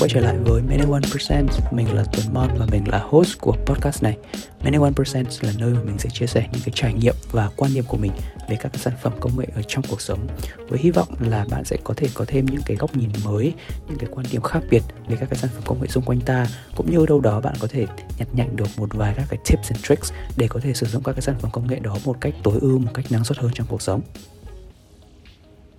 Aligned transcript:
quay 0.00 0.08
trở 0.08 0.20
lại 0.20 0.36
với 0.38 0.62
Many 0.62 0.82
One 0.90 1.00
Percent. 1.12 1.50
Mình 1.72 1.94
là 1.94 2.04
Tuấn 2.12 2.34
Mon 2.34 2.50
và 2.58 2.66
mình 2.70 2.88
là 2.88 2.98
host 2.98 3.38
của 3.40 3.56
podcast 3.66 4.02
này. 4.02 4.16
Many 4.64 4.76
One 4.76 4.92
Percent 4.96 5.26
là 5.40 5.52
nơi 5.58 5.74
mà 5.74 5.80
mình 5.84 5.98
sẽ 5.98 6.10
chia 6.12 6.26
sẻ 6.26 6.48
những 6.52 6.62
cái 6.64 6.72
trải 6.74 6.94
nghiệm 6.94 7.14
và 7.32 7.50
quan 7.56 7.74
điểm 7.74 7.84
của 7.88 7.96
mình 7.96 8.12
về 8.48 8.56
các 8.56 8.72
sản 8.76 8.92
phẩm 9.02 9.12
công 9.20 9.38
nghệ 9.38 9.46
ở 9.54 9.62
trong 9.68 9.84
cuộc 9.88 10.00
sống. 10.00 10.26
Với 10.68 10.78
hy 10.78 10.90
vọng 10.90 11.08
là 11.20 11.46
bạn 11.50 11.64
sẽ 11.64 11.76
có 11.84 11.94
thể 11.96 12.08
có 12.14 12.24
thêm 12.28 12.46
những 12.46 12.60
cái 12.66 12.76
góc 12.76 12.96
nhìn 12.96 13.10
mới, 13.24 13.52
những 13.88 13.98
cái 13.98 14.08
quan 14.12 14.26
điểm 14.32 14.42
khác 14.42 14.60
biệt 14.70 14.82
về 15.08 15.16
các 15.20 15.30
cái 15.30 15.38
sản 15.38 15.50
phẩm 15.54 15.62
công 15.66 15.80
nghệ 15.80 15.88
xung 15.88 16.04
quanh 16.04 16.20
ta, 16.20 16.46
cũng 16.76 16.90
như 16.90 17.06
đâu 17.06 17.20
đó 17.20 17.40
bạn 17.40 17.54
có 17.60 17.68
thể 17.70 17.86
nhặt 18.18 18.28
nhạnh 18.32 18.56
được 18.56 18.68
một 18.76 18.94
vài 18.94 19.14
các 19.16 19.26
cái 19.30 19.38
tips 19.50 19.70
and 19.70 19.84
tricks 19.84 20.12
để 20.36 20.48
có 20.48 20.60
thể 20.60 20.74
sử 20.74 20.86
dụng 20.86 21.02
các 21.02 21.12
cái 21.12 21.22
sản 21.22 21.34
phẩm 21.40 21.50
công 21.50 21.66
nghệ 21.66 21.78
đó 21.78 21.96
một 22.04 22.16
cách 22.20 22.34
tối 22.42 22.58
ưu, 22.60 22.78
một 22.78 22.90
cách 22.94 23.12
năng 23.12 23.24
suất 23.24 23.38
hơn 23.38 23.50
trong 23.54 23.66
cuộc 23.70 23.82
sống 23.82 24.00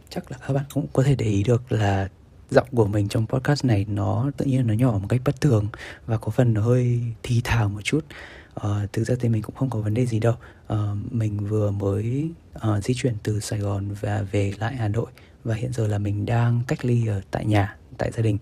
chắc 0.09 0.31
là 0.31 0.37
các 0.47 0.53
bạn 0.53 0.65
cũng 0.73 0.85
có 0.93 1.03
thể 1.03 1.15
để 1.15 1.25
ý 1.25 1.43
được 1.43 1.71
là 1.71 2.07
giọng 2.49 2.67
của 2.75 2.87
mình 2.87 3.07
trong 3.07 3.27
podcast 3.27 3.65
này 3.65 3.85
nó 3.89 4.31
tự 4.37 4.45
nhiên 4.45 4.67
nó 4.67 4.73
nhỏ 4.73 4.91
một 4.91 5.07
cách 5.09 5.21
bất 5.25 5.41
thường 5.41 5.67
và 6.05 6.17
có 6.17 6.31
phần 6.31 6.53
nó 6.53 6.61
hơi 6.61 7.01
thì 7.23 7.41
thào 7.43 7.69
một 7.69 7.81
chút. 7.83 8.05
Uh, 8.55 8.93
thực 8.93 9.03
ra 9.03 9.15
thì 9.19 9.29
mình 9.29 9.41
cũng 9.41 9.55
không 9.55 9.69
có 9.69 9.79
vấn 9.79 9.93
đề 9.93 10.05
gì 10.05 10.19
đâu. 10.19 10.33
Uh, 10.73 10.79
mình 11.11 11.47
vừa 11.47 11.71
mới 11.71 12.29
uh, 12.55 12.83
di 12.83 12.93
chuyển 12.93 13.13
từ 13.23 13.39
sài 13.39 13.59
gòn 13.59 13.93
và 14.01 14.25
về 14.31 14.53
lại 14.59 14.75
hà 14.75 14.87
nội 14.87 15.07
và 15.43 15.55
hiện 15.55 15.73
giờ 15.73 15.87
là 15.87 15.97
mình 15.97 16.25
đang 16.25 16.61
cách 16.67 16.85
ly 16.85 17.07
ở 17.07 17.21
tại 17.31 17.45
nhà 17.45 17.75
tại 17.97 18.11
gia 18.11 18.23
đình. 18.23 18.37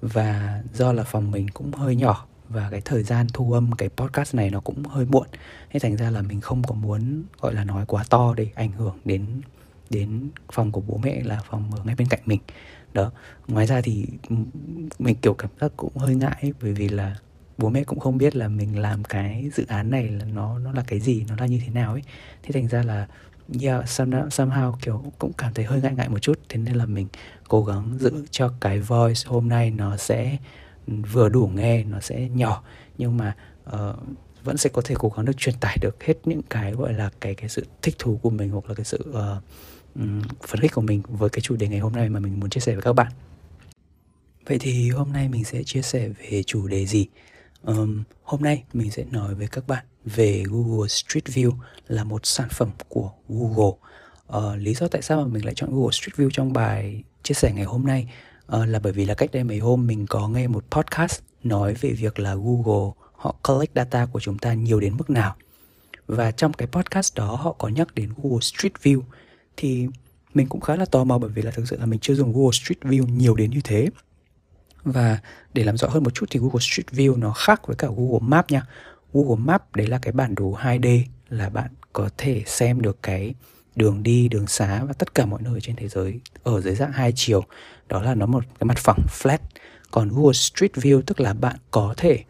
Và 0.00 0.62
do 0.72 0.92
là 0.92 1.02
phòng 1.02 1.30
mình 1.30 1.48
cũng 1.48 1.72
hơi 1.72 1.96
nhỏ 1.96 2.26
và 2.48 2.70
cái 2.70 2.80
thời 2.84 3.02
gian 3.02 3.26
thu 3.32 3.52
âm 3.52 3.72
cái 3.72 3.88
podcast 3.88 4.34
này 4.34 4.50
nó 4.50 4.60
cũng 4.60 4.84
hơi 4.84 5.04
muộn. 5.04 5.26
Thế 5.70 5.80
thành 5.80 5.96
ra 5.96 6.10
là 6.10 6.22
mình 6.22 6.40
không 6.40 6.62
có 6.62 6.74
muốn 6.74 7.22
gọi 7.40 7.54
là 7.54 7.64
nói 7.64 7.84
quá 7.86 8.04
to 8.10 8.34
để 8.36 8.48
ảnh 8.54 8.72
hưởng 8.72 8.98
đến 9.04 9.26
đến 9.90 10.28
phòng 10.52 10.72
của 10.72 10.80
bố 10.80 11.00
mẹ 11.02 11.22
là 11.24 11.40
phòng 11.50 11.70
ở 11.74 11.84
ngay 11.84 11.94
bên 11.94 12.08
cạnh 12.08 12.20
mình 12.26 12.40
đó. 12.94 13.10
Ngoài 13.48 13.66
ra 13.66 13.80
thì 13.80 14.06
mình 14.98 15.16
kiểu 15.22 15.34
cảm 15.34 15.50
giác 15.60 15.72
cũng 15.76 15.96
hơi 15.96 16.14
ngại 16.14 16.52
bởi 16.62 16.72
vì 16.72 16.88
là 16.88 17.16
bố 17.58 17.68
mẹ 17.68 17.84
cũng 17.84 18.00
không 18.00 18.18
biết 18.18 18.36
là 18.36 18.48
mình 18.48 18.78
làm 18.78 19.04
cái 19.04 19.50
dự 19.54 19.64
án 19.68 19.90
này 19.90 20.08
là 20.08 20.24
nó 20.24 20.58
nó 20.58 20.72
là 20.72 20.84
cái 20.86 21.00
gì 21.00 21.24
nó 21.28 21.36
là 21.38 21.46
như 21.46 21.60
thế 21.66 21.72
nào 21.72 21.92
ấy. 21.92 22.02
Thế 22.42 22.50
thành 22.52 22.68
ra 22.68 22.82
là 22.82 23.06
yeah, 23.62 23.84
somehow, 23.84 24.28
somehow 24.28 24.72
kiểu 24.82 25.04
cũng 25.18 25.32
cảm 25.32 25.54
thấy 25.54 25.64
hơi 25.64 25.80
ngại 25.80 25.94
ngại 25.94 26.08
một 26.08 26.18
chút. 26.18 26.40
Thế 26.48 26.58
nên 26.58 26.74
là 26.74 26.86
mình 26.86 27.08
cố 27.48 27.64
gắng 27.64 27.98
giữ 27.98 28.24
cho 28.30 28.52
cái 28.60 28.80
voice 28.80 29.20
hôm 29.26 29.48
nay 29.48 29.70
nó 29.70 29.96
sẽ 29.96 30.36
vừa 31.12 31.28
đủ 31.28 31.50
nghe 31.54 31.84
nó 31.84 32.00
sẽ 32.00 32.28
nhỏ. 32.28 32.62
Nhưng 32.98 33.16
mà 33.16 33.36
uh, 33.70 33.96
vẫn 34.44 34.56
sẽ 34.56 34.70
có 34.72 34.82
thể 34.84 34.94
cố 34.98 35.12
gắng 35.16 35.24
được 35.24 35.36
truyền 35.36 35.54
tải 35.60 35.78
được 35.80 36.04
hết 36.04 36.14
những 36.24 36.42
cái 36.50 36.72
gọi 36.72 36.92
là 36.92 37.10
cái 37.20 37.34
cái 37.34 37.48
sự 37.48 37.66
thích 37.82 37.94
thú 37.98 38.18
của 38.22 38.30
mình 38.30 38.50
hoặc 38.50 38.68
là 38.68 38.74
cái 38.74 38.84
sự 38.84 39.04
uh, 39.10 39.42
um, 39.94 40.22
phấn 40.42 40.60
khích 40.60 40.72
của 40.72 40.80
mình 40.80 41.02
với 41.08 41.30
cái 41.30 41.40
chủ 41.40 41.56
đề 41.56 41.68
ngày 41.68 41.78
hôm 41.78 41.92
nay 41.92 42.08
mà 42.08 42.20
mình 42.20 42.40
muốn 42.40 42.50
chia 42.50 42.60
sẻ 42.60 42.72
với 42.72 42.82
các 42.82 42.92
bạn. 42.92 43.12
Vậy 44.46 44.58
thì 44.60 44.90
hôm 44.90 45.12
nay 45.12 45.28
mình 45.28 45.44
sẽ 45.44 45.62
chia 45.62 45.82
sẻ 45.82 46.08
về 46.08 46.42
chủ 46.42 46.66
đề 46.66 46.86
gì? 46.86 47.06
Um, 47.62 48.02
hôm 48.22 48.42
nay 48.42 48.64
mình 48.72 48.90
sẽ 48.90 49.04
nói 49.10 49.34
với 49.34 49.46
các 49.46 49.66
bạn 49.66 49.84
về 50.04 50.42
Google 50.46 50.88
Street 50.88 51.24
View 51.24 51.52
là 51.88 52.04
một 52.04 52.26
sản 52.26 52.48
phẩm 52.50 52.70
của 52.88 53.10
Google. 53.28 53.78
Uh, 54.36 54.58
lý 54.58 54.74
do 54.74 54.88
tại 54.88 55.02
sao 55.02 55.22
mà 55.22 55.26
mình 55.26 55.44
lại 55.44 55.54
chọn 55.54 55.70
Google 55.70 55.92
Street 55.92 56.16
View 56.16 56.30
trong 56.32 56.52
bài 56.52 57.02
chia 57.22 57.34
sẻ 57.34 57.52
ngày 57.52 57.64
hôm 57.64 57.86
nay 57.86 58.08
uh, 58.56 58.68
là 58.68 58.78
bởi 58.78 58.92
vì 58.92 59.04
là 59.04 59.14
cách 59.14 59.30
đây 59.32 59.44
mấy 59.44 59.58
hôm 59.58 59.86
mình 59.86 60.06
có 60.06 60.28
nghe 60.28 60.46
một 60.46 60.64
podcast 60.70 61.20
nói 61.44 61.74
về 61.74 61.90
việc 61.90 62.18
là 62.18 62.34
Google 62.34 62.92
họ 63.12 63.36
collect 63.48 63.74
data 63.74 64.06
của 64.06 64.20
chúng 64.20 64.38
ta 64.38 64.54
nhiều 64.54 64.80
đến 64.80 64.96
mức 64.96 65.10
nào. 65.10 65.36
Và 66.06 66.30
trong 66.30 66.52
cái 66.52 66.68
podcast 66.68 67.14
đó 67.14 67.36
họ 67.36 67.52
có 67.52 67.68
nhắc 67.68 67.94
đến 67.94 68.12
Google 68.16 68.40
Street 68.40 68.72
View 68.82 69.00
thì 69.56 69.86
mình 70.34 70.46
cũng 70.48 70.60
khá 70.60 70.76
là 70.76 70.84
tò 70.84 71.04
mò 71.04 71.18
bởi 71.18 71.30
vì 71.30 71.42
là 71.42 71.50
thực 71.50 71.68
sự 71.68 71.76
là 71.78 71.86
mình 71.86 72.00
chưa 72.00 72.14
dùng 72.14 72.32
Google 72.32 72.52
Street 72.52 72.80
View 72.82 73.08
nhiều 73.08 73.34
đến 73.34 73.50
như 73.50 73.60
thế 73.64 73.88
và 74.84 75.18
để 75.54 75.64
làm 75.64 75.76
rõ 75.76 75.88
hơn 75.88 76.04
một 76.04 76.14
chút 76.14 76.26
thì 76.30 76.40
Google 76.40 76.60
Street 76.60 76.86
View 76.92 77.18
nó 77.18 77.32
khác 77.32 77.66
với 77.66 77.76
cả 77.76 77.88
Google 77.96 78.28
Map 78.28 78.50
nha 78.50 78.66
Google 79.12 79.44
Map 79.44 79.76
đấy 79.76 79.86
là 79.86 79.98
cái 79.98 80.12
bản 80.12 80.34
đồ 80.34 80.56
2D 80.62 81.02
là 81.28 81.48
bạn 81.48 81.70
có 81.92 82.08
thể 82.18 82.42
xem 82.46 82.82
được 82.82 82.98
cái 83.02 83.34
đường 83.76 84.02
đi, 84.02 84.28
đường 84.28 84.46
xá 84.46 84.84
và 84.84 84.92
tất 84.92 85.14
cả 85.14 85.26
mọi 85.26 85.42
nơi 85.42 85.60
trên 85.60 85.76
thế 85.76 85.88
giới 85.88 86.20
ở 86.42 86.60
dưới 86.60 86.74
dạng 86.74 86.92
hai 86.92 87.12
chiều. 87.16 87.44
Đó 87.88 88.02
là 88.02 88.14
nó 88.14 88.26
một 88.26 88.44
cái 88.44 88.66
mặt 88.66 88.78
phẳng 88.78 89.06
flat. 89.08 89.38
Còn 89.90 90.08
Google 90.08 90.32
Street 90.32 90.72
View 90.72 91.02
tức 91.06 91.20
là 91.20 91.34
bạn 91.34 91.56
có 91.70 91.94
thể 91.96 92.24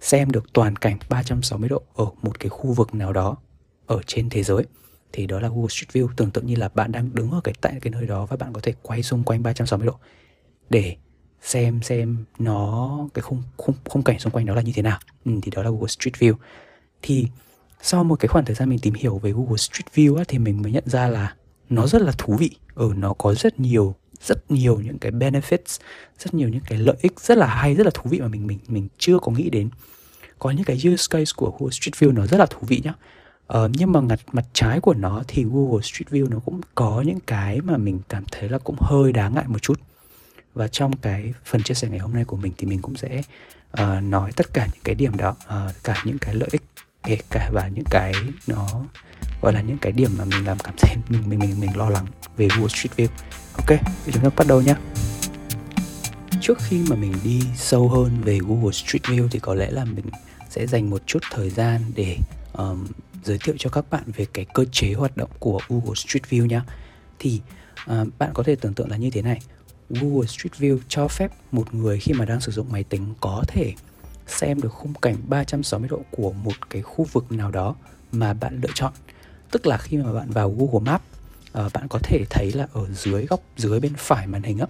xem 0.00 0.30
được 0.30 0.52
toàn 0.52 0.76
cảnh 0.76 0.98
360 1.08 1.68
độ 1.68 1.82
ở 1.94 2.06
một 2.22 2.40
cái 2.40 2.48
khu 2.48 2.72
vực 2.72 2.94
nào 2.94 3.12
đó 3.12 3.36
ở 3.86 4.00
trên 4.06 4.30
thế 4.30 4.42
giới 4.42 4.64
thì 5.12 5.26
đó 5.26 5.40
là 5.40 5.48
Google 5.48 5.68
Street 5.68 5.92
View. 5.92 6.08
Tưởng 6.16 6.30
tượng 6.30 6.46
như 6.46 6.54
là 6.56 6.68
bạn 6.68 6.92
đang 6.92 7.14
đứng 7.14 7.30
ở 7.30 7.40
cái 7.44 7.54
tại 7.60 7.78
cái 7.80 7.90
nơi 7.90 8.06
đó 8.06 8.26
và 8.26 8.36
bạn 8.36 8.52
có 8.52 8.60
thể 8.60 8.74
quay 8.82 9.02
xung 9.02 9.24
quanh 9.24 9.42
360 9.42 9.86
độ 9.86 9.94
để 10.70 10.96
xem 11.42 11.82
xem 11.82 12.24
nó 12.38 12.98
cái 13.14 13.22
khung 13.22 13.42
khung 13.56 13.76
khung 13.84 14.02
cảnh 14.02 14.18
xung 14.18 14.32
quanh 14.32 14.46
đó 14.46 14.54
là 14.54 14.62
như 14.62 14.72
thế 14.74 14.82
nào. 14.82 14.98
Ừ, 15.24 15.32
thì 15.42 15.50
đó 15.54 15.62
là 15.62 15.70
Google 15.70 15.88
Street 15.88 16.14
View. 16.14 16.34
Thì 17.02 17.26
sau 17.82 18.04
một 18.04 18.16
cái 18.20 18.28
khoảng 18.28 18.44
thời 18.44 18.54
gian 18.54 18.68
mình 18.68 18.78
tìm 18.78 18.94
hiểu 18.94 19.18
về 19.18 19.32
Google 19.32 19.56
Street 19.56 19.86
View 19.94 20.16
á, 20.16 20.24
thì 20.28 20.38
mình 20.38 20.62
mới 20.62 20.72
nhận 20.72 20.84
ra 20.86 21.08
là 21.08 21.34
nó 21.68 21.86
rất 21.86 22.02
là 22.02 22.12
thú 22.18 22.36
vị. 22.36 22.50
Ở 22.74 22.86
ừ, 22.86 22.92
nó 22.96 23.12
có 23.12 23.34
rất 23.34 23.60
nhiều 23.60 23.94
rất 24.20 24.50
nhiều 24.50 24.80
những 24.80 24.98
cái 24.98 25.12
benefits 25.12 25.78
rất 26.18 26.34
nhiều 26.34 26.48
những 26.48 26.60
cái 26.68 26.78
lợi 26.78 26.96
ích 27.00 27.20
rất 27.20 27.38
là 27.38 27.46
hay 27.46 27.74
rất 27.74 27.84
là 27.84 27.90
thú 27.94 28.10
vị 28.10 28.20
mà 28.20 28.28
mình 28.28 28.46
mình 28.46 28.58
mình 28.68 28.88
chưa 28.98 29.18
có 29.18 29.32
nghĩ 29.32 29.50
đến. 29.50 29.70
Có 30.38 30.50
những 30.50 30.64
cái 30.64 30.76
use 30.76 31.06
case 31.10 31.32
của 31.36 31.50
Google 31.50 31.72
Street 31.72 31.94
View 31.94 32.14
nó 32.14 32.26
rất 32.26 32.36
là 32.38 32.46
thú 32.46 32.58
vị 32.60 32.80
nhá. 32.84 32.94
Ờ, 33.46 33.68
nhưng 33.72 33.92
mà 33.92 34.00
mặt 34.00 34.20
mặt 34.32 34.44
trái 34.52 34.80
của 34.80 34.94
nó 34.94 35.22
thì 35.28 35.44
Google 35.44 35.82
Street 35.82 36.08
View 36.10 36.28
nó 36.30 36.38
cũng 36.44 36.60
có 36.74 37.02
những 37.06 37.20
cái 37.26 37.60
mà 37.60 37.76
mình 37.76 38.00
cảm 38.08 38.24
thấy 38.32 38.48
là 38.48 38.58
cũng 38.58 38.76
hơi 38.80 39.12
đáng 39.12 39.34
ngại 39.34 39.44
một 39.46 39.62
chút. 39.62 39.80
Và 40.54 40.68
trong 40.68 40.96
cái 40.96 41.34
phần 41.44 41.62
chia 41.62 41.74
sẻ 41.74 41.88
ngày 41.88 41.98
hôm 41.98 42.14
nay 42.14 42.24
của 42.24 42.36
mình 42.36 42.52
thì 42.58 42.66
mình 42.66 42.82
cũng 42.82 42.96
sẽ 42.96 43.22
uh, 43.82 44.02
nói 44.02 44.32
tất 44.36 44.52
cả 44.52 44.66
những 44.72 44.82
cái 44.84 44.94
điểm 44.94 45.16
đó 45.16 45.30
uh, 45.30 45.72
cả 45.84 46.02
những 46.04 46.18
cái 46.18 46.34
lợi 46.34 46.48
ích 46.52 46.62
kể 47.02 47.18
cả 47.30 47.50
và 47.52 47.68
những 47.68 47.84
cái 47.90 48.12
nó 48.46 48.68
gọi 49.42 49.52
là 49.52 49.60
những 49.60 49.78
cái 49.78 49.92
điểm 49.92 50.10
mà 50.18 50.24
mình 50.24 50.46
làm 50.46 50.58
cảm 50.58 50.74
thấy 50.78 50.96
mình 51.08 51.22
mình 51.28 51.38
mình 51.38 51.60
mình 51.60 51.76
lo 51.76 51.90
lắng 51.90 52.06
về 52.36 52.48
Google 52.48 52.68
Street 52.68 52.96
View. 52.96 53.08
Ok 53.52 53.80
thì 54.04 54.12
chúng 54.12 54.22
ta 54.22 54.30
bắt 54.36 54.46
đầu 54.46 54.62
nhé 54.62 54.74
trước 56.40 56.58
khi 56.60 56.84
mà 56.90 56.96
mình 56.96 57.12
đi 57.24 57.42
sâu 57.56 57.88
hơn 57.88 58.20
về 58.24 58.38
Google 58.38 58.72
Street 58.72 59.02
View 59.02 59.28
thì 59.30 59.38
có 59.38 59.54
lẽ 59.54 59.70
là 59.70 59.84
mình 59.84 60.04
sẽ 60.50 60.66
dành 60.66 60.90
một 60.90 61.02
chút 61.06 61.22
thời 61.30 61.50
gian 61.50 61.80
để 61.94 62.16
um, 62.52 62.86
giới 63.26 63.38
thiệu 63.38 63.54
cho 63.58 63.70
các 63.70 63.90
bạn 63.90 64.02
về 64.16 64.26
cái 64.32 64.44
cơ 64.54 64.64
chế 64.72 64.92
hoạt 64.92 65.16
động 65.16 65.30
của 65.38 65.60
Google 65.68 65.94
Street 65.94 66.22
View 66.30 66.46
nhé. 66.46 66.60
Thì 67.18 67.40
uh, 67.90 68.08
bạn 68.18 68.30
có 68.34 68.42
thể 68.42 68.56
tưởng 68.56 68.74
tượng 68.74 68.90
là 68.90 68.96
như 68.96 69.10
thế 69.10 69.22
này. 69.22 69.40
Google 69.90 70.26
Street 70.26 70.52
View 70.58 70.78
cho 70.88 71.08
phép 71.08 71.32
một 71.52 71.74
người 71.74 72.00
khi 72.00 72.12
mà 72.12 72.24
đang 72.24 72.40
sử 72.40 72.52
dụng 72.52 72.72
máy 72.72 72.84
tính 72.84 73.14
có 73.20 73.44
thể 73.48 73.74
xem 74.26 74.60
được 74.60 74.72
khung 74.72 74.94
cảnh 74.94 75.16
360 75.28 75.88
độ 75.88 76.00
của 76.10 76.32
một 76.32 76.70
cái 76.70 76.82
khu 76.82 77.06
vực 77.12 77.32
nào 77.32 77.50
đó 77.50 77.74
mà 78.12 78.34
bạn 78.34 78.60
lựa 78.62 78.72
chọn. 78.74 78.92
Tức 79.50 79.66
là 79.66 79.78
khi 79.78 79.96
mà 79.96 80.12
bạn 80.12 80.30
vào 80.30 80.50
Google 80.58 80.90
Maps, 80.92 81.04
uh, 81.66 81.72
bạn 81.72 81.88
có 81.88 81.98
thể 82.02 82.24
thấy 82.30 82.52
là 82.52 82.68
ở 82.72 82.86
dưới 82.92 83.26
góc 83.26 83.40
dưới 83.56 83.80
bên 83.80 83.92
phải 83.96 84.26
màn 84.26 84.42
hình 84.42 84.58
á 84.58 84.66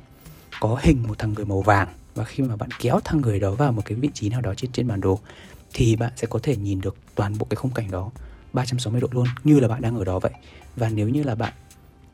có 0.60 0.78
hình 0.82 1.02
một 1.08 1.18
thằng 1.18 1.32
người 1.32 1.44
màu 1.44 1.60
vàng 1.60 1.88
và 2.14 2.24
khi 2.24 2.42
mà 2.42 2.56
bạn 2.56 2.68
kéo 2.80 3.00
thằng 3.04 3.20
người 3.20 3.40
đó 3.40 3.50
vào 3.50 3.72
một 3.72 3.82
cái 3.84 3.98
vị 3.98 4.10
trí 4.14 4.28
nào 4.28 4.40
đó 4.40 4.54
trên 4.56 4.72
trên 4.72 4.88
bản 4.88 5.00
đồ 5.00 5.18
thì 5.72 5.96
bạn 5.96 6.12
sẽ 6.16 6.26
có 6.26 6.38
thể 6.42 6.56
nhìn 6.56 6.80
được 6.80 6.96
toàn 7.14 7.38
bộ 7.38 7.46
cái 7.50 7.56
khung 7.56 7.72
cảnh 7.72 7.90
đó 7.90 8.10
360 8.56 9.00
độ 9.00 9.08
luôn, 9.10 9.26
như 9.44 9.60
là 9.60 9.68
bạn 9.68 9.82
đang 9.82 9.98
ở 9.98 10.04
đó 10.04 10.18
vậy. 10.18 10.32
Và 10.76 10.88
nếu 10.88 11.08
như 11.08 11.22
là 11.22 11.34
bạn, 11.34 11.52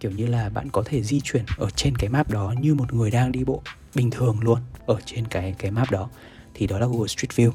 kiểu 0.01 0.11
như 0.11 0.27
là 0.27 0.49
bạn 0.49 0.71
có 0.71 0.83
thể 0.87 1.03
di 1.03 1.21
chuyển 1.21 1.45
ở 1.59 1.71
trên 1.71 1.97
cái 1.97 2.09
map 2.09 2.31
đó 2.31 2.55
như 2.61 2.75
một 2.75 2.93
người 2.93 3.11
đang 3.11 3.33
đi 3.33 3.45
bộ 3.45 3.63
bình 3.95 4.11
thường 4.11 4.41
luôn, 4.41 4.59
ở 4.87 4.99
trên 5.05 5.27
cái 5.27 5.55
cái 5.59 5.71
map 5.71 5.91
đó, 5.91 6.09
thì 6.55 6.67
đó 6.67 6.79
là 6.79 6.87
Google 6.87 7.09
Street 7.09 7.31
View. 7.31 7.51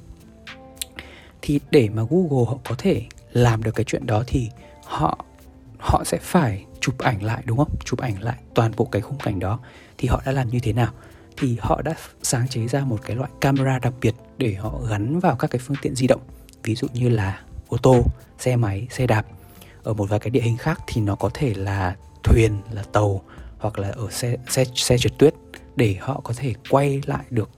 Thì 1.42 1.60
để 1.72 1.90
mà 1.90 2.04
Google 2.10 2.46
họ 2.48 2.58
có 2.70 2.76
thể 2.78 3.06
làm 3.32 3.64
được 3.64 3.76
cái 3.76 3.84
chuyện 3.84 4.06
đó 4.06 4.24
thì 4.28 4.50
họ 4.84 5.26
họ 5.80 6.04
sẽ 6.04 6.18
phải 6.22 6.66
chụp 6.80 6.98
ảnh 6.98 7.24
lại, 7.24 7.44
đúng 7.46 7.58
không? 7.58 7.76
Chụp 7.86 8.00
ảnh 8.00 8.22
lại 8.22 8.38
toàn 8.54 8.72
bộ 8.78 8.86
cái 8.86 9.02
khung 9.02 9.18
cảnh 9.18 9.40
đó. 9.40 9.60
Thì 9.98 10.08
họ 10.08 10.22
đã 10.26 10.32
làm 10.32 10.50
như 10.50 10.60
thế 10.60 10.74
nào? 10.74 10.92
Thì 11.38 11.58
họ 11.60 11.82
đã 11.82 11.96
sáng 12.24 12.48
chế 12.48 12.68
ra 12.68 12.84
một 12.84 13.00
cái 13.06 13.16
loại 13.16 13.30
camera 13.42 13.80
đặc 13.80 13.94
biệt 14.02 14.16
để 14.38 14.54
họ 14.54 14.80
gắn 14.90 15.20
vào 15.20 15.36
các 15.36 15.52
cái 15.52 15.60
phương 15.60 15.78
tiện 15.82 15.96
di 15.96 16.08
động. 16.08 16.22
Ví 16.64 16.76
dụ 16.76 16.88
như 16.94 17.10
là 17.10 17.42
ô 17.68 17.78
tô, 17.78 18.04
xe 18.40 18.56
máy, 18.56 18.88
xe 18.90 19.08
đạp. 19.08 19.26
Ở 19.84 19.94
một 19.94 20.10
vài 20.10 20.20
cái 20.20 20.30
địa 20.30 20.42
hình 20.42 20.58
khác 20.58 20.80
thì 20.88 21.02
nó 21.02 21.16
có 21.16 21.30
thể 21.34 21.54
là 21.54 21.96
thuyền, 22.24 22.62
là 22.72 22.84
tàu, 22.84 23.22
hoặc 23.58 23.80
là 23.80 23.90
ở 23.90 24.12
xe 24.12 24.38
xe 24.50 24.66
xe 24.76 24.98
trượt 24.98 25.18
tuyết 25.18 25.34
để 25.76 25.96
họ 26.00 26.22
có 26.24 26.34
thể 26.38 26.54
quay 26.70 27.02
lại 27.06 27.26
được, 27.30 27.50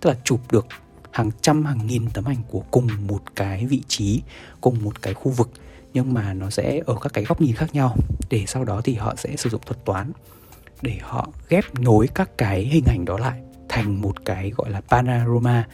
tức 0.00 0.10
là 0.10 0.16
chụp 0.24 0.40
được 0.52 0.66
hàng 1.10 1.30
trăm, 1.40 1.64
hàng 1.64 1.86
nghìn 1.86 2.10
tấm 2.10 2.24
ảnh 2.24 2.42
của 2.48 2.62
cùng 2.70 2.88
một 3.06 3.22
cái 3.36 3.66
vị 3.66 3.82
trí, 3.88 4.22
cùng 4.60 4.84
một 4.84 5.02
cái 5.02 5.14
khu 5.14 5.30
vực, 5.30 5.50
nhưng 5.94 6.14
mà 6.14 6.34
nó 6.34 6.50
sẽ 6.50 6.80
ở 6.86 6.96
các 7.00 7.12
cái 7.12 7.24
góc 7.24 7.40
nhìn 7.40 7.54
khác 7.54 7.74
nhau. 7.74 7.96
Để 8.30 8.44
sau 8.46 8.64
đó 8.64 8.80
thì 8.84 8.94
họ 8.94 9.14
sẽ 9.16 9.36
sử 9.36 9.50
dụng 9.50 9.60
thuật 9.66 9.84
toán 9.84 10.12
để 10.82 10.98
họ 11.02 11.28
ghép 11.48 11.64
nối 11.74 12.08
các 12.14 12.38
cái 12.38 12.64
hình 12.64 12.84
ảnh 12.84 13.04
đó 13.04 13.18
lại 13.18 13.40
thành 13.68 14.00
một 14.00 14.24
cái 14.24 14.50
gọi 14.50 14.70
là 14.70 14.80
panorama 14.80 15.66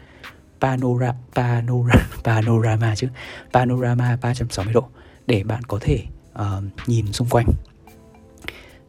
panorama 0.61 1.19
panorama 1.35 2.09
panorama 2.25 2.95
chứ. 2.97 3.09
Panorama 3.53 4.19
360 4.23 4.75
độ 4.75 4.89
để 5.27 5.43
bạn 5.45 5.63
có 5.63 5.79
thể 5.81 6.05
uh, 6.33 6.65
nhìn 6.87 7.13
xung 7.13 7.29
quanh. 7.29 7.47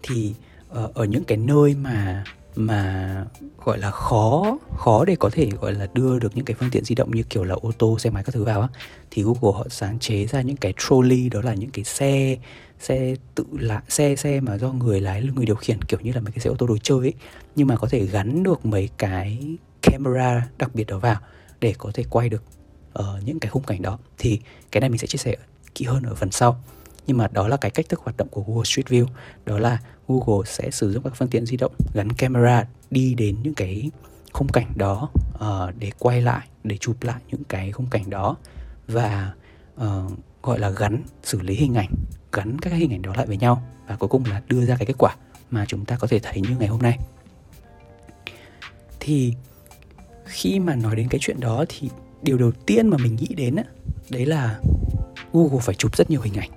Thì 0.03 0.33
uh, 0.71 0.93
ở 0.93 1.05
những 1.05 1.23
cái 1.23 1.37
nơi 1.37 1.75
mà 1.75 2.23
mà 2.55 3.25
gọi 3.65 3.77
là 3.77 3.91
khó 3.91 4.57
khó 4.77 5.05
để 5.05 5.15
có 5.15 5.29
thể 5.29 5.49
gọi 5.61 5.73
là 5.73 5.87
đưa 5.93 6.19
được 6.19 6.35
những 6.35 6.45
cái 6.45 6.55
phương 6.59 6.69
tiện 6.69 6.83
di 6.83 6.95
động 6.95 7.11
như 7.11 7.23
kiểu 7.23 7.43
là 7.43 7.55
ô 7.61 7.71
tô 7.77 7.99
xe 7.99 8.09
máy 8.09 8.23
các 8.23 8.35
thứ 8.35 8.43
vào 8.43 8.61
á 8.61 8.67
thì 9.11 9.23
Google 9.23 9.57
họ 9.57 9.65
sáng 9.69 9.99
chế 9.99 10.25
ra 10.25 10.41
những 10.41 10.57
cái 10.57 10.73
trolley 10.77 11.29
đó 11.29 11.41
là 11.41 11.53
những 11.53 11.69
cái 11.69 11.85
xe 11.85 12.37
xe 12.81 13.15
tự 13.35 13.45
lái 13.51 13.81
xe 13.89 14.15
xe 14.15 14.39
mà 14.39 14.57
do 14.57 14.71
người 14.71 15.01
lái 15.01 15.23
người 15.35 15.45
điều 15.45 15.55
khiển 15.55 15.81
kiểu 15.81 15.99
như 15.99 16.11
là 16.11 16.21
mấy 16.21 16.31
cái 16.31 16.39
xe 16.39 16.49
ô 16.49 16.55
tô 16.55 16.67
đồ 16.67 16.77
chơi 16.83 16.99
ấy. 16.99 17.13
Nhưng 17.55 17.67
mà 17.67 17.77
có 17.77 17.87
thể 17.87 18.05
gắn 18.05 18.43
được 18.43 18.65
mấy 18.65 18.89
cái 18.97 19.57
camera 19.81 20.47
đặc 20.57 20.75
biệt 20.75 20.87
đó 20.87 20.97
vào 20.97 21.19
để 21.61 21.73
có 21.77 21.91
thể 21.93 22.03
quay 22.09 22.29
được 22.29 22.43
uh, 22.99 23.05
những 23.25 23.39
cái 23.39 23.49
khung 23.49 23.63
cảnh 23.63 23.81
đó. 23.81 23.99
Thì 24.17 24.39
cái 24.71 24.81
này 24.81 24.89
mình 24.89 24.97
sẽ 24.97 25.07
chia 25.07 25.17
sẻ 25.17 25.35
kỹ 25.75 25.85
hơn 25.85 26.03
ở 26.03 26.15
phần 26.15 26.31
sau. 26.31 26.63
Nhưng 27.07 27.17
mà 27.17 27.27
đó 27.27 27.47
là 27.47 27.57
cái 27.57 27.71
cách 27.71 27.89
thức 27.89 27.99
hoạt 27.99 28.17
động 28.17 28.27
của 28.31 28.43
Google 28.47 28.63
Street 28.63 28.87
View. 28.87 29.05
Đó 29.45 29.59
là 29.59 29.79
Google 30.07 30.45
sẽ 30.45 30.71
sử 30.71 30.91
dụng 30.91 31.03
các 31.03 31.13
phương 31.15 31.27
tiện 31.27 31.45
di 31.45 31.57
động 31.57 31.71
gắn 31.93 32.11
camera 32.13 32.67
đi 32.91 33.13
đến 33.13 33.37
những 33.43 33.53
cái 33.53 33.91
khung 34.33 34.47
cảnh 34.47 34.71
đó 34.75 35.09
uh, 35.35 35.75
để 35.79 35.91
quay 35.99 36.21
lại 36.21 36.47
để 36.63 36.77
chụp 36.77 37.03
lại 37.03 37.21
những 37.31 37.43
cái 37.43 37.71
khung 37.71 37.89
cảnh 37.89 38.09
đó. 38.09 38.37
Và 38.87 39.33
uh, 39.75 40.11
gọi 40.43 40.59
là 40.59 40.69
gắn 40.69 41.03
xử 41.23 41.41
lý 41.41 41.55
hình 41.55 41.73
ảnh 41.73 41.89
gắn 42.31 42.59
các 42.59 42.73
hình 42.73 42.93
ảnh 42.93 43.01
đó 43.01 43.13
lại 43.17 43.25
với 43.25 43.37
nhau. 43.37 43.63
Và 43.87 43.95
cuối 43.95 44.09
cùng 44.09 44.25
là 44.25 44.41
đưa 44.47 44.65
ra 44.65 44.75
cái 44.75 44.85
kết 44.85 44.95
quả 44.97 45.15
mà 45.49 45.65
chúng 45.65 45.85
ta 45.85 45.97
có 45.97 46.07
thể 46.07 46.19
thấy 46.19 46.41
như 46.41 46.55
ngày 46.59 46.67
hôm 46.67 46.81
nay. 46.81 46.97
Thì 48.99 49.33
khi 50.31 50.59
mà 50.59 50.75
nói 50.75 50.95
đến 50.95 51.07
cái 51.09 51.19
chuyện 51.21 51.39
đó 51.39 51.65
thì 51.69 51.89
điều 52.21 52.37
đầu 52.37 52.51
tiên 52.51 52.87
mà 52.87 52.97
mình 52.97 53.15
nghĩ 53.15 53.27
đến 53.35 53.55
á 53.55 53.63
đấy 54.09 54.25
là 54.25 54.59
Google 55.33 55.59
phải 55.61 55.75
chụp 55.75 55.97
rất 55.97 56.09
nhiều 56.09 56.21
hình 56.21 56.33
ảnh. 56.33 56.49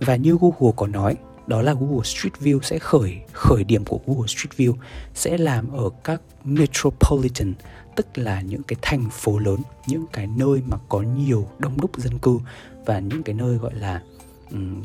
Và 0.00 0.16
như 0.16 0.36
Google 0.40 0.72
có 0.76 0.86
nói 0.86 1.16
đó 1.46 1.62
là 1.62 1.74
Google 1.74 2.04
Street 2.04 2.32
View 2.40 2.60
sẽ 2.60 2.78
khởi 2.78 3.16
khởi 3.32 3.64
điểm 3.64 3.84
của 3.84 4.00
Google 4.06 4.26
Street 4.26 4.52
View 4.56 4.74
sẽ 5.14 5.38
làm 5.38 5.72
ở 5.72 5.90
các 6.04 6.20
metropolitan 6.44 7.54
tức 7.96 8.06
là 8.14 8.40
những 8.40 8.62
cái 8.62 8.76
thành 8.82 9.10
phố 9.10 9.38
lớn 9.38 9.60
những 9.86 10.04
cái 10.12 10.26
nơi 10.26 10.62
mà 10.66 10.76
có 10.88 11.00
nhiều 11.00 11.48
đông 11.58 11.80
đúc 11.80 11.90
dân 11.96 12.18
cư 12.18 12.38
và 12.86 12.98
những 12.98 13.22
cái 13.22 13.34
nơi 13.34 13.56
gọi 13.56 13.74
là 13.74 14.02
um, 14.50 14.82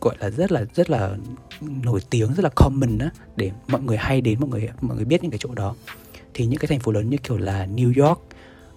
gọi 0.00 0.16
là 0.20 0.30
rất 0.30 0.52
là 0.52 0.64
rất 0.74 0.90
là 0.90 1.16
nổi 1.60 2.00
tiếng 2.10 2.34
rất 2.34 2.42
là 2.42 2.50
common 2.56 2.98
á 2.98 3.10
để 3.36 3.50
mọi 3.68 3.82
người 3.82 3.96
hay 3.96 4.20
đến 4.20 4.40
mọi 4.40 4.50
người 4.50 4.68
mọi 4.80 4.96
người 4.96 5.04
biết 5.04 5.22
những 5.22 5.30
cái 5.30 5.38
chỗ 5.38 5.54
đó 5.54 5.74
thì 6.34 6.46
những 6.46 6.58
cái 6.58 6.66
thành 6.68 6.80
phố 6.80 6.92
lớn 6.92 7.10
như 7.10 7.16
kiểu 7.16 7.36
là 7.36 7.66
New 7.66 8.06
York 8.06 8.20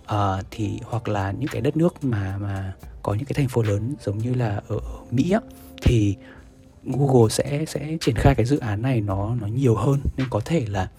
uh, 0.04 0.46
thì 0.52 0.80
hoặc 0.84 1.08
là 1.08 1.32
những 1.32 1.50
cái 1.50 1.62
đất 1.62 1.78
nước 1.78 2.04
mà 2.04 2.38
mà 2.38 2.74
có 3.04 3.14
những 3.14 3.26
cái 3.26 3.34
thành 3.34 3.48
phố 3.48 3.62
lớn 3.64 3.96
giống 4.02 4.18
như 4.18 4.34
là 4.34 4.62
ở, 4.68 4.78
ở 4.78 5.00
Mỹ 5.12 5.32
á, 5.32 5.40
thì 5.82 6.16
Google 6.84 7.30
sẽ 7.30 7.66
sẽ 7.68 7.98
triển 8.02 8.16
khai 8.16 8.36
cái 8.36 8.46
dự 8.46 8.58
án 8.58 8.82
này 8.82 9.02
nó 9.02 9.36
nó 9.42 9.48
nhiều 9.48 9.76
hơn. 9.76 10.00
Nên 10.18 10.28
có 10.30 10.42
thể 10.46 10.66
là 10.68 10.90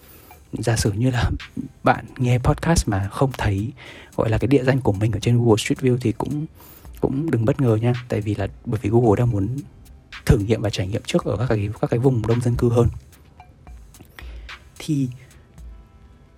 giả 0.53 0.75
sử 0.75 0.91
như 0.91 1.11
là 1.11 1.29
bạn 1.83 2.05
nghe 2.17 2.39
podcast 2.39 2.87
mà 2.87 3.07
không 3.11 3.31
thấy 3.37 3.71
gọi 4.15 4.29
là 4.29 4.37
cái 4.37 4.47
địa 4.47 4.63
danh 4.63 4.81
của 4.81 4.91
mình 4.91 5.11
ở 5.11 5.19
trên 5.19 5.37
Google 5.37 5.57
Street 5.57 5.79
View 5.79 5.97
thì 6.01 6.11
cũng 6.11 6.45
cũng 7.01 7.31
đừng 7.31 7.45
bất 7.45 7.61
ngờ 7.61 7.75
nha. 7.75 7.93
Tại 8.09 8.21
vì 8.21 8.35
là 8.35 8.47
bởi 8.65 8.79
vì 8.83 8.89
Google 8.89 9.15
đang 9.17 9.31
muốn 9.31 9.47
thử 10.25 10.37
nghiệm 10.37 10.61
và 10.61 10.69
trải 10.69 10.87
nghiệm 10.87 11.01
trước 11.05 11.25
ở 11.25 11.37
các 11.37 11.45
cái 11.49 11.69
các 11.81 11.89
cái 11.89 11.99
vùng 11.99 12.27
đông 12.27 12.41
dân 12.41 12.55
cư 12.55 12.69
hơn. 12.69 12.87
Thì 14.79 15.07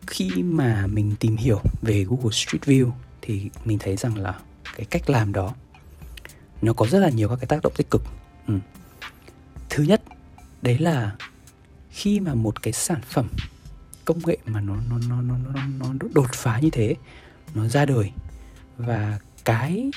khi 0.09 0.43
mà 0.43 0.87
mình 0.87 1.15
tìm 1.19 1.37
hiểu 1.37 1.61
về 1.81 2.05
Google 2.09 2.31
Street 2.31 2.61
View 2.61 2.91
thì 3.21 3.49
mình 3.65 3.77
thấy 3.79 3.95
rằng 3.95 4.17
là 4.17 4.39
cái 4.75 4.85
cách 4.89 5.09
làm 5.09 5.33
đó 5.33 5.53
nó 6.61 6.73
có 6.73 6.87
rất 6.87 6.99
là 6.99 7.09
nhiều 7.09 7.29
các 7.29 7.35
cái 7.35 7.47
tác 7.47 7.59
động 7.63 7.73
tích 7.77 7.89
cực 7.89 8.01
ừ. 8.47 8.53
thứ 9.69 9.83
nhất 9.83 10.01
đấy 10.61 10.77
là 10.77 11.15
khi 11.89 12.19
mà 12.19 12.33
một 12.33 12.61
cái 12.61 12.73
sản 12.73 13.01
phẩm 13.09 13.27
công 14.05 14.19
nghệ 14.25 14.37
mà 14.45 14.61
nó 14.61 14.75
nó 14.89 14.97
nó 15.09 15.21
nó 15.21 15.37
nó, 15.37 15.65
nó 15.79 16.07
đột 16.13 16.29
phá 16.33 16.59
như 16.59 16.69
thế 16.69 16.95
nó 17.55 17.67
ra 17.67 17.85
đời 17.85 18.11
và 18.77 19.19
cái 19.45 19.91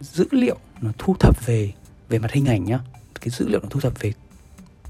dữ 0.00 0.26
liệu 0.30 0.58
nó 0.80 0.90
thu 0.98 1.16
thập 1.20 1.46
về 1.46 1.72
về 2.08 2.18
mặt 2.18 2.32
hình 2.32 2.46
ảnh 2.46 2.64
nhá 2.64 2.78
cái 3.20 3.30
dữ 3.30 3.48
liệu 3.48 3.60
nó 3.60 3.68
thu 3.70 3.80
thập 3.80 4.00
về 4.00 4.12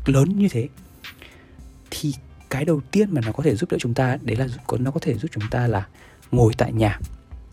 lớn 0.07 0.39
như 0.39 0.49
thế 0.49 0.69
thì 1.91 2.15
cái 2.51 2.65
đầu 2.65 2.81
tiên 2.91 3.09
mà 3.13 3.21
nó 3.25 3.33
có 3.33 3.43
thể 3.43 3.57
giúp 3.57 3.71
đỡ 3.71 3.77
chúng 3.81 3.95
ta, 3.95 4.19
đấy 4.23 4.37
là 4.37 4.47
nó 4.79 4.91
có 4.91 5.01
thể 5.01 5.15
giúp 5.15 5.29
chúng 5.33 5.45
ta 5.51 5.67
là 5.67 5.87
ngồi 6.31 6.53
tại 6.59 6.73
nhà 6.73 7.01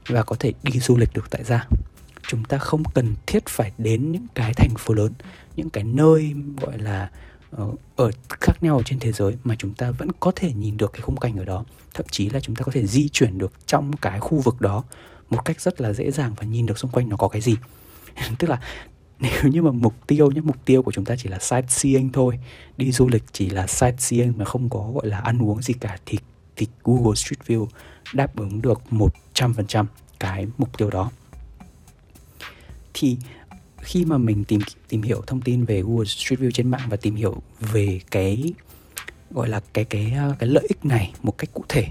và 0.07 0.23
có 0.23 0.35
thể 0.39 0.53
đi 0.63 0.79
du 0.79 0.97
lịch 0.97 1.13
được 1.13 1.29
tại 1.29 1.43
gia. 1.43 1.67
Chúng 2.27 2.43
ta 2.43 2.57
không 2.57 2.83
cần 2.93 3.15
thiết 3.25 3.45
phải 3.45 3.71
đến 3.77 4.11
những 4.11 4.27
cái 4.33 4.53
thành 4.53 4.75
phố 4.77 4.93
lớn, 4.93 5.13
những 5.55 5.69
cái 5.69 5.83
nơi 5.83 6.33
gọi 6.61 6.77
là 6.77 7.09
ờ, 7.51 7.67
ở 7.95 8.11
khác 8.29 8.63
nhau 8.63 8.81
trên 8.85 8.99
thế 8.99 9.11
giới 9.11 9.37
mà 9.43 9.55
chúng 9.59 9.73
ta 9.73 9.91
vẫn 9.91 10.07
có 10.19 10.31
thể 10.35 10.53
nhìn 10.53 10.77
được 10.77 10.93
cái 10.93 11.01
khung 11.01 11.17
cảnh 11.17 11.37
ở 11.37 11.45
đó. 11.45 11.65
Thậm 11.93 12.05
chí 12.11 12.29
là 12.29 12.39
chúng 12.39 12.55
ta 12.55 12.63
có 12.63 12.71
thể 12.71 12.87
di 12.87 13.09
chuyển 13.09 13.37
được 13.37 13.51
trong 13.67 13.97
cái 13.97 14.19
khu 14.19 14.39
vực 14.39 14.61
đó 14.61 14.83
một 15.29 15.45
cách 15.45 15.61
rất 15.61 15.81
là 15.81 15.93
dễ 15.93 16.11
dàng 16.11 16.33
và 16.37 16.43
nhìn 16.43 16.65
được 16.65 16.77
xung 16.77 16.91
quanh 16.91 17.09
nó 17.09 17.17
có 17.17 17.27
cái 17.27 17.41
gì. 17.41 17.55
Tức 18.39 18.49
là 18.49 18.59
nếu 19.19 19.43
như 19.43 19.61
mà 19.61 19.71
mục 19.71 20.07
tiêu 20.07 20.31
nhé 20.31 20.41
mục 20.41 20.65
tiêu 20.65 20.83
của 20.83 20.91
chúng 20.91 21.05
ta 21.05 21.15
chỉ 21.17 21.29
là 21.29 21.39
sightseeing 21.39 22.11
thôi, 22.11 22.39
đi 22.77 22.91
du 22.91 23.07
lịch 23.07 23.23
chỉ 23.31 23.49
là 23.49 23.67
sightseeing 23.67 24.33
mà 24.37 24.45
không 24.45 24.69
có, 24.69 24.91
gọi 24.93 25.07
là, 25.07 25.19
ăn 25.19 25.41
uống 25.41 25.61
gì 25.61 25.73
cả 25.73 25.97
thì 26.05 26.17
thì 26.55 26.67
Google 26.83 27.15
Street 27.15 27.39
View 27.47 27.67
đáp 28.13 28.35
ứng 28.35 28.61
được 28.61 28.81
100% 28.91 29.85
cái 30.19 30.47
mục 30.57 30.77
tiêu 30.77 30.89
đó. 30.89 31.11
Thì 32.93 33.17
khi 33.81 34.05
mà 34.05 34.17
mình 34.17 34.43
tìm 34.43 34.61
tìm 34.87 35.01
hiểu 35.01 35.21
thông 35.27 35.41
tin 35.41 35.65
về 35.65 35.81
Google 35.81 36.05
Street 36.05 36.39
View 36.39 36.51
trên 36.51 36.71
mạng 36.71 36.87
và 36.89 36.97
tìm 36.97 37.15
hiểu 37.15 37.41
về 37.59 37.99
cái, 38.11 38.53
gọi 39.31 39.49
là, 39.49 39.61
cái 39.73 39.85
cái 39.85 40.11
à, 40.11 40.29
cái 40.39 40.49
lợi 40.49 40.65
ích 40.69 40.85
này 40.85 41.13
một 41.23 41.37
cách 41.37 41.49
cụ 41.53 41.63
thể, 41.69 41.87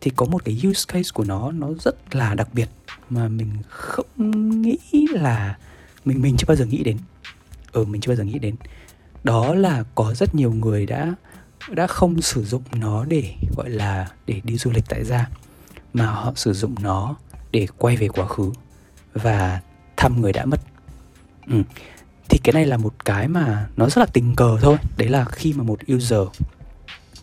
thì 0.00 0.10
có 0.16 0.26
một 0.26 0.44
cái 0.44 0.60
use 0.64 0.84
case 0.88 1.10
của 1.14 1.24
nó 1.24 1.52
nó 1.52 1.68
rất 1.80 2.14
là 2.14 2.34
đặc 2.34 2.48
biệt 2.52 2.68
mà 3.10 3.28
mình 3.28 3.50
không 3.68 4.62
nghĩ 4.62 5.06
là 5.10 5.58
mình 6.04 6.22
mình 6.22 6.36
chưa 6.38 6.46
bao 6.46 6.56
giờ 6.56 6.64
nghĩ 6.64 6.82
đến. 6.82 6.96
Ừ 7.72 7.84
mình 7.84 8.00
chưa 8.00 8.08
bao 8.08 8.16
giờ 8.16 8.24
nghĩ 8.24 8.38
đến. 8.38 8.54
Đó 9.24 9.54
là 9.54 9.84
có 9.94 10.14
rất 10.14 10.34
nhiều 10.34 10.52
người 10.52 10.86
đã 10.86 11.14
đã 11.68 11.86
không 11.86 12.22
sử 12.22 12.44
dụng 12.44 12.62
nó 12.72 13.04
để 13.04 13.34
gọi 13.56 13.70
là 13.70 14.08
để 14.26 14.40
đi 14.44 14.56
du 14.56 14.70
lịch 14.70 14.84
tại 14.88 15.04
gia 15.04 15.28
mà 15.94 16.06
họ 16.06 16.32
sử 16.36 16.52
dụng 16.52 16.74
nó 16.80 17.16
để 17.52 17.66
quay 17.78 17.96
về 17.96 18.08
quá 18.08 18.26
khứ 18.26 18.52
và 19.12 19.60
thăm 19.96 20.20
người 20.20 20.32
đã 20.32 20.44
mất. 20.44 20.60
Ừ. 21.46 21.62
thì 22.28 22.38
cái 22.44 22.52
này 22.52 22.66
là 22.66 22.76
một 22.76 23.04
cái 23.04 23.28
mà 23.28 23.68
nó 23.76 23.86
rất 23.86 23.98
là 23.98 24.06
tình 24.06 24.36
cờ 24.36 24.58
thôi. 24.60 24.76
Đấy 24.96 25.08
là 25.08 25.24
khi 25.24 25.52
mà 25.52 25.64
một 25.64 25.78
user 25.94 26.20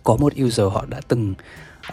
có 0.03 0.15
một 0.15 0.33
user 0.43 0.71
họ 0.71 0.85
đã 0.85 1.01
từng 1.07 1.33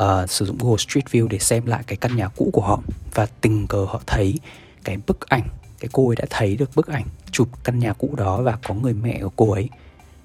uh, 0.00 0.30
sử 0.30 0.46
dụng 0.46 0.58
Google 0.58 0.76
Street 0.78 1.04
View 1.04 1.28
để 1.28 1.38
xem 1.38 1.66
lại 1.66 1.82
cái 1.86 1.96
căn 1.96 2.16
nhà 2.16 2.28
cũ 2.28 2.50
của 2.52 2.62
họ 2.62 2.82
và 3.14 3.26
tình 3.40 3.66
cờ 3.66 3.84
họ 3.88 4.00
thấy 4.06 4.38
cái 4.84 4.98
bức 5.06 5.20
ảnh 5.20 5.48
cái 5.84 5.88
cô 5.92 6.08
ấy 6.08 6.16
đã 6.16 6.24
thấy 6.30 6.56
được 6.56 6.70
bức 6.74 6.86
ảnh 6.86 7.04
chụp 7.30 7.48
căn 7.64 7.78
nhà 7.78 7.92
cũ 7.92 8.14
đó 8.16 8.42
và 8.42 8.58
có 8.68 8.74
người 8.74 8.94
mẹ 8.94 9.20
của 9.22 9.30
cô 9.36 9.52
ấy 9.52 9.68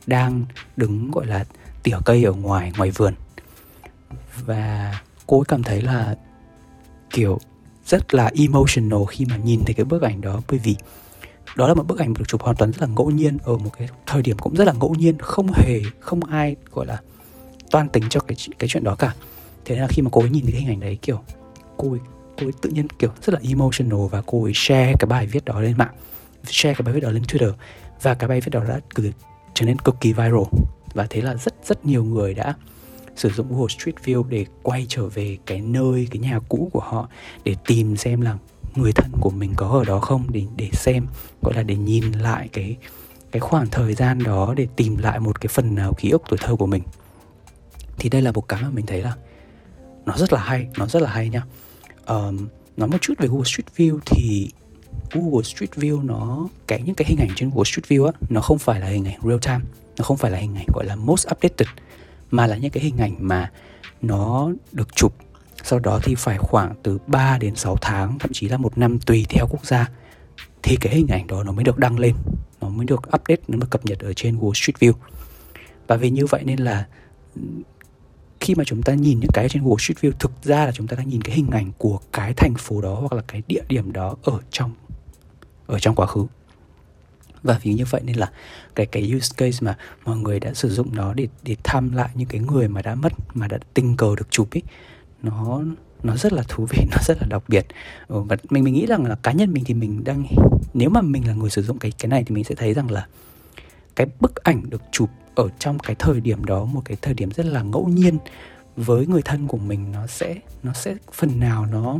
đang 0.07 0.45
đứng, 0.77 1.11
gọi 1.11 1.25
là, 1.25 1.45
tỉa 1.83 1.97
cây 2.05 2.23
ở 2.23 2.33
ngoài 2.33 2.71
ngoài 2.77 2.91
vườn. 2.91 3.13
Và 4.45 4.93
cô 5.27 5.39
ấy 5.39 5.45
cảm 5.47 5.63
thấy 5.63 5.81
là, 5.81 6.15
kiểu, 7.09 7.39
rất 7.85 8.13
là 8.13 8.31
emotional 8.35 8.99
khi 9.09 9.25
mà 9.25 9.37
nhìn 9.37 9.61
thấy 9.65 9.73
cái 9.73 9.85
bức 9.85 10.01
ảnh 10.01 10.21
đó. 10.21 10.41
Bởi 10.49 10.59
vì 10.63 10.75
đó 11.55 11.67
là 11.67 11.73
một 11.73 11.87
bức 11.87 11.99
ảnh 11.99 12.13
được 12.13 12.25
chụp 12.27 12.41
hoàn 12.41 12.55
toàn 12.55 12.71
rất 12.71 12.81
là 12.81 12.87
ngẫu 12.87 13.11
nhiên, 13.11 13.37
ở 13.43 13.57
một 13.57 13.71
cái 13.77 13.89
thời 14.05 14.21
điểm 14.21 14.37
cũng 14.37 14.55
rất 14.55 14.65
là 14.65 14.73
ngẫu 14.73 14.95
nhiên, 14.95 15.17
không 15.19 15.51
hề, 15.53 15.81
không 15.99 16.23
ai, 16.23 16.55
gọi 16.71 16.85
là, 16.85 17.01
toan 17.71 17.89
tính 17.89 18.03
cho 18.09 18.19
cái 18.19 18.37
cái 18.59 18.67
chuyện 18.67 18.83
đó 18.83 18.95
cả. 18.95 19.13
Thế 19.65 19.75
nên 19.75 19.81
là 19.81 19.87
khi 19.87 20.01
mà 20.01 20.09
cô 20.11 20.21
ấy 20.21 20.29
nhìn 20.29 20.43
thấy 20.43 20.51
cái 20.51 20.61
hình 20.61 20.69
ảnh 20.69 20.79
đấy, 20.79 20.97
kiểu, 21.01 21.19
cô 21.77 21.91
ấy 21.91 21.99
cô 22.39 22.45
ấy 22.45 22.53
tự 22.61 22.69
nhiên 22.69 22.87
kiểu 22.99 23.09
rất 23.21 23.33
là 23.33 23.39
emotional 23.49 24.07
và 24.11 24.21
cô 24.25 24.43
ấy 24.43 24.53
share 24.55 24.93
cái 24.99 25.07
bài 25.07 25.27
viết 25.27 25.45
đó 25.45 25.59
lên 25.59 25.77
mạng. 25.77 25.93
Share 26.43 26.73
cái 26.73 26.83
bài 26.83 26.93
viết 26.93 26.99
đó 26.99 27.09
lên 27.09 27.23
Twitter. 27.23 27.53
Và 28.01 28.13
cái 28.13 28.27
bài 28.27 28.41
viết 28.41 28.49
đó 28.51 28.63
đã 28.67 28.79
cực, 28.95 29.05
trở 29.53 29.65
nên 29.65 29.79
cực 29.79 29.95
kỳ 30.01 30.13
viral. 30.13 30.59
Và 30.93 31.07
thế 31.09 31.21
là 31.21 31.35
rất 31.35 31.53
rất 31.65 31.85
nhiều 31.85 32.03
người 32.03 32.33
đã 32.33 32.55
sử 33.15 33.29
dụng 33.29 33.47
Google 33.49 33.67
Street 33.69 33.95
View 34.03 34.23
để 34.23 34.45
quay 34.63 34.85
trở 34.89 35.07
về 35.07 35.37
cái 35.45 35.61
nơi 35.61 36.07
cái 36.11 36.19
nhà 36.19 36.39
cũ 36.49 36.69
của 36.73 36.79
họ 36.79 37.09
để 37.43 37.55
tìm 37.67 37.97
xem 37.97 38.21
là 38.21 38.37
người 38.75 38.91
thân 38.91 39.11
của 39.21 39.29
mình 39.29 39.53
có 39.55 39.67
ở 39.67 39.85
đó 39.85 39.99
không 39.99 40.23
để 40.31 40.43
để 40.55 40.69
xem 40.73 41.07
gọi 41.41 41.53
là 41.55 41.63
để 41.63 41.75
nhìn 41.75 42.11
lại 42.11 42.49
cái 42.53 42.77
cái 43.31 43.39
khoảng 43.39 43.67
thời 43.71 43.93
gian 43.93 44.23
đó 44.23 44.53
để 44.57 44.67
tìm 44.75 44.97
lại 44.97 45.19
một 45.19 45.41
cái 45.41 45.47
phần 45.47 45.75
nào 45.75 45.93
ký 45.93 46.09
ức 46.09 46.23
tuổi 46.29 46.39
thơ 46.41 46.55
của 46.55 46.65
mình. 46.65 46.83
Thì 47.97 48.09
đây 48.09 48.21
là 48.21 48.31
một 48.31 48.47
cái 48.47 48.61
mà 48.63 48.69
mình 48.69 48.85
thấy 48.85 49.01
là 49.01 49.13
nó 50.05 50.17
rất 50.17 50.33
là 50.33 50.39
hay 50.39 50.67
nó 50.77 50.87
rất 50.87 51.01
là 51.01 51.09
hay 51.09 51.29
nhá 51.29 51.43
um, 52.09 52.47
nói 52.77 52.89
một 52.89 52.97
chút 53.01 53.13
về 53.17 53.27
Google 53.27 53.45
Street 53.45 53.67
View 53.77 53.99
thì 54.05 54.51
Google 55.11 55.43
Street 55.43 55.71
View 55.75 56.05
nó 56.05 56.47
cái 56.67 56.81
những 56.81 56.95
cái 56.95 57.07
hình 57.07 57.19
ảnh 57.19 57.29
trên 57.35 57.49
Google 57.49 57.63
Street 57.63 57.85
View 57.87 58.05
á 58.05 58.11
nó 58.29 58.41
không 58.41 58.59
phải 58.59 58.79
là 58.79 58.87
hình 58.87 59.05
ảnh 59.05 59.19
real 59.23 59.39
time 59.39 59.59
nó 59.97 60.03
không 60.03 60.17
phải 60.17 60.31
là 60.31 60.37
hình 60.37 60.55
ảnh 60.55 60.65
gọi 60.73 60.85
là 60.85 60.95
most 60.95 61.27
updated 61.31 61.67
mà 62.31 62.47
là 62.47 62.57
những 62.57 62.71
cái 62.71 62.83
hình 62.83 62.97
ảnh 62.97 63.15
mà 63.19 63.51
nó 64.01 64.51
được 64.71 64.95
chụp 64.95 65.15
sau 65.63 65.79
đó 65.79 65.99
thì 66.03 66.15
phải 66.15 66.37
khoảng 66.37 66.73
từ 66.83 66.97
3 67.07 67.37
đến 67.37 67.55
6 67.55 67.77
tháng 67.81 68.19
thậm 68.19 68.31
chí 68.33 68.47
là 68.49 68.57
một 68.57 68.77
năm 68.77 68.99
tùy 68.99 69.25
theo 69.29 69.47
quốc 69.49 69.65
gia 69.65 69.89
thì 70.63 70.77
cái 70.81 70.95
hình 70.95 71.07
ảnh 71.07 71.27
đó 71.27 71.43
nó 71.43 71.51
mới 71.51 71.63
được 71.63 71.77
đăng 71.77 71.99
lên 71.99 72.15
nó 72.61 72.69
mới 72.69 72.85
được 72.85 72.99
update 72.99 73.41
nó 73.47 73.57
mới 73.57 73.67
cập 73.69 73.85
nhật 73.85 73.99
ở 73.99 74.13
trên 74.13 74.39
Google 74.39 74.53
Street 74.55 74.75
View. 74.79 74.93
Và 75.87 75.95
vì 75.95 76.09
như 76.09 76.25
vậy 76.25 76.43
nên 76.45 76.59
là 76.59 76.85
khi 78.39 78.55
mà 78.55 78.63
chúng 78.63 78.83
ta 78.83 78.93
nhìn 78.93 79.19
những 79.19 79.31
cái 79.33 79.49
trên 79.49 79.63
Google 79.63 79.77
Street 79.79 79.97
View 79.97 80.11
thực 80.19 80.31
ra 80.43 80.65
là 80.65 80.71
chúng 80.71 80.87
ta 80.87 80.95
đang 80.97 81.09
nhìn 81.09 81.21
cái 81.21 81.35
hình 81.35 81.49
ảnh 81.51 81.71
của 81.77 81.99
cái 82.13 82.33
thành 82.33 82.53
phố 82.57 82.81
đó 82.81 82.95
hoặc 82.99 83.13
là 83.13 83.21
cái 83.27 83.41
địa 83.47 83.63
điểm 83.67 83.91
đó 83.91 84.15
ở 84.23 84.39
trong 84.51 84.71
ở 85.67 85.79
trong 85.79 85.95
quá 85.95 86.07
khứ. 86.07 86.25
Và 87.43 87.59
vì 87.63 87.73
như 87.73 87.85
vậy 87.89 88.01
nên 88.05 88.15
là 88.15 88.31
cái 88.75 88.85
cái 88.85 89.13
use 89.15 89.33
case 89.37 89.57
mà 89.61 89.77
mọi 90.05 90.17
người 90.17 90.39
đã 90.39 90.53
sử 90.53 90.69
dụng 90.69 90.95
nó 90.95 91.13
để 91.13 91.27
để 91.43 91.55
thăm 91.63 91.93
lại 91.93 92.09
những 92.15 92.27
cái 92.27 92.41
người 92.41 92.67
mà 92.67 92.81
đã 92.81 92.95
mất 92.95 93.13
mà 93.33 93.47
đã 93.47 93.57
tình 93.73 93.97
cờ 93.97 94.15
được 94.17 94.31
chụp 94.31 94.47
ấy 94.51 94.63
nó 95.23 95.61
nó 96.03 96.15
rất 96.15 96.33
là 96.33 96.43
thú 96.47 96.65
vị 96.69 96.77
nó 96.91 96.97
rất 97.07 97.17
là 97.21 97.27
đặc 97.29 97.43
biệt. 97.47 97.65
Ừ, 98.07 98.21
và 98.21 98.37
mình 98.49 98.63
mình 98.63 98.73
nghĩ 98.73 98.85
rằng 98.85 99.05
là 99.05 99.15
cá 99.15 99.31
nhân 99.31 99.53
mình 99.53 99.63
thì 99.63 99.73
mình 99.73 100.03
đang 100.03 100.25
nếu 100.73 100.89
mà 100.89 101.01
mình 101.01 101.27
là 101.27 101.33
người 101.33 101.49
sử 101.49 101.61
dụng 101.61 101.79
cái 101.79 101.91
cái 101.99 102.09
này 102.09 102.23
thì 102.23 102.35
mình 102.35 102.43
sẽ 102.43 102.55
thấy 102.55 102.73
rằng 102.73 102.91
là 102.91 103.07
cái 103.95 104.07
bức 104.19 104.35
ảnh 104.35 104.69
được 104.69 104.81
chụp 104.91 105.09
ở 105.39 105.49
trong 105.59 105.79
cái 105.79 105.95
thời 105.99 106.21
điểm 106.21 106.45
đó 106.45 106.65
một 106.65 106.81
cái 106.85 106.97
thời 107.01 107.13
điểm 107.13 107.31
rất 107.31 107.45
là 107.45 107.61
ngẫu 107.61 107.87
nhiên 107.87 108.17
với 108.75 109.07
người 109.07 109.21
thân 109.21 109.47
của 109.47 109.57
mình 109.57 109.91
nó 109.91 110.07
sẽ 110.07 110.35
nó 110.63 110.73
sẽ 110.73 110.95
phần 111.13 111.39
nào 111.39 111.65
nó 111.65 111.99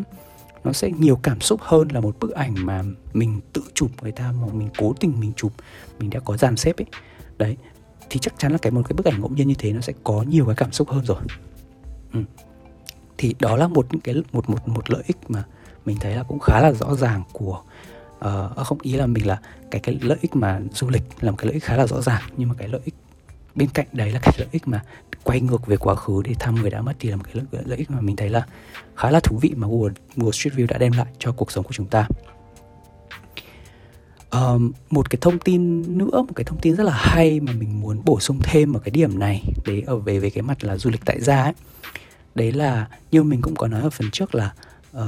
nó 0.64 0.74
sẽ 0.74 0.92
nhiều 1.00 1.16
cảm 1.16 1.42
xúc 1.42 1.60
hơn 1.64 1.88
là 1.92 2.00
một 2.00 2.16
bức 2.20 2.32
ảnh 2.32 2.54
mà 2.66 2.84
mình 3.14 3.42
tự 3.54 3.62
chụp 3.74 3.92
người 4.02 4.12
ta 4.12 4.32
mà 4.42 4.48
mình 4.54 4.70
cố 4.78 4.94
tình 5.00 5.20
mình 5.20 5.34
chụp 5.36 5.52
mình 6.00 6.10
đã 6.10 6.20
có 6.20 6.38
dàn 6.38 6.56
xếp 6.56 6.78
ấy 6.78 6.86
đấy 7.38 7.58
thì 8.10 8.20
chắc 8.20 8.34
chắn 8.38 8.52
là 8.52 8.58
cái 8.58 8.72
một 8.72 8.82
cái 8.90 8.94
bức 8.94 9.06
ảnh 9.06 9.22
ngẫu 9.22 9.30
nhiên 9.30 9.48
như 9.48 9.56
thế 9.58 9.74
nó 9.74 9.82
sẽ 9.82 9.94
có 10.04 10.24
nhiều 10.28 10.46
cái 10.46 10.56
cảm 10.56 10.72
xúc 10.72 10.90
hơn 10.90 11.06
rồi 11.06 11.22
ừ. 12.14 12.20
thì 13.18 13.36
đó 13.40 13.56
là 13.56 13.68
một 13.68 13.88
cái 14.04 14.16
một 14.32 14.50
một 14.50 14.68
một 14.68 14.90
lợi 14.92 15.04
ích 15.08 15.18
mà 15.28 15.44
mình 15.86 15.98
thấy 16.00 16.16
là 16.16 16.24
cũng 16.24 16.40
khá 16.40 16.60
là 16.60 16.72
rõ 16.72 16.96
ràng 16.96 17.24
của 17.34 17.62
uh, 18.26 18.68
không 18.68 18.78
ý 18.82 18.94
là 18.94 19.06
mình 19.06 19.28
là 19.28 19.40
cái 19.72 19.82
cái 19.82 20.00
lợi 20.02 20.18
ích 20.22 20.36
mà 20.36 20.62
du 20.74 20.90
lịch 20.90 21.04
là 21.20 21.32
một 21.32 21.38
cái 21.38 21.46
lợi 21.46 21.54
ích 21.54 21.64
khá 21.64 21.78
là 21.78 21.88
rõ 21.88 22.02
ràng 22.02 22.22
nhưng 22.38 22.50
mà 22.50 22.56
cái 22.58 22.68
lợi 22.68 22.82
ích 22.86 22.96
bên 23.56 23.70
cạnh 23.70 23.88
đấy 23.92 24.12
là 24.12 24.20
cái 24.20 24.34
lợi 24.38 24.48
ích 24.52 24.68
mà 24.68 24.84
quay 25.24 25.42
ngược 25.42 25.68
về 25.68 25.78
quá 25.78 25.96
khứ 25.96 26.22
để 26.26 26.34
thăm 26.40 26.56
người 26.56 26.70
đã 26.70 26.82
mất 26.82 26.94
thì 27.00 27.10
là 27.10 27.16
một 27.16 27.24
cái 27.34 27.44
lợi, 27.52 27.64
lợi 27.66 27.78
ích 27.78 27.92
mà 27.92 28.02
mình 28.02 28.16
thấy 28.16 28.30
là 28.30 28.46
khá 28.96 29.12
là 29.12 29.20
thú 29.20 29.38
vị 29.42 29.54
mà 29.56 29.68
Google, 29.68 29.94
Google 30.16 30.32
Street 30.32 30.54
View 30.54 30.68
đã 30.68 30.78
đem 30.78 30.92
lại 30.92 31.08
cho 31.20 31.32
cuộc 31.32 31.52
sống 31.52 31.66
của 31.66 31.74
chúng 31.74 31.88
ta. 31.88 32.08
Um, 34.32 34.72
một 34.90 35.10
cái 35.10 35.18
thông 35.22 35.40
tin 35.40 35.82
nữa 35.98 36.12
một 36.12 36.34
cái 36.36 36.44
thông 36.44 36.60
tin 36.60 36.76
rất 36.76 36.84
là 36.84 36.94
hay 36.96 37.40
mà 37.40 37.52
mình 37.52 37.80
muốn 37.82 38.02
bổ 38.06 38.20
sung 38.20 38.40
thêm 38.44 38.74
ở 38.74 38.80
cái 38.80 38.92
điểm 38.92 39.20
này 39.20 39.44
đấy 39.66 39.84
ở 39.86 39.98
về 39.98 40.20
về 40.20 40.30
cái 40.30 40.42
mặt 40.42 40.64
là 40.64 40.78
du 40.78 40.90
lịch 40.90 41.06
tại 41.06 41.22
gia 41.22 41.44
ấy. 41.44 41.54
Đấy 42.36 42.52
là 42.52 42.88
như 43.12 43.24
mình 43.24 43.42
cũng 43.42 43.56
có 43.56 43.68
nói 43.68 43.82
ở 43.82 43.90
phần 43.90 44.12
trước 44.12 44.36
là 44.36 44.54
uh, 44.98 45.04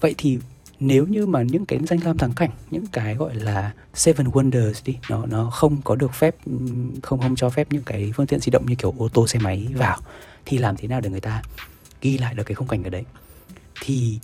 vậy 0.00 0.14
thì 0.18 0.38
nếu 0.80 1.06
như 1.06 1.26
mà 1.26 1.42
những 1.42 1.66
cái 1.66 1.78
danh 1.88 1.98
lam 2.04 2.18
thắng 2.18 2.32
cảnh 2.32 2.50
những 2.70 2.86
cái 2.92 3.14
gọi 3.14 3.34
là 3.34 3.72
seven 3.94 4.26
wonders 4.26 4.72
đi 4.84 4.98
nó 5.10 5.26
nó 5.26 5.50
không 5.50 5.82
có 5.84 5.96
được 5.96 6.14
phép 6.14 6.36
không 7.02 7.20
không 7.20 7.36
cho 7.36 7.50
phép 7.50 7.66
những 7.70 7.82
cái 7.82 8.12
phương 8.16 8.26
tiện 8.26 8.40
di 8.40 8.50
động 8.50 8.66
như 8.66 8.74
kiểu 8.74 8.94
ô 8.98 9.08
tô 9.08 9.26
xe 9.26 9.38
máy 9.38 9.68
vào 9.74 9.98
thì 10.46 10.58
làm 10.58 10.76
thế 10.76 10.88
nào 10.88 11.00
để 11.00 11.10
người 11.10 11.20
ta 11.20 11.42
ghi 12.00 12.18
lại 12.18 12.34
được 12.34 12.44
cái 12.46 12.54
khung 12.54 12.68
cảnh 12.68 12.84
ở 12.84 12.90
đấy? 12.90 13.04
Thì 13.80 14.18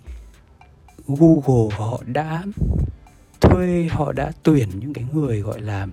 Google 1.06 1.76
họ 1.76 2.00
đã 2.06 2.42
thuê 3.40 3.88
họ 3.90 4.12
đã 4.12 4.32
tuyển 4.42 4.68
những 4.80 4.92
cái 4.92 5.04
người 5.12 5.40
gọi 5.40 5.61
là 5.61 5.87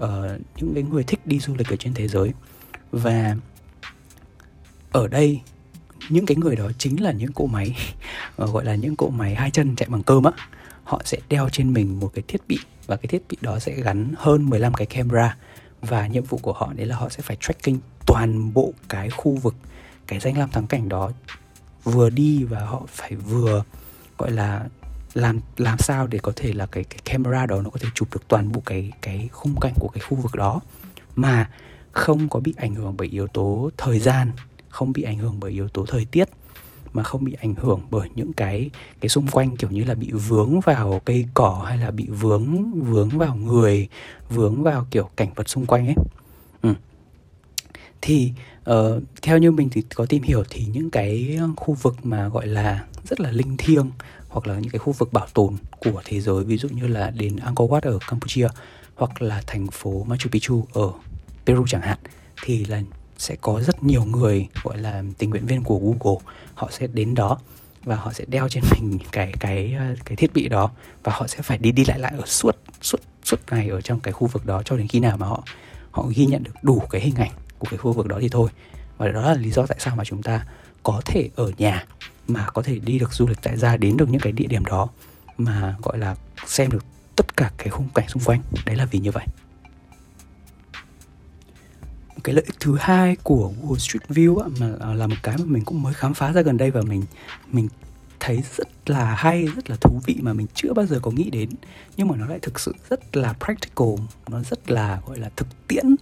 uh, 0.00 0.06
những 0.56 0.74
cái 0.74 0.82
người 0.82 1.04
thích 1.04 1.20
đi 1.24 1.38
du 1.38 1.54
lịch 1.54 1.68
ở 1.68 1.76
trên 1.76 1.94
thế 1.94 2.08
giới. 2.08 2.32
Và 2.90 3.36
ở 4.92 5.08
đây 5.08 5.40
những 6.08 6.26
cái 6.26 6.36
người 6.36 6.56
đó 6.56 6.70
chính 6.78 7.02
là 7.02 7.12
những 7.12 7.32
cỗ 7.32 7.46
máy 7.46 7.76
ờ, 8.36 8.46
gọi 8.46 8.64
là 8.64 8.74
những 8.74 8.96
cỗ 8.96 9.10
máy 9.10 9.34
hai 9.34 9.50
chân 9.50 9.76
chạy 9.76 9.88
bằng 9.88 10.02
cơm 10.02 10.24
á. 10.24 10.32
Họ 10.84 11.00
sẽ 11.04 11.18
đeo 11.28 11.48
trên 11.48 11.72
mình 11.72 12.00
một 12.00 12.10
cái 12.14 12.24
thiết 12.28 12.40
bị 12.48 12.58
và 12.86 12.96
cái 12.96 13.06
thiết 13.06 13.22
bị 13.28 13.36
đó 13.40 13.58
sẽ 13.58 13.72
gắn 13.72 14.14
hơn 14.16 14.50
15 14.50 14.74
cái 14.74 14.86
camera. 14.86 15.36
Và 15.80 16.06
nhiệm 16.06 16.24
vụ 16.24 16.38
của 16.42 16.52
họ 16.52 16.72
đấy 16.76 16.86
là 16.86 16.96
họ 16.96 17.08
sẽ 17.08 17.22
phải 17.22 17.36
tracking 17.40 17.76
toàn 18.06 18.52
bộ 18.52 18.72
cái 18.88 19.10
khu 19.10 19.36
vực, 19.36 19.54
cái 20.06 20.20
danh 20.20 20.38
lam 20.38 20.50
thắng 20.50 20.66
cảnh 20.66 20.88
đó 20.88 21.10
vừa 21.84 22.10
đi 22.10 22.44
và 22.44 22.60
họ 22.60 22.82
phải 22.88 23.14
vừa, 23.14 23.62
gọi 24.18 24.30
là, 24.30 24.64
làm 25.14 25.40
làm 25.56 25.78
sao 25.78 26.06
để 26.06 26.18
có 26.18 26.32
thể 26.36 26.52
là 26.52 26.66
cái 26.66 26.84
cái 26.84 26.98
camera 27.04 27.46
đó 27.46 27.62
nó 27.62 27.70
có 27.70 27.78
thể 27.80 27.88
chụp 27.94 28.08
được 28.12 28.28
toàn 28.28 28.52
bộ 28.52 28.62
cái 28.66 28.92
cái 29.02 29.28
khung 29.32 29.60
cảnh 29.60 29.74
của 29.78 29.88
cái 29.88 30.00
khu 30.00 30.16
vực 30.16 30.34
đó. 30.34 30.60
Mà 31.16 31.50
không 31.92 32.28
có 32.28 32.40
bị 32.40 32.54
ảnh 32.56 32.74
hưởng 32.74 32.94
bởi 32.96 33.08
yếu 33.08 33.26
tố 33.26 33.70
thời 33.76 33.98
gian 33.98 34.30
không 34.72 34.92
bị 34.92 35.02
ảnh 35.02 35.18
hưởng 35.18 35.40
bởi 35.40 35.52
yếu 35.52 35.68
tố 35.68 35.86
thời 35.86 36.04
tiết 36.04 36.28
mà 36.92 37.02
không 37.02 37.24
bị 37.24 37.32
ảnh 37.40 37.54
hưởng 37.54 37.80
bởi 37.90 38.08
những 38.14 38.32
cái 38.32 38.70
cái 39.00 39.08
xung 39.08 39.26
quanh 39.26 39.56
kiểu 39.56 39.70
như 39.70 39.84
là 39.84 39.94
bị 39.94 40.10
vướng 40.12 40.60
vào 40.60 41.00
cây 41.04 41.26
cỏ 41.34 41.64
hay 41.68 41.78
là 41.78 41.90
bị 41.90 42.06
vướng 42.08 42.72
vướng 42.80 43.08
vào 43.08 43.36
người 43.36 43.88
vướng 44.30 44.62
vào 44.62 44.86
kiểu 44.90 45.10
cảnh 45.16 45.28
vật 45.34 45.48
xung 45.48 45.66
quanh 45.66 45.86
ấy 45.86 45.94
ừ. 46.62 46.74
thì 48.02 48.32
uh, 48.70 49.02
theo 49.22 49.38
như 49.38 49.50
mình 49.50 49.68
thì 49.72 49.82
có 49.94 50.06
tìm 50.06 50.22
hiểu 50.22 50.44
thì 50.50 50.66
những 50.72 50.90
cái 50.90 51.38
khu 51.56 51.74
vực 51.74 51.96
mà 52.02 52.28
gọi 52.28 52.46
là 52.46 52.84
rất 53.04 53.20
là 53.20 53.30
linh 53.30 53.56
thiêng 53.56 53.90
hoặc 54.28 54.46
là 54.46 54.58
những 54.58 54.70
cái 54.70 54.78
khu 54.78 54.92
vực 54.92 55.12
bảo 55.12 55.26
tồn 55.34 55.56
của 55.78 56.02
thế 56.04 56.20
giới 56.20 56.44
ví 56.44 56.56
dụ 56.56 56.68
như 56.68 56.86
là 56.86 57.10
đến 57.10 57.36
Angkor 57.36 57.70
Wat 57.70 57.80
ở 57.82 57.98
Campuchia 58.08 58.48
hoặc 58.94 59.22
là 59.22 59.42
thành 59.46 59.66
phố 59.66 60.04
Machu 60.08 60.30
Picchu 60.30 60.66
ở 60.72 60.92
Peru 61.46 61.66
chẳng 61.66 61.82
hạn 61.82 61.98
thì 62.44 62.64
là 62.64 62.82
sẽ 63.22 63.36
có 63.40 63.60
rất 63.60 63.82
nhiều 63.82 64.04
người, 64.04 64.48
gọi 64.62 64.78
là, 64.78 65.02
tình 65.18 65.30
nguyện 65.30 65.46
viên 65.46 65.62
của 65.62 65.78
Google, 65.78 66.20
họ 66.54 66.68
sẽ 66.70 66.86
đến 66.86 67.14
đó 67.14 67.38
và 67.84 67.96
họ 67.96 68.12
sẽ 68.12 68.24
đeo 68.28 68.48
trên 68.48 68.64
mình 68.70 68.98
cái 69.12 69.32
cái 69.40 69.76
cái 70.04 70.16
thiết 70.16 70.32
bị 70.34 70.48
đó 70.48 70.70
và 71.02 71.12
họ 71.12 71.26
sẽ 71.26 71.42
phải 71.42 71.58
đi 71.58 71.72
đi 71.72 71.84
lại 71.84 71.98
lại 71.98 72.12
ở 72.18 72.26
suốt 72.26 72.56
suốt 72.80 73.00
suốt 73.24 73.36
ngày 73.50 73.68
ở 73.68 73.80
trong 73.80 74.00
cái 74.00 74.12
khu 74.12 74.26
vực 74.26 74.46
đó 74.46 74.62
cho 74.64 74.76
đến 74.76 74.88
khi 74.88 75.00
nào 75.00 75.16
mà 75.16 75.26
họ 75.26 75.44
họ 75.90 76.06
ghi 76.14 76.26
nhận 76.26 76.42
được 76.42 76.52
đủ 76.62 76.82
cái 76.90 77.00
hình 77.00 77.14
ảnh 77.14 77.30
của 77.58 77.66
cái 77.70 77.78
khu 77.78 77.92
vực 77.92 78.06
đó 78.06 78.18
thì 78.20 78.28
thôi. 78.28 78.50
Và 78.98 79.08
đó 79.08 79.22
là 79.22 79.34
lý 79.34 79.50
do 79.50 79.66
tại 79.66 79.78
sao 79.80 79.96
mà 79.96 80.04
chúng 80.04 80.22
ta 80.22 80.46
có 80.82 81.00
thể 81.04 81.28
ở 81.36 81.52
nhà 81.58 81.84
mà 82.28 82.46
có 82.54 82.62
thể 82.62 82.78
đi 82.78 82.98
được 82.98 83.12
du 83.12 83.26
lịch 83.26 83.38
tại 83.42 83.56
gia, 83.56 83.76
đến 83.76 83.96
được 83.96 84.08
những 84.08 84.20
cái 84.20 84.32
địa 84.32 84.46
điểm 84.46 84.64
đó 84.64 84.88
mà, 85.38 85.76
gọi 85.82 85.98
là, 85.98 86.16
xem 86.46 86.70
được 86.70 86.84
tất 87.16 87.36
cả 87.36 87.50
cái 87.58 87.68
khung 87.68 87.88
cảnh 87.94 88.08
xung 88.08 88.22
quanh. 88.22 88.42
Đấy 88.66 88.76
là 88.76 88.84
vì 88.84 88.98
như 88.98 89.10
vậy 89.10 89.26
cái 92.24 92.34
lợi 92.34 92.44
ích 92.46 92.60
thứ 92.60 92.76
hai 92.80 93.16
của 93.22 93.52
Google 93.62 93.78
Street 93.78 94.08
View 94.08 94.38
á, 94.38 94.48
mà 94.60 94.72
à, 94.80 94.94
là 94.94 95.06
một 95.06 95.16
cái 95.22 95.36
mà 95.38 95.44
mình 95.46 95.64
cũng 95.64 95.82
mới 95.82 95.94
khám 95.94 96.14
phá 96.14 96.32
ra 96.32 96.42
gần 96.42 96.56
đây 96.56 96.70
và 96.70 96.82
mình 96.82 97.02
mình 97.52 97.68
thấy 98.20 98.42
rất 98.56 98.68
là 98.86 99.14
hay 99.14 99.46
rất 99.46 99.70
là 99.70 99.76
thú 99.80 100.00
vị 100.06 100.16
mà 100.22 100.32
mình 100.32 100.46
chưa 100.54 100.72
bao 100.72 100.86
giờ 100.86 100.98
có 101.02 101.10
nghĩ 101.10 101.30
đến. 101.30 101.48
Nhưng 101.96 102.08
mà 102.08 102.16
nó 102.16 102.26
lại 102.26 102.38
thực 102.42 102.60
sự 102.60 102.74
rất 102.90 103.16
là 103.16 103.32
practical 103.32 103.94
nó 104.28 104.42
rất 104.50 104.70
là 104.70 105.00
gọi 105.06 105.18
là 105.18 105.30
thực 105.36 105.48
tiễn. 105.68 105.96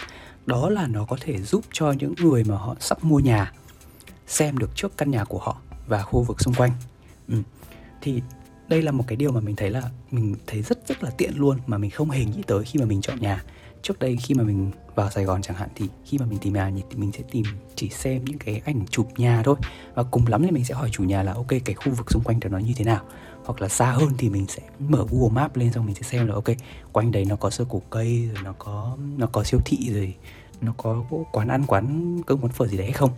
Đó 0.46 0.70
là 0.70 0.86
nó 0.86 1.04
có 1.04 1.16
thể 1.20 1.42
giúp 1.42 1.64
cho 1.72 1.92
những 1.92 2.14
người 2.18 2.44
mà 2.44 2.56
họ 2.56 2.76
sắp 2.80 3.04
mua 3.04 3.18
nhà 3.18 3.52
xem 4.26 4.58
được 4.58 4.70
trước 4.74 4.96
căn 4.96 5.10
nhà 5.10 5.24
của 5.24 5.38
họ 5.38 5.56
và 5.86 6.02
khu 6.02 6.22
vực 6.22 6.40
xung 6.40 6.54
quanh. 6.54 6.70
Ừ. 7.28 7.36
thì 8.00 8.22
đây 8.68 8.82
là 8.82 8.92
một 8.92 9.04
cái 9.06 9.16
điều 9.16 9.32
mà 9.32 9.40
mình 9.40 9.56
thấy 9.56 9.70
là 9.70 9.82
mình 10.10 10.34
thấy 10.46 10.62
rất 10.62 10.88
rất 10.88 11.02
là 11.02 11.10
tiện 11.10 11.38
luôn 11.38 11.58
mà 11.66 11.78
mình 11.78 11.90
không 11.90 12.10
hề 12.10 12.24
nghĩ 12.24 12.42
tới 12.46 12.64
khi 12.64 12.78
mà 12.78 12.86
mình 12.86 13.00
chọn 13.00 13.20
nhà 13.20 13.44
trước 13.82 13.98
đây 13.98 14.16
khi 14.16 14.34
mà 14.34 14.44
mình 14.44 14.70
vào 14.94 15.10
Sài 15.10 15.24
Gòn 15.24 15.42
chẳng 15.42 15.56
hạn 15.56 15.68
thì 15.74 15.88
khi 16.04 16.18
mà 16.18 16.26
mình 16.26 16.38
tìm 16.38 16.52
nhà 16.52 16.70
thì 16.90 16.96
mình 16.96 17.12
sẽ 17.12 17.22
tìm 17.30 17.44
chỉ 17.74 17.88
xem 17.88 18.24
những 18.24 18.38
cái 18.38 18.62
ảnh 18.64 18.86
chụp 18.90 19.08
nhà 19.16 19.42
thôi. 19.44 19.56
Và 19.94 20.02
cùng 20.02 20.26
lắm 20.26 20.42
thì 20.42 20.50
mình 20.50 20.64
sẽ 20.64 20.74
hỏi 20.74 20.90
chủ 20.92 21.04
nhà 21.04 21.22
là 21.22 21.32
ok 21.32 21.48
cái 21.48 21.74
khu 21.74 21.92
vực 21.92 22.10
xung 22.10 22.22
quanh 22.22 22.40
đó 22.40 22.48
nó 22.48 22.58
như 22.58 22.72
thế 22.76 22.84
nào? 22.84 23.04
Hoặc 23.44 23.62
là 23.62 23.68
xa 23.68 23.90
hơn 23.90 24.08
thì 24.18 24.28
mình 24.28 24.46
sẽ 24.48 24.62
mở 24.78 25.06
Google 25.10 25.34
Maps 25.34 25.56
lên 25.56 25.72
xong 25.72 25.86
mình 25.86 25.94
sẽ 25.94 26.02
xem 26.02 26.26
là 26.26 26.34
ok 26.34 26.48
quanh 26.92 27.12
đấy 27.12 27.24
nó 27.24 27.36
có 27.36 27.50
sơ 27.50 27.64
cổ 27.68 27.82
cây 27.90 28.30
rồi 28.34 28.44
nó 28.44 28.52
có 28.58 28.96
nó 29.16 29.26
có 29.26 29.44
siêu 29.44 29.60
thị 29.64 29.90
rồi 29.94 30.14
nó 30.60 30.74
có 30.76 31.04
quán 31.32 31.48
ăn 31.48 31.64
quán 31.66 32.16
cơm 32.26 32.40
quán 32.40 32.52
phở 32.52 32.66
gì 32.66 32.76
đấy 32.76 32.86
hay 32.86 32.92
không? 32.92 33.10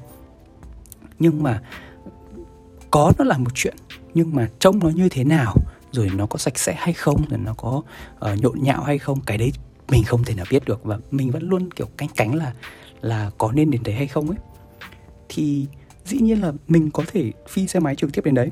Nhưng 1.19 1.43
mà 1.43 1.63
có 2.91 3.13
nó 3.19 3.25
là 3.25 3.39
một 3.39 3.51
chuyện 3.55 3.77
nhưng 4.15 4.35
mà 4.35 4.49
trông 4.59 4.79
nó 4.79 4.89
như 4.89 5.09
thế 5.09 5.25
nào 5.25 5.55
rồi 5.93 6.11
nó 6.17 6.27
có 6.27 6.39
sạch 6.39 6.59
sẽ 6.59 6.75
hay 6.79 6.93
không 6.93 7.23
rồi 7.29 7.39
nó 7.39 7.55
có 7.55 7.83
uh, 8.33 8.39
nhộn 8.39 8.63
nhạo 8.63 8.83
hay 8.83 8.99
không 8.99 9.21
cái 9.21 9.39
đấy 9.39 9.53
mình 9.89 10.05
không 10.05 10.25
thể 10.25 10.35
nào 10.35 10.47
biết 10.51 10.65
được 10.65 10.85
và 10.85 10.99
mình 11.11 11.31
vẫn 11.31 11.49
luôn, 11.49 11.71
kiểu, 11.71 11.87
canh 11.97 12.09
cánh 12.17 12.35
là 12.35 12.53
là 13.01 13.31
có 13.39 13.53
nên 13.53 13.71
đến 13.71 13.83
đấy 13.83 13.95
hay 13.95 14.07
không 14.07 14.29
ấy. 14.29 14.39
Thì 15.29 15.67
dĩ 16.05 16.19
nhiên 16.19 16.41
là 16.41 16.53
mình 16.69 16.91
có 16.91 17.03
thể 17.13 17.33
phi 17.49 17.67
xe 17.67 17.81
máy 17.81 17.95
trực 17.97 18.13
tiếp 18.13 18.25
đến 18.25 18.35
đấy, 18.35 18.51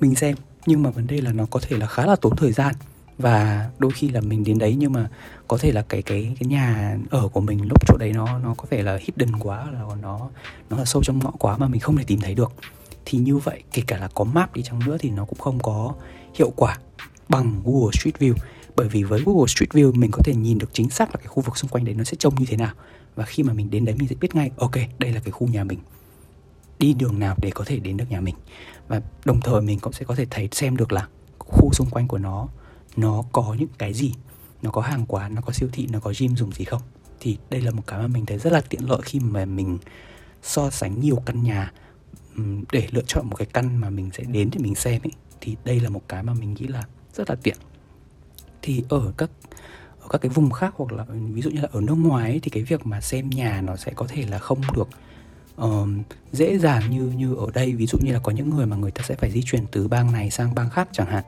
mình 0.00 0.14
xem, 0.14 0.36
nhưng 0.66 0.82
mà 0.82 0.90
vấn 0.90 1.06
đề 1.06 1.20
là 1.20 1.32
nó 1.32 1.46
có 1.50 1.60
thể 1.62 1.76
là 1.76 1.86
khá 1.86 2.06
là 2.06 2.16
tốn 2.16 2.36
thời 2.36 2.52
gian 2.52 2.74
và 3.18 3.70
đôi 3.78 3.90
khi 3.90 4.08
là 4.08 4.20
mình 4.20 4.44
đến 4.44 4.58
đấy 4.58 4.76
nhưng 4.78 4.92
mà 4.92 5.08
có 5.48 5.58
thể 5.58 5.72
là 5.72 5.82
cái 5.88 6.02
cái 6.02 6.34
cái 6.40 6.48
nhà 6.48 6.96
ở 7.10 7.28
của 7.28 7.40
mình 7.40 7.68
lúc 7.68 7.86
chỗ 7.86 7.96
đấy 7.96 8.12
nó 8.12 8.38
nó 8.38 8.54
có 8.54 8.64
vẻ 8.70 8.82
là 8.82 8.98
hidden 9.00 9.38
quá, 9.38 9.70
là 9.70 9.80
nó 10.02 10.28
nó 10.70 10.76
là 10.76 10.84
sâu 10.84 11.02
trong 11.02 11.18
ngõ 11.18 11.30
quá 11.30 11.56
mà 11.56 11.68
mình 11.68 11.80
không 11.80 11.96
thể 11.96 12.04
tìm 12.06 12.20
thấy 12.20 12.34
được. 12.34 12.52
Thì 13.04 13.18
như 13.18 13.36
vậy, 13.36 13.62
kể 13.72 13.82
cả 13.86 13.98
là 13.98 14.08
có 14.14 14.24
map 14.24 14.54
đi 14.54 14.62
chăng 14.62 14.78
nữa 14.86 14.96
thì 15.00 15.10
nó 15.10 15.24
cũng 15.24 15.38
không 15.38 15.58
có 15.58 15.94
hiệu 16.34 16.52
quả 16.56 16.78
bằng 17.28 17.62
Google 17.64 17.90
Street 17.92 18.18
View 18.18 18.34
bởi 18.78 18.88
vì 18.88 19.02
với 19.02 19.22
Google 19.26 19.46
Street 19.46 19.70
View, 19.70 19.94
mình 19.94 20.10
có 20.10 20.22
thể 20.24 20.34
nhìn 20.34 20.58
được 20.58 20.70
chính 20.72 20.90
xác 20.90 21.08
là 21.14 21.16
cái 21.16 21.26
khu 21.26 21.42
vực 21.42 21.56
xung 21.56 21.70
quanh 21.70 21.84
đấy 21.84 21.94
nó 21.94 22.04
sẽ 22.04 22.16
trông 22.18 22.34
như 22.34 22.46
thế 22.48 22.56
nào. 22.56 22.72
Và 23.14 23.24
khi 23.24 23.42
mà 23.42 23.52
mình 23.52 23.70
đến 23.70 23.84
đấy, 23.84 23.94
mình 23.98 24.08
sẽ 24.08 24.14
biết 24.20 24.34
ngay, 24.34 24.50
ok, 24.56 24.74
đây 24.98 25.12
là 25.12 25.20
cái 25.20 25.30
khu 25.30 25.48
nhà 25.48 25.64
mình. 25.64 25.78
Đi 26.78 26.94
đường 26.94 27.18
nào 27.18 27.36
để 27.42 27.50
có 27.50 27.64
thể 27.64 27.78
đến 27.78 27.96
được 27.96 28.04
nhà 28.10 28.20
mình. 28.20 28.34
Và 28.88 29.00
đồng 29.24 29.40
thời 29.40 29.62
mình 29.62 29.78
cũng 29.78 29.92
sẽ 29.92 30.04
có 30.04 30.14
thể 30.14 30.26
thấy, 30.30 30.48
xem 30.52 30.76
được 30.76 30.92
là 30.92 31.08
khu 31.38 31.72
xung 31.72 31.90
quanh 31.90 32.08
của 32.08 32.18
nó 32.18 32.48
nó 32.96 33.24
có 33.32 33.56
những 33.58 33.68
cái 33.78 33.94
gì? 33.94 34.14
Nó 34.62 34.70
có 34.70 34.80
hàng 34.80 35.06
quán, 35.06 35.34
nó 35.34 35.40
có 35.40 35.52
siêu 35.52 35.68
thị, 35.72 35.88
nó 35.92 36.00
có 36.00 36.12
gym 36.18 36.36
dùng 36.36 36.52
gì 36.52 36.64
không? 36.64 36.82
Thì 37.20 37.38
đây 37.50 37.60
là 37.60 37.70
một 37.70 37.82
cái 37.86 38.00
mà 38.00 38.06
mình 38.06 38.26
thấy 38.26 38.38
rất 38.38 38.52
là 38.52 38.60
tiện 38.60 38.88
lợi 38.88 39.00
khi 39.04 39.20
mà 39.20 39.44
mình 39.44 39.78
so 40.42 40.70
sánh 40.70 41.00
nhiều 41.00 41.22
căn 41.26 41.42
nhà 41.42 41.72
để 42.72 42.88
lựa 42.90 43.04
chọn 43.06 43.26
một 43.30 43.36
cái 43.36 43.46
căn 43.52 43.76
mà 43.76 43.90
mình 43.90 44.10
sẽ 44.14 44.24
đến 44.24 44.50
để 44.52 44.58
mình 44.62 44.74
xem 44.74 45.02
ấy. 45.02 45.12
Thì 45.40 45.56
đây 45.64 45.80
là 45.80 45.88
một 45.88 46.02
cái 46.08 46.22
mà 46.22 46.34
mình 46.34 46.54
nghĩ 46.54 46.66
là 46.66 46.84
rất 47.14 47.30
là 47.30 47.36
tiện 47.42 47.56
thì 48.62 48.84
ở 48.88 49.12
các 49.16 49.30
ở 50.00 50.08
các 50.10 50.18
cái 50.18 50.28
vùng 50.28 50.50
khác 50.50 50.74
hoặc 50.76 50.92
là 50.92 51.04
ví 51.08 51.42
dụ 51.42 51.50
như 51.50 51.60
là 51.60 51.68
ở 51.72 51.80
nước 51.80 51.94
ngoài 51.94 52.30
ấy, 52.30 52.40
thì 52.42 52.50
cái 52.50 52.62
việc 52.62 52.86
mà 52.86 53.00
xem 53.00 53.30
nhà 53.30 53.60
nó 53.60 53.76
sẽ 53.76 53.92
có 53.96 54.06
thể 54.08 54.24
là 54.30 54.38
không 54.38 54.60
được 54.76 54.88
uh, 55.62 55.88
dễ 56.32 56.58
dàng 56.58 56.90
như 56.90 57.02
như 57.02 57.34
ở 57.34 57.46
đây. 57.54 57.72
Ví 57.72 57.86
dụ 57.86 57.98
như 58.02 58.12
là 58.12 58.18
có 58.18 58.32
những 58.32 58.50
người 58.50 58.66
mà 58.66 58.76
người 58.76 58.90
ta 58.90 59.02
sẽ 59.02 59.14
phải 59.14 59.30
di 59.30 59.42
chuyển 59.42 59.66
từ 59.70 59.88
bang 59.88 60.12
này 60.12 60.30
sang 60.30 60.54
bang 60.54 60.70
khác 60.70 60.88
chẳng 60.92 61.06
hạn. 61.06 61.24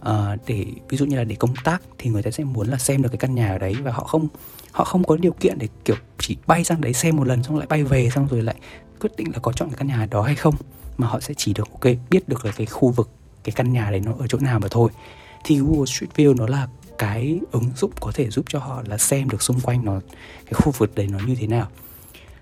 Uh, 0.00 0.40
để 0.46 0.66
ví 0.88 0.96
dụ 0.96 1.06
như 1.06 1.16
là 1.16 1.24
để 1.24 1.34
công 1.34 1.54
tác 1.64 1.82
thì 1.98 2.10
người 2.10 2.22
ta 2.22 2.30
sẽ 2.30 2.44
muốn 2.44 2.68
là 2.68 2.78
xem 2.78 3.02
được 3.02 3.08
cái 3.08 3.18
căn 3.18 3.34
nhà 3.34 3.52
ở 3.52 3.58
đấy 3.58 3.74
và 3.82 3.92
họ 3.92 4.04
không 4.04 4.28
họ 4.72 4.84
không 4.84 5.04
có 5.04 5.16
điều 5.16 5.32
kiện 5.32 5.58
để 5.58 5.68
kiểu 5.84 5.96
chỉ 6.18 6.36
bay 6.46 6.64
sang 6.64 6.80
đấy 6.80 6.92
xem 6.92 7.16
một 7.16 7.26
lần 7.26 7.42
xong 7.42 7.56
lại 7.56 7.66
bay 7.66 7.84
về 7.84 8.10
xong 8.10 8.28
rồi 8.30 8.42
lại 8.42 8.56
quyết 9.00 9.10
định 9.16 9.32
là 9.32 9.38
có 9.38 9.52
chọn 9.52 9.68
cái 9.68 9.76
căn 9.78 9.88
nhà 9.88 10.06
đó 10.10 10.22
hay 10.22 10.34
không. 10.34 10.54
Mà 10.98 11.06
họ 11.06 11.20
sẽ 11.20 11.34
chỉ 11.34 11.52
được 11.54 11.68
ok 11.70 11.84
biết 12.10 12.28
được 12.28 12.44
là 12.44 12.52
cái 12.56 12.66
khu 12.66 12.90
vực 12.90 13.10
cái 13.44 13.52
căn 13.56 13.72
nhà 13.72 13.90
đấy 13.90 14.00
nó 14.00 14.12
ở 14.18 14.26
chỗ 14.26 14.38
nào 14.38 14.60
mà 14.60 14.68
thôi 14.70 14.90
thì 15.48 15.58
Google 15.58 15.86
Street 15.86 16.10
View 16.16 16.36
nó 16.36 16.46
là 16.46 16.68
cái 16.98 17.40
ứng 17.52 17.70
dụng 17.76 17.92
có 18.00 18.12
thể 18.14 18.30
giúp 18.30 18.44
cho 18.48 18.58
họ 18.58 18.82
là 18.86 18.98
xem 18.98 19.28
được 19.28 19.42
xung 19.42 19.60
quanh 19.60 19.84
nó, 19.84 20.00
cái 20.44 20.52
khu 20.52 20.72
vực 20.78 20.94
đấy 20.94 21.08
nó 21.10 21.18
như 21.26 21.34
thế 21.34 21.46
nào. 21.46 21.68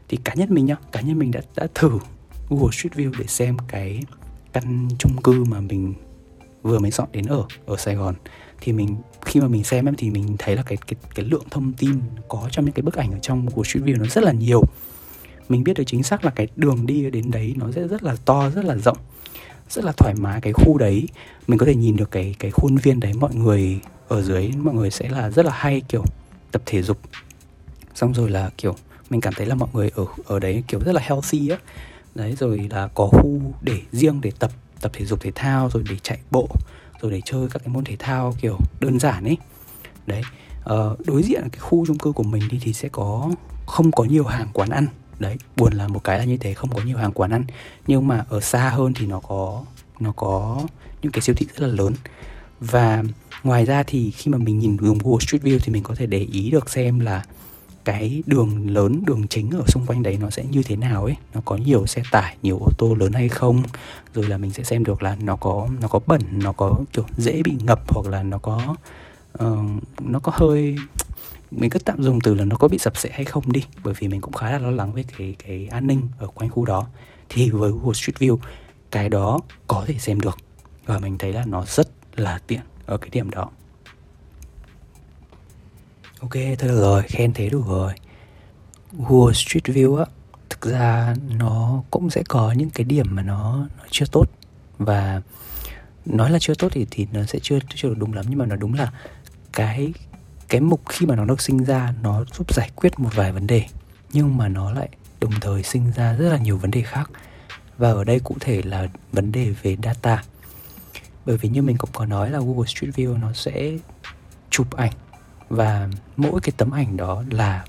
Thì 0.08 0.18
cá 0.24 0.34
nhân 0.34 0.54
mình 0.54 0.66
nhá, 0.66 0.76
cá 0.92 1.00
nhân 1.00 1.18
mình 1.18 1.30
đã 1.30 1.40
đã 1.56 1.66
thử 1.74 1.90
Google 2.48 2.72
Street 2.72 2.94
View 2.94 3.12
để 3.18 3.26
xem 3.26 3.56
cái 3.68 4.02
căn 4.52 4.88
chung 4.98 5.22
cư 5.22 5.44
mà 5.44 5.60
mình 5.60 5.94
vừa 6.62 6.78
mới 6.78 6.90
dọn 6.90 7.08
đến 7.12 7.26
ở 7.26 7.44
ở 7.66 7.76
Sài 7.76 7.94
Gòn. 7.94 8.14
Thì 8.60 8.72
mình, 8.72 8.96
khi 9.24 9.40
mà 9.40 9.48
mình 9.48 9.64
xem 9.64 9.88
em 9.88 9.94
thì 9.98 10.10
mình 10.10 10.36
thấy 10.38 10.56
là 10.56 10.62
cái 10.62 10.78
cái 10.86 10.96
cái 11.14 11.24
lượng 11.24 11.44
thông 11.50 11.72
tin 11.72 12.00
có 12.28 12.48
trong 12.50 12.64
những 12.64 12.74
cái 12.74 12.82
bức 12.82 12.94
ảnh 12.94 13.12
ở 13.12 13.18
trong 13.18 13.46
Google 13.46 13.68
Street 13.68 13.86
View 13.86 13.98
nó 13.98 14.06
rất 14.06 14.24
là 14.24 14.32
nhiều. 14.32 14.62
Mình 15.48 15.64
biết 15.64 15.74
được 15.74 15.84
chính 15.86 16.02
xác 16.02 16.24
là 16.24 16.30
cái 16.30 16.48
đường 16.56 16.86
đi 16.86 17.10
đến 17.10 17.30
đấy 17.30 17.54
nó 17.56 17.72
sẽ 17.72 17.88
rất 17.88 18.02
là 18.02 18.16
to, 18.24 18.50
rất 18.50 18.64
là 18.64 18.76
rộng 18.76 18.98
rất 19.70 19.84
là 19.84 19.92
thoải 19.92 20.14
mái 20.14 20.40
cái 20.40 20.52
khu 20.52 20.78
đấy. 20.78 21.08
Mình 21.46 21.58
có 21.58 21.66
thể 21.66 21.74
nhìn 21.74 21.96
được 21.96 22.10
cái 22.10 22.34
cái 22.38 22.50
khuôn 22.50 22.76
viên 22.76 23.00
đấy 23.00 23.12
mọi 23.12 23.34
người 23.34 23.80
ở 24.08 24.22
dưới 24.22 24.50
mọi 24.62 24.74
người 24.74 24.90
sẽ 24.90 25.08
là 25.08 25.30
rất 25.30 25.46
là 25.46 25.52
hay 25.54 25.82
kiểu 25.88 26.04
tập 26.52 26.62
thể 26.66 26.82
dục. 26.82 26.98
Xong 27.94 28.14
rồi 28.14 28.30
là 28.30 28.50
kiểu 28.58 28.74
mình 29.10 29.20
cảm 29.20 29.34
thấy 29.36 29.46
là 29.46 29.54
mọi 29.54 29.68
người 29.72 29.90
ở 29.94 30.04
ở 30.26 30.38
đấy 30.38 30.62
kiểu 30.68 30.80
rất 30.80 30.92
là 30.92 31.02
healthy 31.04 31.48
á. 31.48 31.58
Đấy 32.14 32.36
rồi 32.38 32.68
là 32.70 32.88
có 32.94 33.06
khu 33.06 33.40
để 33.60 33.80
riêng 33.92 34.20
để 34.20 34.32
tập 34.38 34.50
tập 34.80 34.90
thể 34.94 35.04
dục 35.04 35.20
thể 35.20 35.30
thao 35.34 35.70
rồi 35.70 35.84
để 35.90 35.96
chạy 36.02 36.18
bộ 36.30 36.48
rồi 37.00 37.12
để 37.12 37.20
chơi 37.24 37.48
các 37.50 37.58
cái 37.64 37.68
môn 37.68 37.84
thể 37.84 37.96
thao 37.98 38.34
kiểu 38.40 38.58
đơn 38.80 39.00
giản 39.00 39.24
ấy. 39.24 39.36
Đấy 40.06 40.22
uh, 40.70 41.06
đối 41.06 41.22
diện 41.22 41.48
cái 41.52 41.60
khu 41.60 41.86
chung 41.86 41.98
cư 41.98 42.12
của 42.12 42.22
mình 42.22 42.42
đi 42.50 42.58
thì 42.62 42.72
sẽ 42.72 42.88
có 42.88 43.30
không 43.66 43.92
có 43.92 44.04
nhiều 44.04 44.24
hàng 44.24 44.48
quán 44.52 44.70
ăn 44.70 44.86
đấy 45.18 45.36
buồn 45.56 45.72
là 45.72 45.88
một 45.88 46.04
cái 46.04 46.18
là 46.18 46.24
như 46.24 46.36
thế 46.36 46.54
không 46.54 46.70
có 46.70 46.80
nhiều 46.82 46.96
hàng 46.96 47.12
quán 47.12 47.30
ăn. 47.30 47.44
Nhưng 47.86 48.08
mà 48.08 48.24
ở 48.28 48.40
xa 48.40 48.68
hơn 48.68 48.92
thì 48.94 49.06
nó 49.06 49.20
có 49.20 49.64
nó 50.00 50.12
có 50.12 50.62
những 51.02 51.12
cái 51.12 51.22
siêu 51.22 51.34
thị 51.38 51.46
rất 51.46 51.66
là 51.66 51.74
lớn. 51.74 51.92
Và 52.60 53.02
ngoài 53.44 53.64
ra 53.64 53.82
thì 53.82 54.10
khi 54.10 54.30
mà 54.30 54.38
mình 54.38 54.58
nhìn 54.58 54.76
dùng 54.80 54.98
Google 54.98 55.18
Street 55.20 55.42
View 55.42 55.58
thì 55.62 55.72
mình 55.72 55.82
có 55.82 55.94
thể 55.94 56.06
để 56.06 56.18
ý 56.18 56.50
được 56.50 56.70
xem 56.70 57.00
là 57.00 57.24
cái 57.84 58.22
đường 58.26 58.70
lớn 58.70 59.02
đường 59.06 59.28
chính 59.28 59.50
ở 59.50 59.62
xung 59.66 59.86
quanh 59.86 60.02
đấy 60.02 60.18
nó 60.20 60.30
sẽ 60.30 60.44
như 60.44 60.62
thế 60.62 60.76
nào 60.76 61.04
ấy. 61.04 61.16
Nó 61.34 61.40
có 61.44 61.56
nhiều 61.56 61.86
xe 61.86 62.02
tải 62.10 62.36
nhiều 62.42 62.58
ô 62.58 62.68
tô 62.78 62.94
lớn 62.94 63.12
hay 63.12 63.28
không? 63.28 63.62
Rồi 64.14 64.26
là 64.26 64.38
mình 64.38 64.52
sẽ 64.52 64.64
xem 64.64 64.84
được 64.84 65.02
là 65.02 65.16
nó 65.20 65.36
có 65.36 65.68
nó 65.80 65.88
có 65.88 66.00
bẩn 66.06 66.20
nó 66.32 66.52
có 66.52 66.78
kiểu 66.92 67.04
dễ 67.16 67.42
bị 67.42 67.52
ngập 67.64 67.94
hoặc 67.94 68.06
là 68.06 68.22
nó 68.22 68.38
có 68.38 68.76
uh, 69.44 69.58
nó 70.00 70.18
có 70.18 70.32
hơi 70.34 70.76
mình 71.56 71.70
cứ 71.70 71.78
tạm 71.78 72.02
dùng 72.02 72.20
từ 72.20 72.34
là 72.34 72.44
nó 72.44 72.56
có 72.56 72.68
bị 72.68 72.78
sập 72.78 72.96
sệ 72.96 73.10
hay 73.12 73.24
không 73.24 73.52
đi 73.52 73.64
bởi 73.84 73.94
vì 73.98 74.08
mình 74.08 74.20
cũng 74.20 74.32
khá 74.32 74.50
là 74.50 74.58
lo 74.58 74.70
lắng 74.70 74.92
về 74.92 75.04
cái 75.18 75.36
cái 75.46 75.68
an 75.70 75.86
ninh 75.86 76.08
ở 76.18 76.26
quanh 76.26 76.50
khu 76.50 76.64
đó. 76.64 76.86
Thì 77.28 77.50
với 77.50 77.70
Google 77.70 77.94
Street 77.94 78.16
View 78.18 78.38
cái 78.90 79.08
đó 79.08 79.40
có 79.66 79.84
thể 79.86 79.94
xem 79.98 80.20
được. 80.20 80.38
Và 80.86 80.98
mình 80.98 81.18
thấy 81.18 81.32
là 81.32 81.44
nó 81.46 81.64
rất 81.66 81.88
là 82.16 82.38
tiện 82.46 82.60
ở 82.86 82.96
cái 82.96 83.10
điểm 83.12 83.30
đó. 83.30 83.50
Ok 86.20 86.32
thôi 86.32 86.68
được 86.68 86.80
rồi 86.80 87.02
khen 87.02 87.32
thế 87.32 87.48
đủ 87.48 87.62
rồi. 87.62 87.92
Google 88.92 89.34
Street 89.34 89.64
View 89.64 89.96
á 89.96 90.04
thực 90.50 90.60
ra 90.60 91.14
nó 91.38 91.82
cũng 91.90 92.10
sẽ 92.10 92.22
có 92.28 92.52
những 92.52 92.70
cái 92.70 92.84
điểm 92.84 93.06
mà 93.10 93.22
nó, 93.22 93.66
nó 93.78 93.84
chưa 93.90 94.06
tốt. 94.12 94.26
Và 94.78 95.22
nói 96.06 96.30
là 96.30 96.38
chưa 96.38 96.54
tốt 96.54 96.68
thì 96.72 96.86
thì 96.90 97.06
nó 97.12 97.24
sẽ 97.24 97.38
chưa 97.42 97.58
chưa 97.74 97.88
được 97.88 97.98
đúng 97.98 98.14
lắm 98.14 98.24
nhưng 98.28 98.38
mà 98.38 98.46
nó 98.46 98.56
đúng 98.56 98.74
là 98.74 98.92
cái 99.52 99.92
cái 100.48 100.60
mục 100.60 100.82
khi 100.88 101.06
mà 101.06 101.16
nó 101.16 101.24
được 101.24 101.40
sinh 101.40 101.64
ra, 101.64 101.94
nó 102.02 102.24
giúp 102.24 102.54
giải 102.54 102.70
quyết 102.76 102.98
một 102.98 103.10
vài 103.14 103.32
vấn 103.32 103.46
đề, 103.46 103.64
nhưng 104.12 104.36
mà 104.36 104.48
nó 104.48 104.72
lại 104.72 104.88
đồng 105.20 105.32
thời 105.40 105.62
sinh 105.62 105.92
ra 105.96 106.12
rất 106.12 106.28
là 106.28 106.38
nhiều 106.38 106.58
vấn 106.58 106.70
đề 106.70 106.82
khác. 106.82 107.10
Và 107.78 107.92
ở 107.92 108.04
đây 108.04 108.20
cụ 108.20 108.36
thể 108.40 108.62
là 108.62 108.88
vấn 109.12 109.32
đề 109.32 109.50
về 109.62 109.76
data. 109.82 110.22
Bởi 111.26 111.36
vì 111.36 111.48
như 111.48 111.62
mình 111.62 111.76
cũng 111.76 111.90
có 111.92 112.06
nói 112.06 112.30
là 112.30 112.38
Google 112.38 112.66
Street 112.66 112.94
View 112.94 113.20
nó 113.20 113.32
sẽ 113.32 113.72
chụp 114.50 114.76
ảnh, 114.76 114.92
và 115.48 115.88
mỗi 116.16 116.40
cái 116.40 116.52
tấm 116.56 116.70
ảnh 116.70 116.96
đó 116.96 117.22
là 117.30 117.64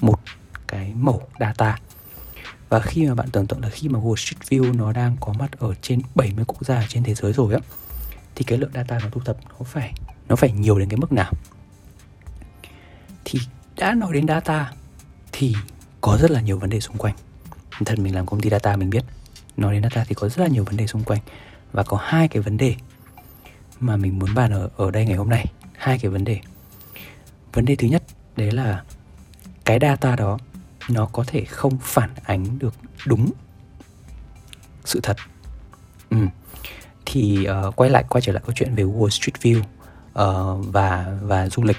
một 0.00 0.20
cái 0.68 0.92
mẫu 0.94 1.22
data. 1.40 1.78
Và 2.68 2.80
khi 2.80 3.06
mà 3.06 3.14
bạn 3.14 3.28
tưởng 3.32 3.46
tượng 3.46 3.60
là 3.62 3.68
khi 3.68 3.88
mà 3.88 3.98
Google 3.98 4.16
Street 4.16 4.42
View 4.48 4.76
nó 4.76 4.92
đang 4.92 5.16
có 5.20 5.32
mặt 5.32 5.50
ở 5.58 5.74
trên 5.82 6.00
70 6.14 6.44
quốc 6.44 6.66
gia 6.66 6.86
trên 6.88 7.02
thế 7.02 7.14
giới 7.14 7.32
rồi 7.32 7.54
á, 7.54 7.60
thì 8.34 8.44
cái 8.44 8.58
lượng 8.58 8.70
data 8.74 8.98
nó 8.98 9.08
thu 9.12 9.20
thập 9.24 9.36
nó 9.50 9.64
phải 9.64 9.92
nó 10.28 10.36
phải 10.36 10.52
nhiều 10.52 10.78
đến 10.78 10.88
cái 10.88 10.96
mức 10.96 11.12
nào? 11.12 11.32
Đã 13.76 13.94
nói 13.94 14.12
đến 14.12 14.28
data 14.28 14.72
thì 15.32 15.54
có 16.00 16.18
rất 16.20 16.30
là 16.30 16.40
nhiều 16.40 16.58
vấn 16.58 16.70
đề 16.70 16.80
xung 16.80 16.96
quanh. 16.96 17.14
Thật 17.84 17.98
mình 17.98 18.14
làm 18.14 18.26
công 18.26 18.40
ty 18.40 18.50
data 18.50 18.76
mình 18.76 18.90
biết 18.90 19.04
nói 19.56 19.72
đến 19.72 19.82
data 19.82 20.04
thì 20.08 20.14
có 20.14 20.28
rất 20.28 20.38
là 20.38 20.48
nhiều 20.48 20.64
vấn 20.64 20.76
đề 20.76 20.86
xung 20.86 21.04
quanh. 21.04 21.20
Và 21.72 21.82
có 21.82 21.96
hai 22.02 22.28
cái 22.28 22.42
vấn 22.42 22.56
đề 22.56 22.74
mà 23.80 23.96
mình 23.96 24.18
muốn 24.18 24.34
bàn 24.34 24.52
ở 24.52 24.70
ở 24.76 24.90
đây 24.90 25.04
ngày 25.04 25.16
hôm 25.16 25.28
nay. 25.28 25.46
Hai 25.76 25.98
cái 25.98 26.10
vấn 26.10 26.24
đề. 26.24 26.40
Vấn 27.52 27.64
đề 27.64 27.76
thứ 27.76 27.88
nhất 27.88 28.02
đấy 28.36 28.50
là 28.50 28.82
cái 29.64 29.78
data 29.80 30.16
đó 30.16 30.38
nó 30.88 31.06
có 31.06 31.24
thể 31.26 31.44
không 31.44 31.78
phản 31.82 32.10
ánh 32.24 32.58
được 32.58 32.74
đúng 33.06 33.30
sự 34.84 35.00
thật. 35.02 35.16
Ừ. 36.10 36.26
thì 37.06 37.46
uh, 37.68 37.76
quay 37.76 37.90
lại 37.90 38.04
quay 38.08 38.22
trở 38.22 38.32
lại 38.32 38.42
câu 38.46 38.52
chuyện 38.54 38.74
về 38.74 38.84
Wall 38.84 39.08
Street 39.08 39.34
View 39.42 39.60
uh, 39.60 40.66
và 40.72 41.18
và 41.22 41.48
du 41.48 41.62
lịch 41.62 41.76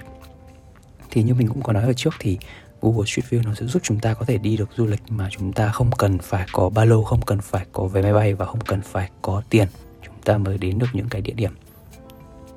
thì 1.14 1.24
như 1.24 1.34
mình 1.34 1.48
cũng 1.48 1.62
có 1.62 1.74
nói 1.74 1.84
ở 1.84 1.94
trước 1.94 2.14
thì 2.20 2.38
Google 2.82 3.06
Street 3.06 3.30
View 3.30 3.44
nó 3.48 3.54
sẽ 3.54 3.66
giúp 3.66 3.84
chúng 3.86 4.00
ta 4.00 4.14
có 4.14 4.26
thể 4.26 4.38
đi 4.38 4.58
được 4.58 4.70
du 4.78 4.86
lịch 4.86 5.02
mà 5.10 5.28
chúng 5.32 5.54
ta 5.54 5.72
không 5.72 5.92
cần 5.92 6.18
phải 6.18 6.46
có 6.52 6.70
ba 6.70 6.86
lô, 6.86 7.04
không 7.04 7.22
cần 7.22 7.42
phải 7.42 7.66
có 7.72 7.86
vé 7.86 8.02
máy 8.02 8.14
bay 8.14 8.34
và 8.34 8.46
không 8.46 8.62
cần 8.62 8.82
phải 8.82 9.10
có 9.22 9.42
tiền. 9.50 9.68
Chúng 10.06 10.16
ta 10.24 10.38
mới 10.38 10.58
đến 10.58 10.80
được 10.80 10.88
những 10.94 11.10
cái 11.10 11.22
địa 11.22 11.34
điểm 11.34 11.52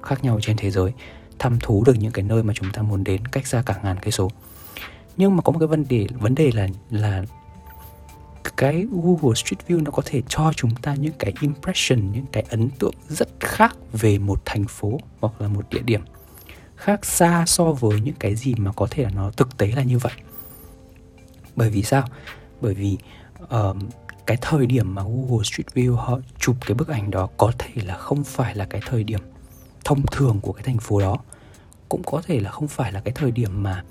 khác 0.02 0.24
nhau 0.24 0.38
trên 0.42 0.56
thế 0.56 0.70
giới, 0.70 0.92
thăm 1.38 1.58
thú 1.60 1.84
được 1.86 1.96
những 1.98 2.12
cái 2.12 2.24
nơi 2.24 2.42
mà 2.42 2.54
chúng 2.54 2.70
ta 2.72 2.82
muốn 2.82 3.04
đến 3.04 3.26
cách 3.26 3.46
xa 3.46 3.62
cả 3.66 3.80
ngàn 3.82 3.96
cây 4.02 4.12
số. 4.12 4.30
Nhưng 5.16 5.36
mà 5.36 5.42
có 5.42 5.52
một 5.52 5.58
cái 5.58 5.66
vấn 5.68 5.84
đề 5.88 6.06
vấn 6.20 6.34
đề 6.34 6.50
là 6.54 6.68
là 6.90 7.24
cái 8.56 8.86
Google 8.92 9.34
Street 9.34 9.68
View 9.68 9.82
nó 9.82 9.90
có 9.90 10.02
thể 10.06 10.22
cho 10.28 10.52
chúng 10.56 10.74
ta 10.74 10.94
những 10.94 11.14
cái 11.18 11.32
impression, 11.40 12.12
những 12.12 12.26
cái 12.32 12.44
ấn 12.50 12.70
tượng 12.70 12.94
rất 13.08 13.28
khác 13.40 13.76
về 13.92 14.18
một 14.18 14.42
thành 14.44 14.64
phố 14.68 14.98
hoặc 15.20 15.40
là 15.40 15.48
một 15.48 15.64
địa 15.70 15.82
điểm 15.84 16.00
khác 16.76 17.06
xa 17.06 17.44
so 17.46 17.64
với 17.64 18.00
những 18.00 18.14
cái 18.18 18.34
gì 18.34 18.54
mà 18.54 18.72
có 18.72 18.86
thể 18.90 19.02
là 19.02 19.10
nó 19.10 19.30
thực 19.30 19.56
tế 19.56 19.66
là 19.66 19.82
như 19.82 19.98
vậy. 19.98 20.12
Bởi 21.56 21.70
vì 21.70 21.82
sao? 21.82 22.04
Bởi 22.60 22.74
vì 22.74 22.98
uh, 23.42 23.76
cái 24.26 24.36
thời 24.40 24.66
điểm 24.66 24.94
mà 24.94 25.02
Google 25.02 25.44
Street 25.44 25.66
View 25.74 25.94
họ 25.94 26.18
chụp 26.38 26.56
cái 26.66 26.74
bức 26.74 26.88
ảnh 26.88 27.10
đó 27.10 27.28
có 27.36 27.52
thể 27.58 27.82
là 27.82 27.96
không 27.96 28.24
phải 28.24 28.54
là 28.54 28.64
cái 28.64 28.80
thời 28.86 29.04
điểm 29.04 29.20
thông 29.84 30.06
thường 30.06 30.40
của 30.40 30.52
cái 30.52 30.62
thành 30.62 30.78
phố 30.78 31.00
đó. 31.00 31.18
Cũng 31.88 32.02
có 32.02 32.22
thể 32.26 32.40
là 32.40 32.50
không 32.50 32.68
phải 32.68 32.92
là 32.92 33.00
cái 33.00 33.12
thời 33.16 33.30
điểm 33.30 33.62
mà 33.62 33.84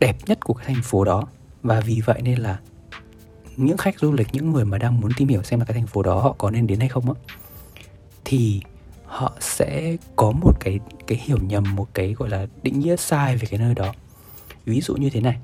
đẹp 0.00 0.16
nhất 0.26 0.38
của 0.40 0.54
cái 0.54 0.66
thành 0.66 0.82
phố 0.82 1.04
đó. 1.04 1.26
Và 1.62 1.80
vì 1.80 2.00
vậy 2.04 2.22
nên 2.22 2.38
là 2.38 2.58
những 3.56 3.76
khách 3.76 3.98
du 3.98 4.12
lịch 4.12 4.28
những 4.32 4.52
người 4.52 4.64
mà 4.64 4.78
đang 4.78 5.00
muốn 5.00 5.10
tìm 5.16 5.28
hiểu 5.28 5.42
xem 5.42 5.58
là 5.58 5.64
cái 5.64 5.74
thành 5.74 5.86
phố 5.86 6.02
đó 6.02 6.20
họ 6.20 6.34
có 6.38 6.50
nên 6.50 6.66
đến 6.66 6.80
hay 6.80 6.88
không 6.88 7.12
á 7.12 7.20
thì 8.24 8.60
họ 9.14 9.32
sẽ 9.40 9.96
có 10.16 10.30
một 10.30 10.52
cái 10.60 10.80
cái 11.06 11.20
hiểu 11.24 11.38
nhầm 11.42 11.76
một 11.76 11.88
cái 11.94 12.12
gọi 12.12 12.28
là 12.28 12.46
định 12.62 12.80
nghĩa 12.80 12.96
sai 12.96 13.36
về 13.36 13.48
cái 13.50 13.60
nơi 13.60 13.74
đó. 13.74 13.92
Ví 14.64 14.80
dụ 14.80 14.96
như 14.96 15.10
thế 15.10 15.20
này 15.20 15.36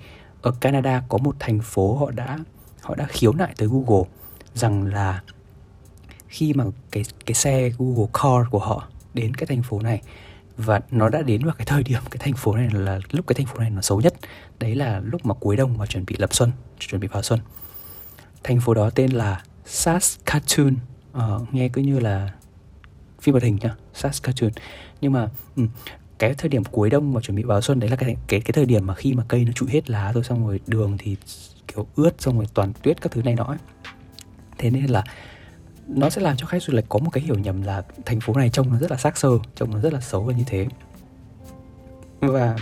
ở 0.42 0.52
Canada 0.60 1.02
có 1.08 1.18
một 1.18 1.36
thành 1.38 1.60
phố 1.60 1.96
họ 1.96 2.10
đã 2.10 2.38
họ 2.80 2.94
đã 2.94 3.06
khiếu 3.08 3.32
nại 3.32 3.54
tới 3.56 3.68
Google 3.72 4.08
rằng 4.54 4.84
là 4.84 5.22
khi 6.28 6.52
mà 6.52 6.64
cái 6.90 7.04
cái 7.26 7.34
xe 7.34 7.70
Google 7.78 8.10
Car 8.12 8.50
của 8.50 8.58
họ 8.58 8.88
đến 9.14 9.34
cái 9.34 9.46
thành 9.46 9.62
phố 9.62 9.80
này 9.80 10.02
và 10.56 10.80
nó 10.90 11.08
đã 11.08 11.22
đến 11.22 11.44
vào 11.44 11.54
cái 11.58 11.66
thời 11.66 11.82
điểm 11.82 12.00
cái 12.10 12.18
thành 12.18 12.34
phố 12.34 12.56
này 12.56 12.68
là 12.72 13.00
lúc 13.10 13.26
cái 13.26 13.34
thành 13.34 13.46
phố 13.46 13.58
này 13.58 13.70
nó 13.70 13.80
xấu 13.80 14.00
nhất 14.00 14.14
đấy 14.58 14.74
là 14.74 15.00
lúc 15.04 15.26
mà 15.26 15.34
cuối 15.34 15.56
đông 15.56 15.76
và 15.76 15.86
chuẩn 15.86 16.04
bị 16.06 16.16
lập 16.18 16.34
xuân 16.34 16.50
chuẩn 16.78 17.00
bị 17.00 17.08
vào 17.08 17.22
xuân. 17.22 17.40
Thành 18.42 18.60
phố 18.60 18.74
đó 18.74 18.90
tên 18.90 19.10
là 19.10 19.42
Saskatoon. 19.66 20.76
Uh, 21.18 21.54
nghe 21.54 21.68
cứ 21.68 21.82
như 21.82 21.98
là 21.98 22.30
phim 23.20 23.32
hoạt 23.32 23.42
hình 23.42 23.58
nhá 23.60 23.74
Saskatchewan 23.94 24.50
nhưng 25.00 25.12
mà 25.12 25.28
ừ, 25.56 25.62
cái 26.18 26.34
thời 26.34 26.48
điểm 26.48 26.64
cuối 26.64 26.90
đông 26.90 27.12
và 27.12 27.20
chuẩn 27.20 27.36
bị 27.36 27.42
vào 27.42 27.60
xuân 27.60 27.80
đấy 27.80 27.90
là 27.90 27.96
cái 27.96 28.16
cái 28.26 28.40
cái 28.40 28.52
thời 28.52 28.66
điểm 28.66 28.86
mà 28.86 28.94
khi 28.94 29.14
mà 29.14 29.24
cây 29.28 29.44
nó 29.44 29.52
trụi 29.52 29.70
hết 29.70 29.90
lá 29.90 30.12
rồi 30.12 30.24
xong 30.24 30.46
rồi 30.46 30.60
đường 30.66 30.96
thì 30.98 31.16
kiểu 31.68 31.86
ướt 31.96 32.14
xong 32.18 32.36
rồi 32.36 32.46
toàn 32.54 32.72
tuyết 32.82 33.00
các 33.00 33.12
thứ 33.12 33.22
này 33.22 33.34
nọ 33.34 33.44
ấy. 33.44 33.58
thế 34.58 34.70
nên 34.70 34.84
là 34.86 35.04
nó 35.94 36.10
sẽ 36.10 36.22
làm 36.22 36.36
cho 36.36 36.46
khách 36.46 36.62
du 36.62 36.72
lịch 36.72 36.84
có 36.88 36.98
một 36.98 37.10
cái 37.10 37.24
hiểu 37.24 37.38
nhầm 37.38 37.62
là 37.62 37.82
thành 38.06 38.20
phố 38.20 38.34
này 38.34 38.50
trông 38.50 38.70
nó 38.70 38.78
rất 38.78 38.90
là 38.90 38.96
xác 38.96 39.16
sơ 39.16 39.28
trông 39.54 39.70
nó 39.70 39.80
rất 39.80 39.92
là 39.92 40.00
xấu 40.00 40.22
và 40.22 40.34
như 40.34 40.44
thế. 40.46 40.66
Và 42.20 42.56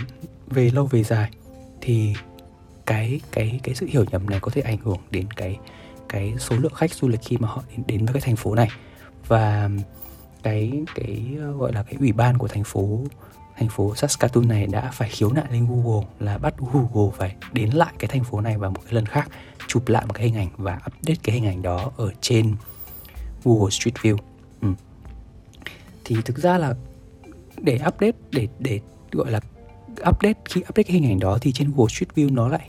về 0.47 0.69
lâu 0.69 0.85
về 0.85 1.03
dài 1.03 1.31
thì 1.81 2.13
cái 2.85 3.21
cái 3.31 3.59
cái 3.63 3.75
sự 3.75 3.85
hiểu 3.89 4.05
nhầm 4.11 4.29
này 4.29 4.39
có 4.39 4.51
thể 4.51 4.61
ảnh 4.61 4.77
hưởng 4.77 4.97
đến 5.11 5.31
cái 5.31 5.57
cái 6.09 6.33
số 6.39 6.55
lượng 6.55 6.73
khách 6.73 6.93
du 6.93 7.07
lịch 7.07 7.21
khi 7.23 7.37
mà 7.37 7.47
họ 7.47 7.63
đến 7.71 7.83
đến 7.87 8.05
với 8.05 8.13
cái 8.13 8.21
thành 8.21 8.35
phố 8.35 8.55
này. 8.55 8.69
Và 9.27 9.69
cái 10.43 10.83
cái 10.95 11.25
ờ, 11.39 11.51
gọi 11.51 11.73
là 11.73 11.83
cái 11.83 11.95
ủy 11.99 12.11
ban 12.11 12.37
của 12.37 12.47
thành 12.47 12.63
phố 12.63 12.99
thành 13.57 13.69
phố 13.69 13.95
Saskatoon 13.95 14.47
này 14.47 14.67
đã 14.67 14.91
phải 14.93 15.09
khiếu 15.09 15.31
nại 15.31 15.45
lên 15.51 15.67
Google 15.69 16.07
là 16.19 16.37
bắt 16.37 16.53
Google 16.57 17.11
phải 17.17 17.35
đến 17.53 17.69
lại 17.69 17.93
cái 17.99 18.07
thành 18.07 18.23
phố 18.23 18.41
này 18.41 18.57
vào 18.57 18.71
một 18.71 18.81
cái 18.85 18.93
lần 18.93 19.05
khác, 19.05 19.29
chụp 19.67 19.87
lại 19.87 20.05
một 20.05 20.13
cái 20.13 20.25
hình 20.25 20.35
ảnh 20.35 20.49
và 20.57 20.75
update 20.75 21.19
cái 21.23 21.35
hình 21.35 21.45
ảnh 21.45 21.61
đó 21.61 21.91
ở 21.97 22.11
trên 22.21 22.55
Google 23.43 23.69
Street 23.69 23.95
View. 23.95 24.17
Ừ. 24.61 24.67
thì 26.05 26.15
thực 26.25 26.37
ra 26.37 26.57
là 26.57 26.75
để 27.57 27.75
update, 27.87 28.17
để 28.31 28.47
để 28.59 28.79
gọi 29.11 29.31
là 29.31 29.39
update, 30.09 30.39
khi 30.45 30.61
update 30.61 30.83
cái 30.83 30.93
hình 30.93 31.05
ảnh 31.05 31.19
đó 31.19 31.37
thì 31.41 31.51
trên 31.51 31.71
Google 31.75 31.93
Street 31.93 32.09
View 32.15 32.33
nó 32.33 32.47
lại 32.47 32.67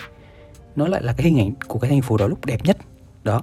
nó 0.77 0.89
lại 0.89 1.03
là 1.03 1.13
cái 1.13 1.27
hình 1.27 1.39
ảnh 1.39 1.53
của 1.69 1.79
cái 1.79 1.91
thành 1.91 2.03
phố 2.03 2.17
đó 2.17 2.27
lúc 2.27 2.47
đẹp 2.47 2.65
nhất. 2.65 2.77
Đó. 3.25 3.43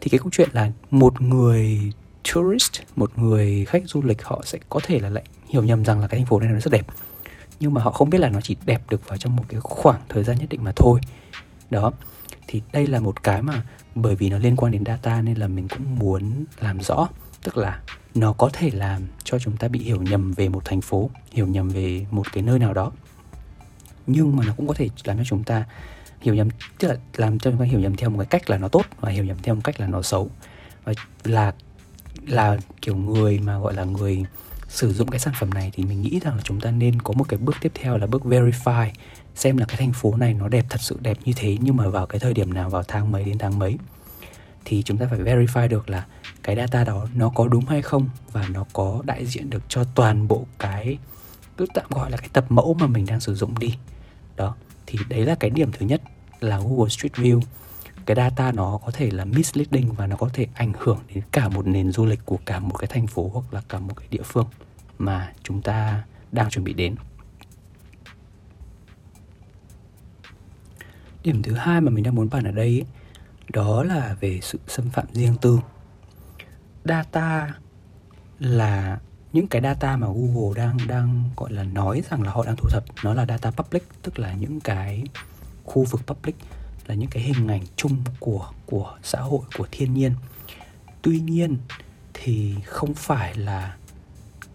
Thì 0.00 0.10
cái 0.10 0.18
câu 0.18 0.28
chuyện 0.32 0.48
là 0.52 0.72
một 0.90 1.20
người 1.20 1.92
tourist, 2.34 2.80
một 2.96 3.18
người 3.18 3.64
khách 3.64 3.82
du 3.86 4.02
lịch, 4.02 4.24
họ 4.24 4.42
sẽ 4.44 4.58
có 4.68 4.80
thể 4.82 4.98
là 5.00 5.08
lại 5.08 5.24
hiểu 5.48 5.62
nhầm 5.64 5.84
rằng 5.84 6.00
là 6.00 6.06
cái 6.06 6.20
thành 6.20 6.26
phố 6.26 6.40
này 6.40 6.48
nó 6.48 6.60
rất 6.60 6.70
đẹp. 6.72 6.86
Nhưng 7.60 7.74
mà 7.74 7.82
họ 7.82 7.90
không 7.90 8.10
biết 8.10 8.18
là 8.18 8.28
nó 8.28 8.40
chỉ 8.40 8.56
đẹp 8.66 8.82
được 8.90 9.08
vào 9.08 9.18
trong 9.18 9.36
một 9.36 9.44
cái 9.48 9.60
khoảng 9.60 10.00
thời 10.08 10.24
gian 10.24 10.38
nhất 10.38 10.48
định 10.48 10.64
mà 10.64 10.72
thôi. 10.76 11.00
Đó, 11.70 11.92
thì 12.46 12.62
đây 12.72 12.86
là 12.86 13.00
một 13.00 13.22
cái 13.22 13.42
mà 13.42 13.62
bởi 13.94 14.14
vì 14.14 14.30
nó 14.30 14.38
liên 14.38 14.56
quan 14.56 14.72
đến 14.72 14.84
data 14.84 15.22
nên 15.22 15.36
là 15.36 15.48
mình 15.48 15.68
cũng 15.68 15.98
muốn 15.98 16.44
làm 16.60 16.80
rõ. 16.80 17.08
Tức 17.42 17.56
là 17.56 17.80
nó 18.14 18.32
có 18.32 18.50
thể 18.52 18.70
làm 18.72 19.02
cho 19.24 19.38
chúng 19.38 19.56
ta 19.56 19.68
bị 19.68 19.78
hiểu 19.78 20.02
nhầm 20.02 20.32
về 20.32 20.48
một 20.48 20.64
thành 20.64 20.80
phố, 20.80 21.10
hiểu 21.32 21.46
nhầm 21.46 21.68
về 21.68 22.06
một 22.10 22.32
cái 22.32 22.42
nơi 22.42 22.58
nào 22.58 22.74
đó. 22.74 22.92
Nhưng 24.06 24.36
mà 24.36 24.44
nó 24.46 24.52
cũng 24.56 24.68
có 24.68 24.74
thể 24.74 24.88
làm 25.04 25.18
cho 25.18 25.24
chúng 25.24 25.44
ta 25.44 25.64
hiểu 26.20 26.34
nhầm, 26.34 26.48
tức 26.78 26.88
là 26.88 26.96
làm 27.16 27.38
cho 27.38 27.50
chúng 27.50 27.60
ta 27.60 27.66
hiểu 27.66 27.80
nhầm 27.80 27.96
theo 27.96 28.10
một 28.10 28.18
cái 28.18 28.26
cách 28.26 28.50
là 28.50 28.58
nó 28.58 28.68
tốt 28.68 28.86
và 29.00 29.10
hiểu 29.10 29.24
nhầm 29.24 29.36
theo 29.42 29.54
một 29.54 29.60
cách 29.64 29.80
là 29.80 29.86
nó 29.86 30.02
xấu. 30.02 30.30
Và 30.84 30.92
là 31.24 31.54
là 32.26 32.58
kiểu 32.82 32.96
người 32.96 33.38
mà 33.38 33.58
gọi 33.58 33.74
là 33.74 33.84
người 33.84 34.24
sử 34.68 34.92
dụng 34.92 35.08
cái 35.08 35.18
sản 35.18 35.34
phẩm 35.38 35.50
này 35.54 35.70
thì 35.74 35.84
mình 35.84 36.02
nghĩ 36.02 36.20
rằng 36.22 36.36
là 36.36 36.42
chúng 36.44 36.60
ta 36.60 36.70
nên 36.70 37.02
có 37.02 37.12
một 37.12 37.24
cái 37.28 37.38
bước 37.38 37.56
tiếp 37.60 37.72
theo 37.74 37.98
là 37.98 38.06
bước 38.06 38.22
verify, 38.24 38.90
xem 39.34 39.56
là 39.56 39.66
cái 39.66 39.76
thành 39.76 39.92
phố 39.92 40.16
này 40.16 40.34
nó 40.34 40.48
đẹp, 40.48 40.66
thật 40.68 40.80
sự 40.80 40.98
đẹp 41.00 41.18
như 41.24 41.32
thế. 41.36 41.56
Nhưng 41.60 41.76
mà 41.76 41.88
vào 41.88 42.06
cái 42.06 42.18
thời 42.18 42.34
điểm 42.34 42.54
nào, 42.54 42.70
vào 42.70 42.82
tháng 42.88 43.12
mấy 43.12 43.24
đến 43.24 43.38
tháng 43.38 43.58
mấy, 43.58 43.76
thì 44.64 44.82
chúng 44.82 44.98
ta 44.98 45.06
phải 45.10 45.18
verify 45.18 45.68
được 45.68 45.90
là 45.90 46.06
cái 46.42 46.56
data 46.56 46.84
đó 46.84 47.08
nó 47.14 47.28
có 47.28 47.48
đúng 47.48 47.66
hay 47.66 47.82
không 47.82 48.08
và 48.32 48.48
nó 48.48 48.64
có 48.72 49.02
đại 49.04 49.26
diện 49.26 49.50
được 49.50 49.62
cho 49.68 49.84
toàn 49.94 50.28
bộ 50.28 50.46
cái 50.58 50.98
cứ 51.56 51.66
tạm 51.74 51.84
gọi 51.90 52.10
là 52.10 52.16
cái 52.16 52.28
tập 52.32 52.44
mẫu 52.48 52.74
mà 52.74 52.86
mình 52.86 53.06
đang 53.06 53.20
sử 53.20 53.34
dụng 53.34 53.58
đi. 53.58 53.74
Đó, 54.36 54.54
thì 54.86 54.98
đấy 55.08 55.26
là 55.26 55.34
cái 55.34 55.50
điểm 55.50 55.70
thứ 55.72 55.86
nhất 55.86 56.02
là 56.40 56.58
Google 56.58 56.88
Street 56.88 57.12
View 57.12 57.40
cái 58.06 58.16
data 58.16 58.52
nó 58.52 58.78
có 58.84 58.90
thể 58.90 59.10
là 59.10 59.24
misleading 59.24 59.92
và 59.92 60.06
nó 60.06 60.16
có 60.16 60.28
thể 60.32 60.46
ảnh 60.54 60.72
hưởng 60.78 60.98
đến 61.14 61.24
cả 61.32 61.48
một 61.48 61.66
nền 61.66 61.92
du 61.92 62.06
lịch 62.06 62.20
của 62.24 62.38
cả 62.46 62.58
một 62.58 62.74
cái 62.78 62.88
thành 62.92 63.06
phố 63.06 63.30
hoặc 63.34 63.54
là 63.54 63.62
cả 63.68 63.78
một 63.78 63.94
cái 63.96 64.08
địa 64.10 64.22
phương 64.24 64.46
mà 64.98 65.32
chúng 65.42 65.62
ta 65.62 66.04
đang 66.32 66.50
chuẩn 66.50 66.64
bị 66.64 66.72
đến. 66.72 66.94
Điểm 71.22 71.42
thứ 71.42 71.54
hai 71.54 71.80
mà 71.80 71.90
mình 71.90 72.04
đang 72.04 72.14
muốn 72.14 72.28
bàn 72.30 72.44
ở 72.44 72.50
đây 72.50 72.66
ấy, 72.66 72.84
đó 73.52 73.82
là 73.82 74.16
về 74.20 74.40
sự 74.42 74.58
xâm 74.66 74.90
phạm 74.90 75.06
riêng 75.12 75.36
tư. 75.40 75.60
Data 76.84 77.54
là 78.38 78.98
những 79.32 79.46
cái 79.46 79.62
data 79.62 79.96
mà 79.96 80.06
Google 80.06 80.56
đang 80.56 80.78
đang 80.86 81.30
gọi 81.36 81.52
là 81.52 81.62
nói 81.62 82.02
rằng 82.10 82.22
là 82.22 82.30
họ 82.30 82.44
đang 82.44 82.56
thu 82.56 82.68
thập 82.68 82.84
nó 83.04 83.14
là 83.14 83.26
data 83.26 83.50
public 83.50 83.82
tức 84.02 84.18
là 84.18 84.32
những 84.32 84.60
cái 84.60 85.04
khu 85.64 85.84
vực 85.84 86.00
public 86.06 86.36
là 86.86 86.94
những 86.94 87.10
cái 87.10 87.22
hình 87.22 87.48
ảnh 87.48 87.62
chung 87.76 87.96
của 88.20 88.50
của 88.66 88.96
xã 89.02 89.20
hội 89.20 89.40
của 89.58 89.66
thiên 89.70 89.94
nhiên. 89.94 90.12
Tuy 91.02 91.20
nhiên 91.20 91.56
thì 92.14 92.54
không 92.64 92.94
phải 92.94 93.34
là 93.34 93.76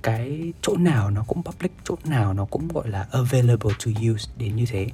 cái 0.02 0.54
chỗ 0.62 0.78
nào 0.78 1.12
nó 1.12 1.24
cũng 1.28 1.44
public 1.44 1.72
chỗ 1.84 1.96
nào 2.06 2.34
nó 2.34 2.46
cũng 2.46 2.68
gọi 2.68 2.90
là 2.90 3.08
available 3.12 3.72
to 3.86 3.92
use 4.12 4.32
đến 4.38 4.56
như 4.56 4.66
thế. 4.66 4.88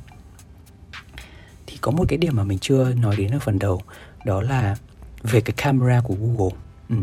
Thì 1.67 1.77
có 1.81 1.91
một 1.91 2.05
cái 2.07 2.17
điểm 2.17 2.35
mà 2.35 2.43
mình 2.43 2.59
chưa 2.59 2.93
nói 2.93 3.15
đến 3.15 3.31
ở 3.31 3.39
phần 3.39 3.59
đầu 3.59 3.81
đó 4.25 4.41
là 4.41 4.75
về 5.23 5.41
cái 5.41 5.53
camera 5.57 6.01
của 6.01 6.15
Google. 6.15 6.55
Ừ. 6.89 6.95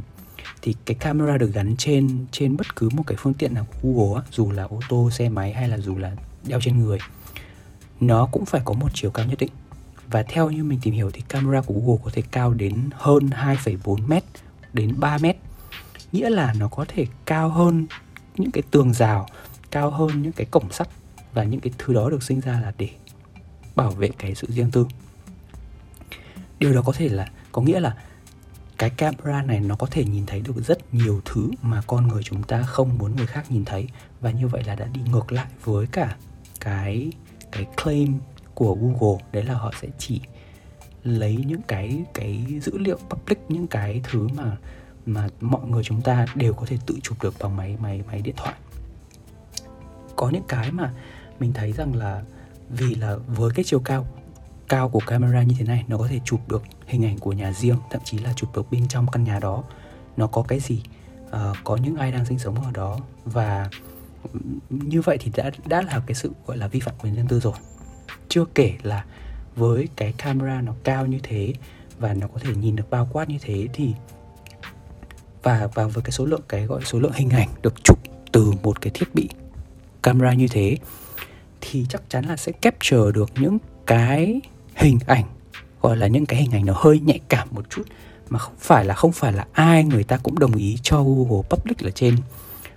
thì 0.62 0.74
cái 0.84 0.94
camera 0.94 1.38
được 1.38 1.50
gắn 1.54 1.76
trên 1.76 2.26
trên 2.32 2.56
bất 2.56 2.76
cứ 2.76 2.88
một 2.92 3.02
cái 3.06 3.16
phương 3.20 3.34
tiện 3.34 3.54
nào 3.54 3.66
của 3.70 3.78
Google 3.82 4.22
á, 4.22 4.28
dù 4.30 4.50
là 4.50 4.62
ô 4.62 4.80
tô 4.88 5.10
xe 5.10 5.28
máy 5.28 5.52
hay 5.52 5.68
là 5.68 5.78
dù 5.78 5.96
là 5.96 6.12
đeo 6.46 6.60
trên 6.60 6.78
người 6.78 6.98
nó 8.00 8.28
cũng 8.32 8.44
phải 8.44 8.60
có 8.64 8.72
một 8.72 8.88
chiều 8.94 9.10
cao 9.10 9.26
nhất 9.26 9.38
định 9.38 9.50
và 10.10 10.22
theo 10.22 10.50
như 10.50 10.64
mình 10.64 10.78
tìm 10.82 10.94
hiểu 10.94 11.10
thì 11.10 11.22
camera 11.28 11.60
của 11.60 11.74
Google 11.74 12.02
có 12.04 12.10
thể 12.14 12.22
cao 12.30 12.54
đến 12.54 12.90
hơn 12.92 13.30
2,4 13.30 14.06
mét 14.06 14.24
đến 14.72 14.94
3 15.00 15.18
mét. 15.18 15.36
Nghĩa 16.12 16.30
là 16.30 16.54
nó 16.58 16.68
có 16.68 16.84
thể 16.88 17.06
cao 17.24 17.48
hơn 17.48 17.86
những 18.36 18.50
cái 18.50 18.62
tường 18.70 18.94
rào 18.94 19.26
cao 19.74 19.90
hơn 19.90 20.22
những 20.22 20.32
cái 20.32 20.46
cổng 20.50 20.72
sắt 20.72 20.88
và 21.32 21.44
những 21.44 21.60
cái 21.60 21.72
thứ 21.78 21.94
đó 21.94 22.10
được 22.10 22.22
sinh 22.22 22.40
ra 22.40 22.60
là 22.60 22.72
để 22.78 22.88
bảo 23.76 23.90
vệ 23.90 24.08
cái 24.18 24.34
sự 24.34 24.46
riêng 24.50 24.70
tư. 24.70 24.86
Điều 26.58 26.74
đó 26.74 26.82
có 26.82 26.92
thể 26.92 27.08
là 27.08 27.28
có 27.52 27.62
nghĩa 27.62 27.80
là 27.80 27.96
cái 28.78 28.90
camera 28.90 29.42
này 29.42 29.60
nó 29.60 29.76
có 29.76 29.86
thể 29.90 30.04
nhìn 30.04 30.26
thấy 30.26 30.40
được 30.40 30.54
rất 30.66 30.94
nhiều 30.94 31.20
thứ 31.24 31.50
mà 31.62 31.82
con 31.86 32.08
người 32.08 32.22
chúng 32.22 32.42
ta 32.42 32.62
không 32.62 32.98
muốn 32.98 33.16
người 33.16 33.26
khác 33.26 33.50
nhìn 33.50 33.64
thấy. 33.64 33.88
Và 34.20 34.30
như 34.30 34.48
vậy 34.48 34.64
là 34.64 34.74
đã 34.74 34.86
đi 34.86 35.00
ngược 35.10 35.32
lại 35.32 35.46
với 35.64 35.86
cả 35.86 36.16
cái 36.60 37.12
cái 37.52 37.66
claim 37.82 38.18
của 38.54 38.74
Google 38.74 39.24
đấy 39.32 39.44
là 39.44 39.54
họ 39.54 39.72
sẽ 39.80 39.88
chỉ 39.98 40.20
lấy 41.04 41.44
những 41.46 41.62
cái 41.68 42.04
cái 42.14 42.46
dữ 42.62 42.78
liệu 42.78 42.98
public 43.10 43.38
những 43.48 43.66
cái 43.66 44.00
thứ 44.04 44.28
mà 44.28 44.56
mà 45.06 45.28
mọi 45.40 45.66
người 45.66 45.84
chúng 45.84 46.02
ta 46.02 46.26
đều 46.34 46.54
có 46.54 46.66
thể 46.66 46.76
tự 46.86 46.98
chụp 47.02 47.22
được 47.22 47.34
bằng 47.40 47.56
máy 47.56 47.76
máy 47.80 48.02
máy 48.06 48.22
điện 48.22 48.34
thoại. 48.36 48.54
Có 50.16 50.30
những 50.30 50.44
cái 50.48 50.72
mà 50.72 50.92
mình 51.40 51.52
thấy 51.52 51.72
rằng 51.72 51.94
là 51.94 52.22
vì 52.68 52.94
là 52.94 53.16
với 53.16 53.50
cái 53.54 53.64
chiều 53.64 53.80
cao 53.80 54.06
cao 54.68 54.88
của 54.88 55.00
camera 55.06 55.42
như 55.42 55.54
thế 55.58 55.64
này 55.64 55.84
nó 55.88 55.98
có 55.98 56.08
thể 56.08 56.20
chụp 56.24 56.40
được 56.48 56.62
hình 56.86 57.04
ảnh 57.04 57.18
của 57.18 57.32
nhà 57.32 57.52
riêng 57.52 57.76
thậm 57.90 58.02
chí 58.04 58.18
là 58.18 58.32
chụp 58.32 58.56
được 58.56 58.70
bên 58.70 58.88
trong 58.88 59.06
căn 59.12 59.24
nhà 59.24 59.38
đó. 59.38 59.64
Nó 60.16 60.26
có 60.26 60.42
cái 60.42 60.60
gì? 60.60 60.82
Uh, 61.24 61.56
có 61.64 61.76
những 61.76 61.96
ai 61.96 62.12
đang 62.12 62.24
sinh 62.24 62.38
sống 62.38 62.64
ở 62.64 62.70
đó 62.70 62.98
và 63.24 63.70
như 64.70 65.00
vậy 65.00 65.18
thì 65.20 65.32
đã 65.36 65.50
đã 65.66 65.82
là 65.82 66.02
cái 66.06 66.14
sự 66.14 66.32
gọi 66.46 66.56
là 66.56 66.68
vi 66.68 66.80
phạm 66.80 66.94
quyền 67.02 67.14
riêng 67.14 67.26
tư 67.28 67.40
rồi 67.40 67.54
chưa 68.28 68.44
kể 68.54 68.72
là 68.82 69.04
với 69.56 69.88
cái 69.96 70.14
camera 70.18 70.60
nó 70.60 70.72
cao 70.84 71.06
như 71.06 71.18
thế 71.22 71.52
và 71.98 72.14
nó 72.14 72.26
có 72.26 72.40
thể 72.40 72.54
nhìn 72.54 72.76
được 72.76 72.90
bao 72.90 73.08
quát 73.12 73.28
như 73.28 73.38
thế 73.40 73.68
thì 73.72 73.94
và 75.42 75.68
và 75.74 75.86
với 75.86 76.02
cái 76.02 76.12
số 76.12 76.24
lượng, 76.24 76.42
cái 76.48 76.66
gọi 76.66 76.80
số 76.84 76.98
lượng 76.98 77.12
hình 77.14 77.30
ảnh 77.30 77.48
được 77.62 77.84
chụp 77.84 77.98
từ 78.32 78.52
một 78.62 78.80
cái 78.80 78.90
thiết 78.94 79.14
bị 79.14 79.28
camera 80.02 80.32
như 80.32 80.48
thế 80.48 80.76
thì 81.60 81.86
chắc 81.88 82.02
chắn 82.08 82.24
là 82.24 82.36
sẽ 82.36 82.52
capture 82.52 83.12
được 83.14 83.30
những 83.36 83.58
cái 83.86 84.40
hình 84.74 84.98
ảnh, 85.06 85.24
gọi 85.82 85.96
là 85.96 86.06
những 86.06 86.26
cái 86.26 86.40
hình 86.40 86.50
ảnh 86.50 86.66
nó 86.66 86.72
hơi 86.76 87.00
nhạy 87.00 87.20
cảm 87.28 87.48
một 87.50 87.70
chút 87.70 87.82
mà 88.28 88.38
không 88.38 88.54
phải 88.58 88.84
là, 88.84 88.94
không 88.94 89.12
phải 89.12 89.32
là 89.32 89.46
ai 89.52 89.84
người 89.84 90.04
ta 90.04 90.16
cũng 90.16 90.38
đồng 90.38 90.54
ý 90.54 90.78
cho 90.82 91.02
Google 91.02 91.48
Public 91.50 91.78
ở 91.78 91.90
trên 91.90 92.16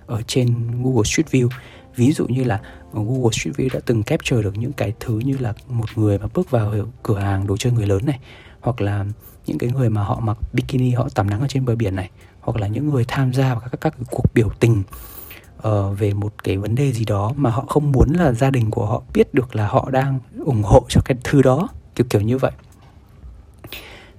ở 0.06 0.22
trên 0.22 0.54
Google 0.82 1.02
Street 1.04 1.30
View. 1.30 1.48
Ví 1.96 2.12
dụ 2.12 2.26
như 2.26 2.44
là 2.44 2.60
Google 2.92 3.30
Street 3.32 3.56
View 3.56 3.68
đã 3.72 3.80
từng 3.86 4.02
capture 4.02 4.42
được 4.42 4.58
những 4.58 4.72
cái 4.72 4.92
thứ 5.00 5.18
như 5.18 5.36
là 5.40 5.54
một 5.68 5.86
người 5.96 6.18
mà 6.18 6.26
bước 6.34 6.50
vào 6.50 6.74
cửa 7.02 7.18
hàng 7.18 7.46
đồ 7.46 7.56
chơi 7.56 7.72
người 7.72 7.86
lớn 7.86 8.06
này 8.06 8.18
hoặc 8.60 8.80
là 8.80 9.04
những 9.46 9.58
cái 9.58 9.70
người 9.70 9.90
mà 9.90 10.02
họ 10.02 10.20
mặc 10.20 10.38
bikini 10.52 10.90
họ 10.90 11.08
tắm 11.14 11.30
nắng 11.30 11.40
ở 11.40 11.46
trên 11.48 11.64
bờ 11.64 11.74
biển 11.74 11.96
này 11.96 12.10
hoặc 12.40 12.56
là 12.56 12.66
những 12.66 12.88
người 12.90 13.04
tham 13.08 13.32
gia 13.32 13.54
vào 13.54 13.60
các 13.60 13.80
các, 13.80 13.94
các 13.98 14.06
cuộc 14.10 14.34
biểu 14.34 14.48
tình 14.60 14.82
uh, 15.68 15.98
về 15.98 16.14
một 16.14 16.44
cái 16.44 16.56
vấn 16.56 16.74
đề 16.74 16.92
gì 16.92 17.04
đó 17.04 17.32
mà 17.36 17.50
họ 17.50 17.64
không 17.68 17.92
muốn 17.92 18.12
là 18.12 18.32
gia 18.32 18.50
đình 18.50 18.70
của 18.70 18.86
họ 18.86 19.02
biết 19.14 19.34
được 19.34 19.56
là 19.56 19.68
họ 19.68 19.90
đang 19.90 20.18
ủng 20.44 20.62
hộ 20.62 20.86
cho 20.88 21.00
cái 21.04 21.18
thứ 21.24 21.42
đó 21.42 21.68
kiểu 21.94 22.06
kiểu 22.10 22.20
như 22.20 22.38
vậy. 22.38 22.52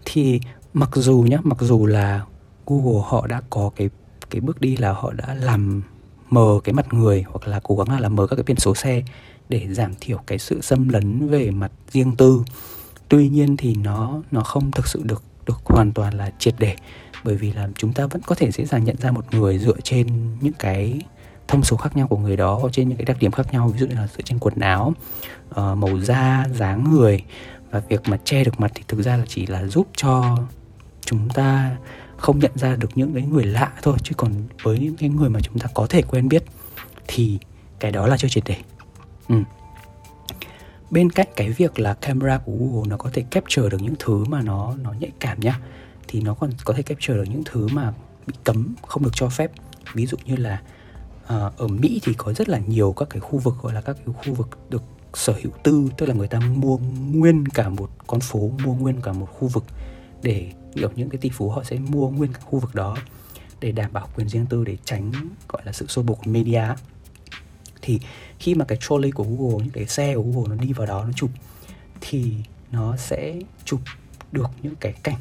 Thì 0.05 0.41
mặc 0.73 0.89
dù 0.93 1.25
nhá 1.29 1.37
mặc 1.43 1.57
dù 1.61 1.85
là 1.85 2.21
Google 2.65 3.01
họ 3.05 3.27
đã 3.27 3.41
có 3.49 3.71
cái 3.75 3.89
cái 4.29 4.41
bước 4.41 4.61
đi 4.61 4.77
là 4.77 4.91
họ 4.93 5.11
đã 5.11 5.33
làm 5.33 5.81
mờ 6.29 6.59
cái 6.63 6.73
mặt 6.73 6.93
người 6.93 7.25
hoặc 7.27 7.47
là 7.47 7.59
cố 7.63 7.75
gắng 7.75 7.89
là 7.89 7.99
làm 7.99 8.15
mờ 8.15 8.27
các 8.27 8.35
cái 8.35 8.43
biển 8.43 8.57
số 8.57 8.75
xe 8.75 9.01
để 9.49 9.67
giảm 9.73 9.93
thiểu 9.99 10.17
cái 10.27 10.37
sự 10.37 10.61
xâm 10.61 10.89
lấn 10.89 11.27
về 11.27 11.51
mặt 11.51 11.71
riêng 11.91 12.15
tư. 12.15 12.43
Tuy 13.09 13.29
nhiên 13.29 13.57
thì 13.57 13.75
nó 13.75 14.21
nó 14.31 14.41
không 14.41 14.71
thực 14.71 14.87
sự 14.87 15.01
được 15.03 15.23
được 15.45 15.61
hoàn 15.65 15.91
toàn 15.91 16.13
là 16.13 16.31
triệt 16.39 16.55
để 16.59 16.75
bởi 17.23 17.35
vì 17.35 17.53
là 17.53 17.69
chúng 17.75 17.93
ta 17.93 18.05
vẫn 18.05 18.21
có 18.25 18.35
thể 18.35 18.51
dễ 18.51 18.65
dàng 18.65 18.83
nhận 18.83 18.97
ra 18.97 19.11
một 19.11 19.33
người 19.33 19.59
dựa 19.59 19.79
trên 19.83 20.07
những 20.41 20.53
cái 20.59 21.01
thông 21.47 21.63
số 21.63 21.77
khác 21.77 21.97
nhau 21.97 22.07
của 22.07 22.17
người 22.17 22.37
đó 22.37 22.61
trên 22.71 22.89
những 22.89 22.97
cái 22.97 23.05
đặc 23.05 23.17
điểm 23.19 23.31
khác 23.31 23.53
nhau 23.53 23.67
ví 23.67 23.79
dụ 23.79 23.87
như 23.87 23.95
là 23.95 24.07
dựa 24.07 24.21
trên 24.23 24.39
quần 24.39 24.59
áo 24.59 24.93
uh, 25.49 25.55
màu 25.55 25.99
da 25.99 26.45
dáng 26.53 26.91
người 26.91 27.23
và 27.71 27.81
việc 27.89 28.01
mà 28.05 28.17
che 28.23 28.43
được 28.43 28.59
mặt 28.59 28.71
thì 28.75 28.83
thực 28.87 29.01
ra 29.01 29.17
là 29.17 29.23
chỉ 29.27 29.45
là 29.45 29.65
giúp 29.65 29.87
cho 29.95 30.37
chúng 31.01 31.29
ta 31.29 31.75
không 32.19 32.39
nhận 32.39 32.51
ra 32.55 32.75
được 32.75 32.89
những 32.95 33.13
cái 33.13 33.23
người 33.23 33.45
lạ 33.45 33.73
thôi 33.81 33.97
chứ 34.03 34.13
còn 34.17 34.33
với 34.63 34.79
những 34.79 34.95
cái 34.95 35.09
người 35.09 35.29
mà 35.29 35.39
chúng 35.39 35.59
ta 35.59 35.67
có 35.73 35.87
thể 35.89 36.01
quen 36.01 36.29
biết 36.29 36.43
thì 37.07 37.39
cái 37.79 37.91
đó 37.91 38.07
là 38.07 38.17
chưa 38.17 38.27
triệt 38.27 38.43
để 38.47 38.55
ừ. 39.29 39.35
bên 40.91 41.09
cạnh 41.09 41.27
cái 41.35 41.49
việc 41.49 41.79
là 41.79 41.93
camera 41.93 42.37
của 42.37 42.51
Google 42.51 42.89
nó 42.89 42.97
có 42.97 43.09
thể 43.13 43.23
capture 43.31 43.69
được 43.69 43.81
những 43.81 43.95
thứ 43.99 44.23
mà 44.25 44.41
nó 44.41 44.75
nó 44.81 44.93
nhạy 44.99 45.11
cảm 45.19 45.39
nhá 45.39 45.59
thì 46.07 46.21
nó 46.21 46.33
còn 46.33 46.49
có 46.65 46.73
thể 46.73 46.83
capture 46.83 47.13
được 47.13 47.25
những 47.29 47.43
thứ 47.45 47.67
mà 47.67 47.93
bị 48.27 48.33
cấm 48.43 48.75
không 48.87 49.03
được 49.03 49.11
cho 49.13 49.29
phép 49.29 49.51
ví 49.93 50.05
dụ 50.05 50.17
như 50.25 50.35
là 50.35 50.61
uh, 51.23 51.57
ở 51.57 51.67
Mỹ 51.67 52.01
thì 52.03 52.13
có 52.13 52.33
rất 52.33 52.49
là 52.49 52.59
nhiều 52.67 52.93
các 52.97 53.09
cái 53.09 53.19
khu 53.19 53.39
vực 53.39 53.55
gọi 53.61 53.73
là 53.73 53.81
các 53.81 53.97
cái 54.05 54.15
khu 54.17 54.33
vực 54.33 54.49
được 54.69 54.83
sở 55.13 55.33
hữu 55.41 55.51
tư 55.63 55.89
tức 55.97 56.05
là 56.05 56.13
người 56.13 56.27
ta 56.27 56.39
mua 56.39 56.77
nguyên 57.11 57.45
cả 57.45 57.69
một 57.69 57.89
con 58.07 58.19
phố 58.19 58.51
mua 58.63 58.73
nguyên 58.73 59.01
cả 59.01 59.13
một 59.13 59.27
khu 59.39 59.47
vực 59.47 59.63
để 60.21 60.51
kiểu 60.75 60.89
những 60.95 61.09
cái 61.09 61.19
tỷ 61.21 61.29
phú 61.29 61.49
họ 61.49 61.63
sẽ 61.63 61.77
mua 61.77 62.09
nguyên 62.09 62.33
cả 62.33 62.39
khu 62.39 62.59
vực 62.59 62.75
đó 62.75 62.97
để 63.59 63.71
đảm 63.71 63.93
bảo 63.93 64.07
quyền 64.15 64.29
riêng 64.29 64.45
tư 64.45 64.63
để 64.63 64.77
tránh 64.85 65.11
gọi 65.47 65.61
là 65.65 65.71
sự 65.71 65.87
xô 65.87 66.01
bồ 66.01 66.13
của 66.13 66.31
media. 66.31 66.63
Thì 67.81 67.99
khi 68.39 68.55
mà 68.55 68.65
cái 68.65 68.77
trolley 68.81 69.11
của 69.11 69.23
Google 69.23 69.63
những 69.63 69.73
cái 69.73 69.87
xe 69.87 70.15
của 70.15 70.21
Google 70.21 70.55
nó 70.55 70.63
đi 70.63 70.73
vào 70.73 70.87
đó 70.87 71.03
nó 71.03 71.11
chụp 71.15 71.29
thì 72.01 72.33
nó 72.71 72.97
sẽ 72.97 73.35
chụp 73.65 73.79
được 74.31 74.49
những 74.61 74.75
cái 74.75 74.93
cảnh 75.03 75.19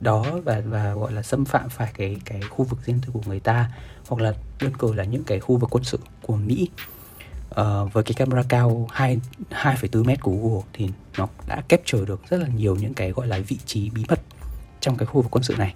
đó 0.00 0.24
và 0.44 0.62
và 0.66 0.94
gọi 0.94 1.12
là 1.12 1.22
xâm 1.22 1.44
phạm 1.44 1.68
phải 1.68 1.92
cái 1.96 2.16
cái 2.24 2.40
khu 2.40 2.64
vực 2.64 2.78
riêng 2.84 3.00
tư 3.06 3.08
của 3.12 3.20
người 3.26 3.40
ta 3.40 3.70
hoặc 4.08 4.22
là 4.22 4.34
đơn 4.60 4.72
cử 4.78 4.94
là 4.94 5.04
những 5.04 5.24
cái 5.24 5.40
khu 5.40 5.56
vực 5.56 5.70
quân 5.70 5.84
sự 5.84 5.98
của 6.22 6.36
Mỹ. 6.36 6.68
Uh, 7.48 7.92
với 7.92 8.04
cái 8.04 8.14
camera 8.14 8.42
cao 8.48 8.88
2 8.90 9.18
2,4 9.50 10.04
mét 10.04 10.20
của 10.20 10.32
Google 10.32 10.62
thì 10.72 10.88
nó 11.18 11.28
đã 11.46 11.62
capture 11.68 12.04
được 12.04 12.20
rất 12.30 12.36
là 12.40 12.48
nhiều 12.48 12.76
những 12.76 12.94
cái 12.94 13.10
gọi 13.10 13.26
là 13.26 13.38
vị 13.48 13.58
trí 13.66 13.90
bí 13.90 14.04
mật 14.08 14.20
trong 14.80 14.96
cái 14.96 15.06
khu 15.06 15.22
vực 15.22 15.30
quân 15.30 15.44
sự 15.44 15.54
này. 15.58 15.74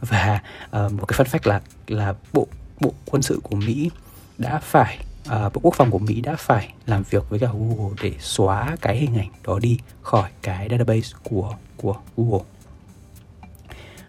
Và 0.00 0.40
uh, 0.66 0.92
một 0.92 1.06
cái 1.08 1.16
phân 1.16 1.26
fact 1.26 1.50
là 1.50 1.60
là 1.86 2.14
bộ 2.32 2.46
bộ 2.80 2.92
quân 3.06 3.22
sự 3.22 3.40
của 3.42 3.56
Mỹ 3.56 3.90
đã 4.38 4.58
phải 4.58 4.98
uh, 5.28 5.52
bộ 5.54 5.60
quốc 5.62 5.74
phòng 5.74 5.90
của 5.90 5.98
Mỹ 5.98 6.20
đã 6.20 6.36
phải 6.38 6.74
làm 6.86 7.02
việc 7.10 7.30
với 7.30 7.38
cả 7.38 7.46
Google 7.52 7.96
để 8.02 8.12
xóa 8.18 8.76
cái 8.80 8.96
hình 8.96 9.18
ảnh 9.18 9.30
đó 9.44 9.58
đi 9.58 9.78
khỏi 10.02 10.30
cái 10.42 10.68
database 10.70 11.08
của 11.22 11.54
của 11.76 11.96
Google. 12.16 12.44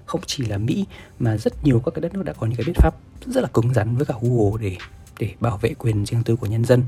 Không 0.05 0.21
chỉ 0.25 0.45
là 0.45 0.57
Mỹ 0.57 0.85
mà 1.19 1.37
rất 1.37 1.63
nhiều 1.63 1.81
các 1.85 1.91
cái 1.95 2.01
đất 2.01 2.13
nước 2.13 2.23
đã 2.23 2.33
có 2.33 2.47
những 2.47 2.55
cái 2.55 2.65
biện 2.65 2.75
pháp 2.75 2.95
rất 3.25 3.41
là 3.41 3.47
cứng 3.47 3.73
rắn 3.73 3.95
với 3.95 4.05
cả 4.05 4.13
Google 4.21 4.63
để 4.63 4.77
để 5.19 5.33
bảo 5.39 5.57
vệ 5.57 5.73
quyền 5.73 6.05
riêng 6.05 6.23
tư 6.23 6.35
của 6.35 6.47
nhân 6.47 6.65
dân. 6.65 6.83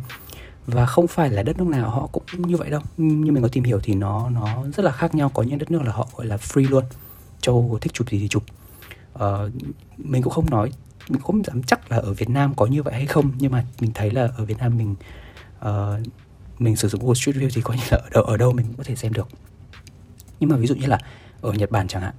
Và 0.67 0.85
không 0.85 1.07
phải 1.07 1.29
là 1.29 1.43
đất 1.43 1.57
nước 1.57 1.67
nào 1.67 1.89
họ 1.89 2.07
cũng 2.11 2.23
như 2.37 2.57
vậy 2.57 2.69
đâu. 2.69 2.81
Như 2.97 3.31
mình 3.31 3.43
có 3.43 3.49
tìm 3.51 3.63
hiểu 3.63 3.79
thì 3.83 3.95
nó 3.95 4.29
nó 4.29 4.63
rất 4.75 4.83
là 4.83 4.91
khác 4.91 5.15
nhau. 5.15 5.31
Có 5.33 5.43
những 5.43 5.59
đất 5.59 5.71
nước 5.71 5.81
là 5.81 5.91
họ 5.91 6.07
gọi 6.15 6.25
là 6.27 6.37
free 6.37 6.69
luôn 6.69 6.83
châu 7.45 7.77
thích 7.81 7.93
chụp 7.93 8.09
gì 8.09 8.19
thì 8.19 8.27
chụp. 8.27 8.43
Uh, 9.13 9.21
mình 9.97 10.21
cũng 10.21 10.33
không 10.33 10.49
nói 10.49 10.71
mình 11.09 11.21
cũng 11.21 11.31
không 11.31 11.43
dám 11.43 11.63
chắc 11.63 11.91
là 11.91 11.97
ở 11.97 12.13
Việt 12.13 12.29
Nam 12.29 12.53
có 12.55 12.65
như 12.65 12.83
vậy 12.83 12.93
hay 12.93 13.05
không 13.05 13.31
nhưng 13.37 13.51
mà 13.51 13.65
mình 13.81 13.91
thấy 13.93 14.11
là 14.11 14.29
ở 14.37 14.45
Việt 14.45 14.57
Nam 14.57 14.77
mình 14.77 14.95
uh, 15.65 16.07
mình 16.59 16.75
sử 16.75 16.87
dụng 16.87 17.01
Google 17.01 17.15
Street 17.15 17.35
View 17.35 17.49
thì 17.53 17.61
coi 17.61 17.77
như 17.77 17.83
là 17.91 17.97
ở 17.97 18.09
đâu 18.13 18.23
ở 18.23 18.37
đâu 18.37 18.51
mình 18.51 18.65
cũng 18.65 18.75
có 18.77 18.83
thể 18.83 18.95
xem 18.95 19.13
được. 19.13 19.27
Nhưng 20.39 20.49
mà 20.49 20.57
ví 20.57 20.67
dụ 20.67 20.75
như 20.75 20.87
là 20.87 20.99
ở 21.41 21.53
Nhật 21.53 21.71
Bản 21.71 21.87
chẳng 21.87 22.01
hạn 22.01 22.13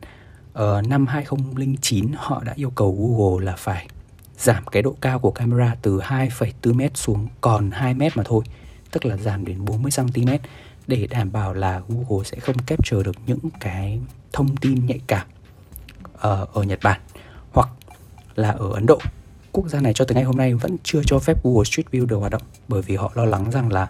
uh, 0.58 0.86
năm 0.88 1.06
2009 1.06 2.12
họ 2.16 2.42
đã 2.44 2.52
yêu 2.56 2.70
cầu 2.70 2.96
Google 2.98 3.44
là 3.44 3.56
phải 3.56 3.88
giảm 4.38 4.66
cái 4.66 4.82
độ 4.82 4.96
cao 5.00 5.18
của 5.18 5.30
camera 5.30 5.76
từ 5.82 5.98
2,4 5.98 6.74
m 6.74 6.94
xuống 6.94 7.28
còn 7.40 7.70
2 7.70 7.94
m 7.94 8.02
mà 8.14 8.22
thôi, 8.24 8.44
tức 8.90 9.06
là 9.06 9.16
giảm 9.16 9.44
đến 9.44 9.64
40 9.64 9.92
cm 9.96 10.28
để 10.86 11.06
đảm 11.10 11.32
bảo 11.32 11.54
là 11.54 11.80
Google 11.88 12.24
sẽ 12.24 12.38
không 12.40 12.56
capture 12.58 13.02
được 13.02 13.16
những 13.26 13.38
cái 13.60 14.00
thông 14.32 14.56
tin 14.56 14.86
nhạy 14.86 15.00
cảm 15.06 15.26
ở, 16.12 16.46
ở 16.52 16.62
Nhật 16.62 16.78
Bản 16.82 17.00
hoặc 17.52 17.68
là 18.34 18.50
ở 18.50 18.72
Ấn 18.72 18.86
Độ. 18.86 18.98
Quốc 19.52 19.68
gia 19.68 19.80
này 19.80 19.92
cho 19.94 20.04
tới 20.04 20.14
ngày 20.14 20.24
hôm 20.24 20.36
nay 20.36 20.54
vẫn 20.54 20.76
chưa 20.82 21.02
cho 21.06 21.18
phép 21.18 21.44
Google 21.44 21.64
Street 21.64 21.86
View 21.90 22.06
được 22.06 22.16
hoạt 22.16 22.32
động 22.32 22.42
bởi 22.68 22.82
vì 22.82 22.96
họ 22.96 23.12
lo 23.14 23.24
lắng 23.24 23.50
rằng 23.50 23.72
là 23.72 23.88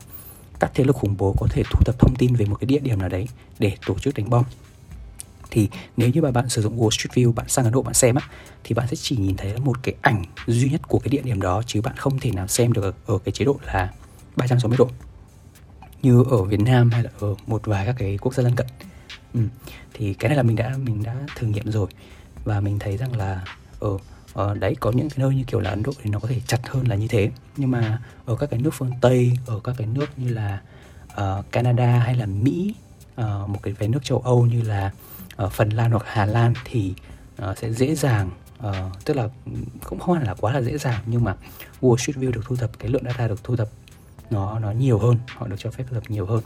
các 0.61 0.71
thế 0.75 0.85
lực 0.85 0.97
khủng 0.97 1.17
bố 1.19 1.35
có 1.39 1.47
thể 1.51 1.63
thu 1.71 1.81
thập 1.85 1.99
thông 1.99 2.15
tin 2.19 2.35
về 2.35 2.47
một 2.47 2.57
cái 2.61 2.67
địa 2.67 2.79
điểm 2.79 2.99
nào 2.99 3.09
đấy 3.09 3.29
để 3.59 3.73
tổ 3.87 3.99
chức 3.99 4.15
đánh 4.15 4.31
bom 4.31 4.45
thì 5.51 5.69
nếu 5.97 6.11
như 6.11 6.23
mà 6.23 6.31
bạn 6.31 6.49
sử 6.49 6.63
dụng 6.63 6.77
Google 6.77 6.91
Street 6.91 7.13
View 7.15 7.33
bạn 7.33 7.49
sang 7.49 7.65
Ấn 7.65 7.75
Độ 7.75 7.83
bạn 7.83 7.95
xem 7.95 8.15
á 8.15 8.29
thì 8.65 8.75
bạn 8.75 8.87
sẽ 8.91 8.97
chỉ 8.97 9.17
nhìn 9.17 9.37
thấy 9.37 9.59
một 9.59 9.83
cái 9.83 9.95
ảnh 10.03 10.25
duy 10.47 10.69
nhất 10.69 10.81
của 10.89 10.99
cái 10.99 11.09
địa 11.09 11.23
điểm 11.23 11.41
đó 11.41 11.63
chứ 11.67 11.81
bạn 11.81 11.97
không 11.97 12.19
thể 12.19 12.31
nào 12.31 12.47
xem 12.47 12.73
được 12.73 12.83
ở, 12.83 12.93
ở 13.07 13.19
cái 13.19 13.33
chế 13.33 13.45
độ 13.45 13.57
là 13.67 13.93
360 14.37 14.77
độ 14.79 14.89
như 16.03 16.25
ở 16.31 16.43
Việt 16.43 16.61
Nam 16.61 16.91
hay 16.91 17.03
là 17.03 17.11
ở 17.21 17.35
một 17.47 17.67
vài 17.67 17.87
các 17.87 17.95
cái 17.99 18.19
quốc 18.21 18.35
gia 18.35 18.43
lân 18.43 18.55
cận 18.55 18.67
ừ. 19.35 19.41
thì 19.95 20.15
cái 20.15 20.29
này 20.29 20.37
là 20.37 20.43
mình 20.43 20.57
đã 20.57 20.75
mình 20.85 21.03
đã 21.03 21.15
thử 21.37 21.47
nghiệm 21.47 21.71
rồi 21.71 21.89
và 22.45 22.61
mình 22.61 22.79
thấy 22.79 22.97
rằng 22.97 23.17
là 23.17 23.45
ở 23.81 23.99
ở 24.33 24.55
đấy 24.55 24.77
có 24.81 24.93
những 24.93 25.11
cái 25.11 25.19
nơi 25.19 25.35
như 25.35 25.45
kiểu 25.47 25.61
là 25.61 25.71
Ấn 25.71 25.83
Độ 25.83 25.93
thì 26.03 26.11
nó 26.11 26.19
có 26.19 26.29
thể 26.29 26.41
chặt 26.47 26.69
hơn 26.69 26.89
là 26.89 26.97
như 26.97 27.09
thế 27.09 27.31
nhưng 27.57 27.71
mà 27.71 28.01
ở 28.27 28.37
các 28.37 28.51
cái 28.51 28.61
nước 28.61 28.71
phương 28.75 28.91
Tây 29.01 29.33
ở 29.47 29.61
các 29.65 29.75
cái 29.79 29.87
nước 29.87 30.07
như 30.17 30.29
là 30.29 30.61
uh, 31.21 31.53
Canada 31.53 31.99
hay 31.99 32.15
là 32.15 32.27
Mỹ 32.27 32.75
uh, 33.21 33.49
một 33.49 33.63
cái 33.63 33.75
vài 33.79 33.89
nước 33.89 34.05
châu 34.05 34.19
Âu 34.19 34.47
như 34.47 34.63
là 34.63 34.91
uh, 35.43 35.53
Phần 35.53 35.71
Lan 35.71 35.91
hoặc 35.91 36.03
Hà 36.07 36.27
Lan 36.27 36.55
thì 36.65 36.95
uh, 37.51 37.59
sẽ 37.59 37.73
dễ 37.73 37.95
dàng 37.95 38.31
uh, 38.67 38.75
tức 39.05 39.17
là 39.17 39.29
cũng 39.85 39.99
không 39.99 40.15
hẳn 40.15 40.27
là 40.27 40.35
quá 40.35 40.53
là 40.53 40.63
dễ 40.63 40.79
dàng 40.79 41.03
nhưng 41.07 41.25
mà 41.25 41.37
Google 41.81 42.03
Street 42.03 42.17
View 42.17 42.33
được 42.33 42.43
thu 42.45 42.57
thập 42.57 42.79
cái 42.79 42.91
lượng 42.91 43.05
data 43.05 43.29
được 43.29 43.45
thu 43.45 43.57
thập 43.57 43.69
nó 44.31 44.59
nó 44.59 44.71
nhiều 44.71 44.99
hơn, 44.99 45.17
họ 45.37 45.47
được 45.47 45.57
cho 45.59 45.71
phép 45.71 45.85
lập 45.91 46.03
nhiều 46.09 46.27
hơn. 46.27 46.43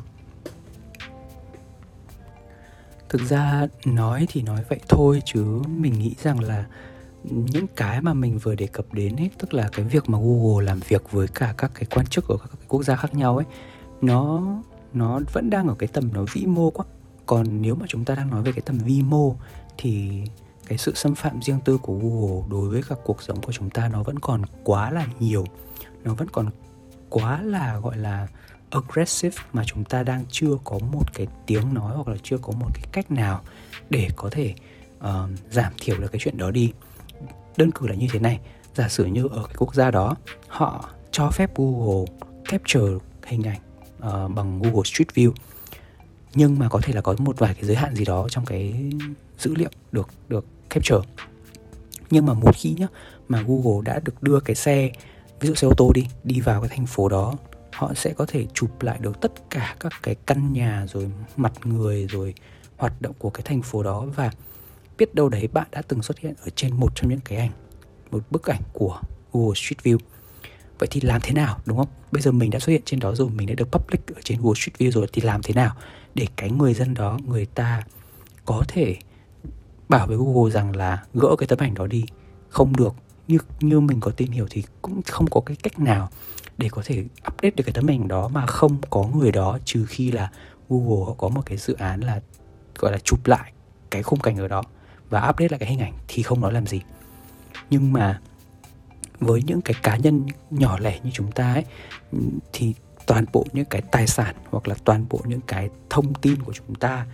Thực 3.09 3.21
ra 3.23 3.67
nói 3.85 4.27
thì 4.31 4.43
nói 4.43 4.65
vậy 4.69 4.81
thôi, 4.89 5.23
chứ 5.25 5.63
mình 5.69 5.99
nghĩ 5.99 6.15
rằng 6.23 6.41
là 6.41 6.67
những 7.25 7.67
cái 7.77 8.03
mà 8.03 8.15
mình 8.15 8.39
vừa 8.39 8.55
đề 8.55 8.67
cập 8.67 8.95
đến 8.95 9.17
ấy, 9.17 9.31
tức 9.39 9.55
là 9.55 9.69
cái 9.73 9.85
việc 9.85 10.09
mà 10.09 10.19
Google 10.19 10.67
làm 10.67 10.81
việc 10.89 11.13
với 11.13 11.29
cả 11.29 11.55
các 11.59 11.71
cái 11.75 11.85
quan 11.91 12.07
chức 12.07 12.29
ở 12.29 12.37
các 12.37 12.49
cái 12.53 12.67
quốc 12.69 12.83
gia 12.83 12.97
khác 12.97 13.15
nhau 13.15 13.37
ấy, 13.37 13.47
nó 14.03 14.43
nó 14.93 15.21
vẫn 15.33 15.51
đang 15.51 15.69
ở 15.69 15.75
cái 15.79 15.89
tầm 15.93 16.11
nó 16.13 16.25
vĩ 16.33 16.47
mô 16.47 16.71
quá. 16.71 16.85
Còn 17.27 17.63
nếu 17.63 17.75
mà 17.75 17.87
chúng 17.89 18.05
ta 18.05 18.15
đang 18.15 18.31
nói 18.31 18.43
về 18.43 18.53
cái 18.53 18.63
tầm 18.67 18.79
vi 18.79 19.03
mô, 19.03 19.35
thì 19.79 20.23
cái 20.67 20.79
sự 20.79 20.95
xâm 20.95 21.15
phạm 21.15 21.43
riêng 21.43 21.61
tư 21.65 21.79
của 21.79 21.95
Google 21.95 22.49
đối 22.51 22.69
với 22.69 22.83
các 22.89 22.99
cuộc 23.05 23.23
sống 23.23 23.41
của 23.43 23.53
chúng 23.53 23.71
ta 23.71 23.89
nó 23.89 24.03
vẫn 24.03 24.19
còn 24.19 24.43
quá 24.65 24.91
là 24.91 25.07
nhiều, 25.21 25.45
nó 26.05 26.15
vẫn 26.15 26.29
còn 26.29 26.47
quá 27.11 27.43
là 27.43 27.79
gọi 27.79 27.97
là 27.97 28.27
aggressive 28.71 29.37
mà 29.53 29.65
chúng 29.67 29.85
ta 29.85 30.03
đang 30.03 30.25
chưa 30.31 30.59
có 30.65 30.79
một 30.79 31.15
cái 31.15 31.27
tiếng 31.47 31.75
nói 31.75 31.93
hoặc 31.97 32.09
là 32.09 32.17
chưa 32.23 32.39
có 32.39 32.53
một 32.53 32.69
cái 32.75 32.85
cách 32.93 33.11
nào 33.11 33.43
để 33.91 34.09
có 34.17 34.29
thể 34.31 34.55
uh, 34.99 35.05
giảm 35.51 35.73
thiểu 35.81 35.99
được 35.99 36.13
cái 36.13 36.21
chuyện 36.25 36.39
đó 36.39 36.51
đi. 36.51 36.73
Đơn 37.57 37.71
cử 37.71 37.87
là 37.87 37.95
như 37.95 38.07
thế 38.13 38.19
này 38.19 38.41
giả 38.75 38.89
sử 38.89 39.05
như 39.05 39.27
ở 39.27 39.43
cái 39.47 39.55
quốc 39.59 39.75
gia 39.75 39.91
đó 39.91 40.17
họ 40.49 40.89
cho 41.11 41.31
phép 41.31 41.51
Google 41.57 42.05
capture 42.45 42.93
hình 43.27 43.43
ảnh 43.43 43.61
uh, 43.99 44.35
bằng 44.37 44.63
Google 44.63 44.83
Street 44.85 45.09
View 45.15 45.33
nhưng 46.35 46.59
mà 46.59 46.69
có 46.69 46.81
thể 46.83 46.93
là 46.93 47.01
có 47.01 47.15
một 47.19 47.39
vài 47.39 47.55
cái 47.55 47.65
giới 47.65 47.77
hạn 47.77 47.95
gì 47.95 48.05
đó 48.05 48.27
trong 48.31 48.45
cái 48.45 48.93
dữ 49.39 49.55
liệu 49.55 49.71
được 49.93 50.09
được 50.29 50.47
capture. 50.71 51.01
Nhưng 52.11 52.27
mà 52.27 52.35
một 52.35 52.57
khi 52.57 52.75
nhá 52.79 52.87
mà 53.29 53.43
Google 53.43 53.85
đã 53.85 54.01
được 54.05 54.23
đưa 54.23 54.41
cái 54.41 54.57
xe 54.57 54.91
ví 55.41 55.49
dụ 55.49 55.55
xe 55.55 55.67
ô 55.67 55.73
tô 55.77 55.93
đi 55.95 56.07
đi 56.25 56.41
vào 56.41 56.61
cái 56.61 56.69
thành 56.69 56.87
phố 56.87 57.09
đó, 57.09 57.35
họ 57.73 57.95
sẽ 57.95 58.13
có 58.13 58.27
thể 58.27 58.47
chụp 58.55 58.83
lại 58.83 58.99
được 59.01 59.21
tất 59.21 59.33
cả 59.51 59.77
các 59.81 59.93
cái 60.03 60.15
căn 60.27 60.53
nhà, 60.53 60.87
rồi 60.89 61.11
mặt 61.37 61.53
người, 61.65 62.07
rồi 62.07 62.35
hoạt 62.77 63.03
động 63.03 63.15
của 63.19 63.31
cái 63.31 63.43
thành 63.45 63.63
phố 63.63 63.83
đó. 63.83 64.07
Và 64.17 64.31
biết 64.99 65.15
đâu 65.15 65.29
đấy 65.29 65.49
bạn 65.53 65.67
đã 65.71 65.83
từng 65.89 66.03
xuất 66.03 66.19
hiện 66.19 66.35
ở 66.45 66.51
trên 66.57 66.75
một 66.77 66.93
trong 66.95 67.11
những 67.11 67.21
cái 67.25 67.39
ảnh, 67.39 67.51
một 68.11 68.23
bức 68.31 68.51
ảnh 68.51 68.63
của 68.73 69.01
Google 69.33 69.55
Street 69.55 69.83
View. 69.83 69.99
Vậy 70.79 70.89
thì 70.91 71.01
làm 71.01 71.21
thế 71.25 71.33
nào, 71.33 71.61
đúng 71.67 71.77
không? 71.77 71.89
Bây 72.13 72.23
giờ 72.23 72.33
mình 72.33 72.51
đã 72.51 72.59
xuất 72.59 72.73
hiện 72.73 72.83
trên 72.85 73.01
đó 73.01 73.15
rồi, 73.15 73.31
mình 73.31 73.47
đã 73.47 73.55
được 73.55 73.73
public 73.73 74.07
ở 74.07 74.21
trên 74.25 74.39
Google 74.41 74.61
Street 74.61 74.79
View 74.79 74.91
rồi, 74.91 75.07
thì 75.13 75.23
làm 75.23 75.43
thế 75.43 75.55
nào 75.55 75.75
để 76.15 76.27
cái 76.37 76.51
người 76.51 76.75
dân 76.75 76.95
đó, 76.95 77.19
người 77.27 77.47
ta 77.47 77.83
có 78.45 78.65
thể 78.69 78.97
bảo 79.89 80.07
với 80.07 80.17
Google 80.17 80.51
rằng 80.51 80.77
là 80.77 81.05
gỡ 81.15 81.37
cái 81.39 81.47
tấm 81.47 81.59
ảnh 81.59 81.75
đó 81.75 81.87
đi? 81.87 82.05
Không 82.49 82.77
được 82.77 82.95
như 83.31 83.39
như 83.61 83.81
mình 83.81 84.01
có 84.01 84.11
tìm 84.11 84.31
hiểu 84.31 84.47
thì 84.51 84.65
cũng 84.83 85.03
không 85.07 85.27
có 85.31 85.41
cái 85.41 85.57
cách 85.63 85.79
nào 85.79 86.09
để 86.59 86.69
có 86.69 86.83
thể 86.85 87.05
update 87.27 87.51
được 87.51 87.65
cái 87.65 87.73
tấm 87.73 87.91
ảnh 87.91 88.09
đó 88.09 88.29
mà 88.29 88.47
không 88.47 88.77
có 88.91 89.09
người 89.15 89.33
đó, 89.33 89.59
trừ 89.65 89.87
khi 89.89 90.13
là 90.13 90.31
Google 90.69 91.07
họ 91.07 91.15
có 91.19 91.29
một 91.29 91.43
cái 91.47 91.59
dự 91.59 91.75
án 91.75 92.01
là, 92.01 92.21
gọi 92.79 92.93
là 92.93 92.99
chụp 92.99 93.27
lại 93.27 93.53
cái 93.91 94.03
khung 94.03 94.21
cảnh 94.21 94.37
ở 94.37 94.49
đó 94.49 94.63
và 95.11 95.29
update 95.29 95.49
lại 95.49 95.59
cái 95.59 95.69
hình 95.69 95.81
ảnh 95.81 95.93
thì 96.09 96.23
không 96.23 96.41
nói 96.41 96.53
làm 96.53 96.67
gì. 96.67 96.81
Nhưng 97.71 97.93
mà 97.93 98.21
với 99.21 99.43
những 99.43 99.61
cái 99.61 99.75
cá 99.83 99.97
nhân 99.97 100.27
nhỏ 100.51 100.79
lẻ 100.79 101.01
như 101.05 101.11
chúng 101.13 101.33
ta 101.33 101.53
ấy, 101.53 101.65
thì 102.53 102.75
toàn 103.07 103.25
bộ 103.33 103.47
những 103.53 103.65
cái 103.65 103.83
tài 103.83 104.07
sản 104.07 104.35
hoặc 104.51 104.69
là 104.69 104.75
toàn 104.85 105.07
bộ 105.11 105.21
những 105.25 105.41
cái 105.41 105.69
thông 105.91 106.15
tin 106.15 106.43
của 106.43 106.53
chúng 106.53 106.75
ta 106.75 107.07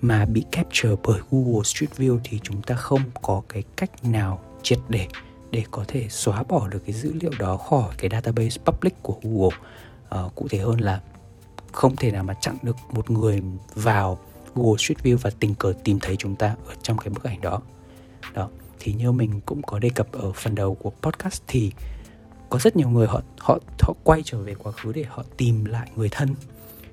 mà 0.00 0.24
bị 0.24 0.44
capture 0.52 0.90
bởi 1.02 1.20
Google 1.30 1.62
Street 1.64 1.90
View 1.96 2.18
thì 2.24 2.40
chúng 2.42 2.62
ta 2.62 2.74
không 2.74 3.00
có 3.22 3.42
cái 3.48 3.62
cách 3.76 4.04
nào 4.04 4.40
triệt 4.62 4.78
để 4.88 5.08
để 5.52 5.64
có 5.70 5.84
thể 5.88 6.06
xóa 6.08 6.42
bỏ 6.42 6.68
được 6.68 6.82
cái 6.86 6.92
dữ 6.92 7.12
liệu 7.20 7.32
đó 7.38 7.56
khỏi 7.56 7.94
cái 7.98 8.10
database 8.10 8.60
public 8.64 9.02
của 9.02 9.16
Google. 9.22 9.56
Uh, 10.26 10.34
cụ 10.34 10.48
thể 10.48 10.58
hơn 10.58 10.80
là 10.80 11.00
không 11.72 11.96
thể 11.96 12.10
nào 12.10 12.24
mà 12.24 12.34
chặn 12.40 12.56
được 12.62 12.76
một 12.90 13.10
người 13.10 13.42
vào 13.74 14.18
Google 14.54 14.78
Street 14.78 14.98
View 15.02 15.16
và 15.16 15.30
tình 15.40 15.54
cờ 15.54 15.74
tìm 15.84 15.98
thấy 16.00 16.16
chúng 16.16 16.36
ta 16.36 16.56
ở 16.66 16.74
trong 16.82 16.98
cái 16.98 17.10
bức 17.10 17.24
ảnh 17.24 17.40
đó 17.40 17.60
đó 18.34 18.48
thì 18.80 18.92
như 18.92 19.12
mình 19.12 19.40
cũng 19.46 19.62
có 19.62 19.78
đề 19.78 19.90
cập 19.94 20.12
ở 20.12 20.32
phần 20.32 20.54
đầu 20.54 20.74
của 20.74 20.90
podcast 21.02 21.42
thì 21.46 21.72
có 22.50 22.58
rất 22.58 22.76
nhiều 22.76 22.88
người 22.88 23.06
họ 23.06 23.20
họ 23.38 23.58
họ 23.80 23.94
quay 24.04 24.22
trở 24.24 24.38
về 24.38 24.54
quá 24.54 24.72
khứ 24.72 24.92
để 24.92 25.04
họ 25.08 25.24
tìm 25.36 25.64
lại 25.64 25.90
người 25.96 26.08
thân 26.08 26.34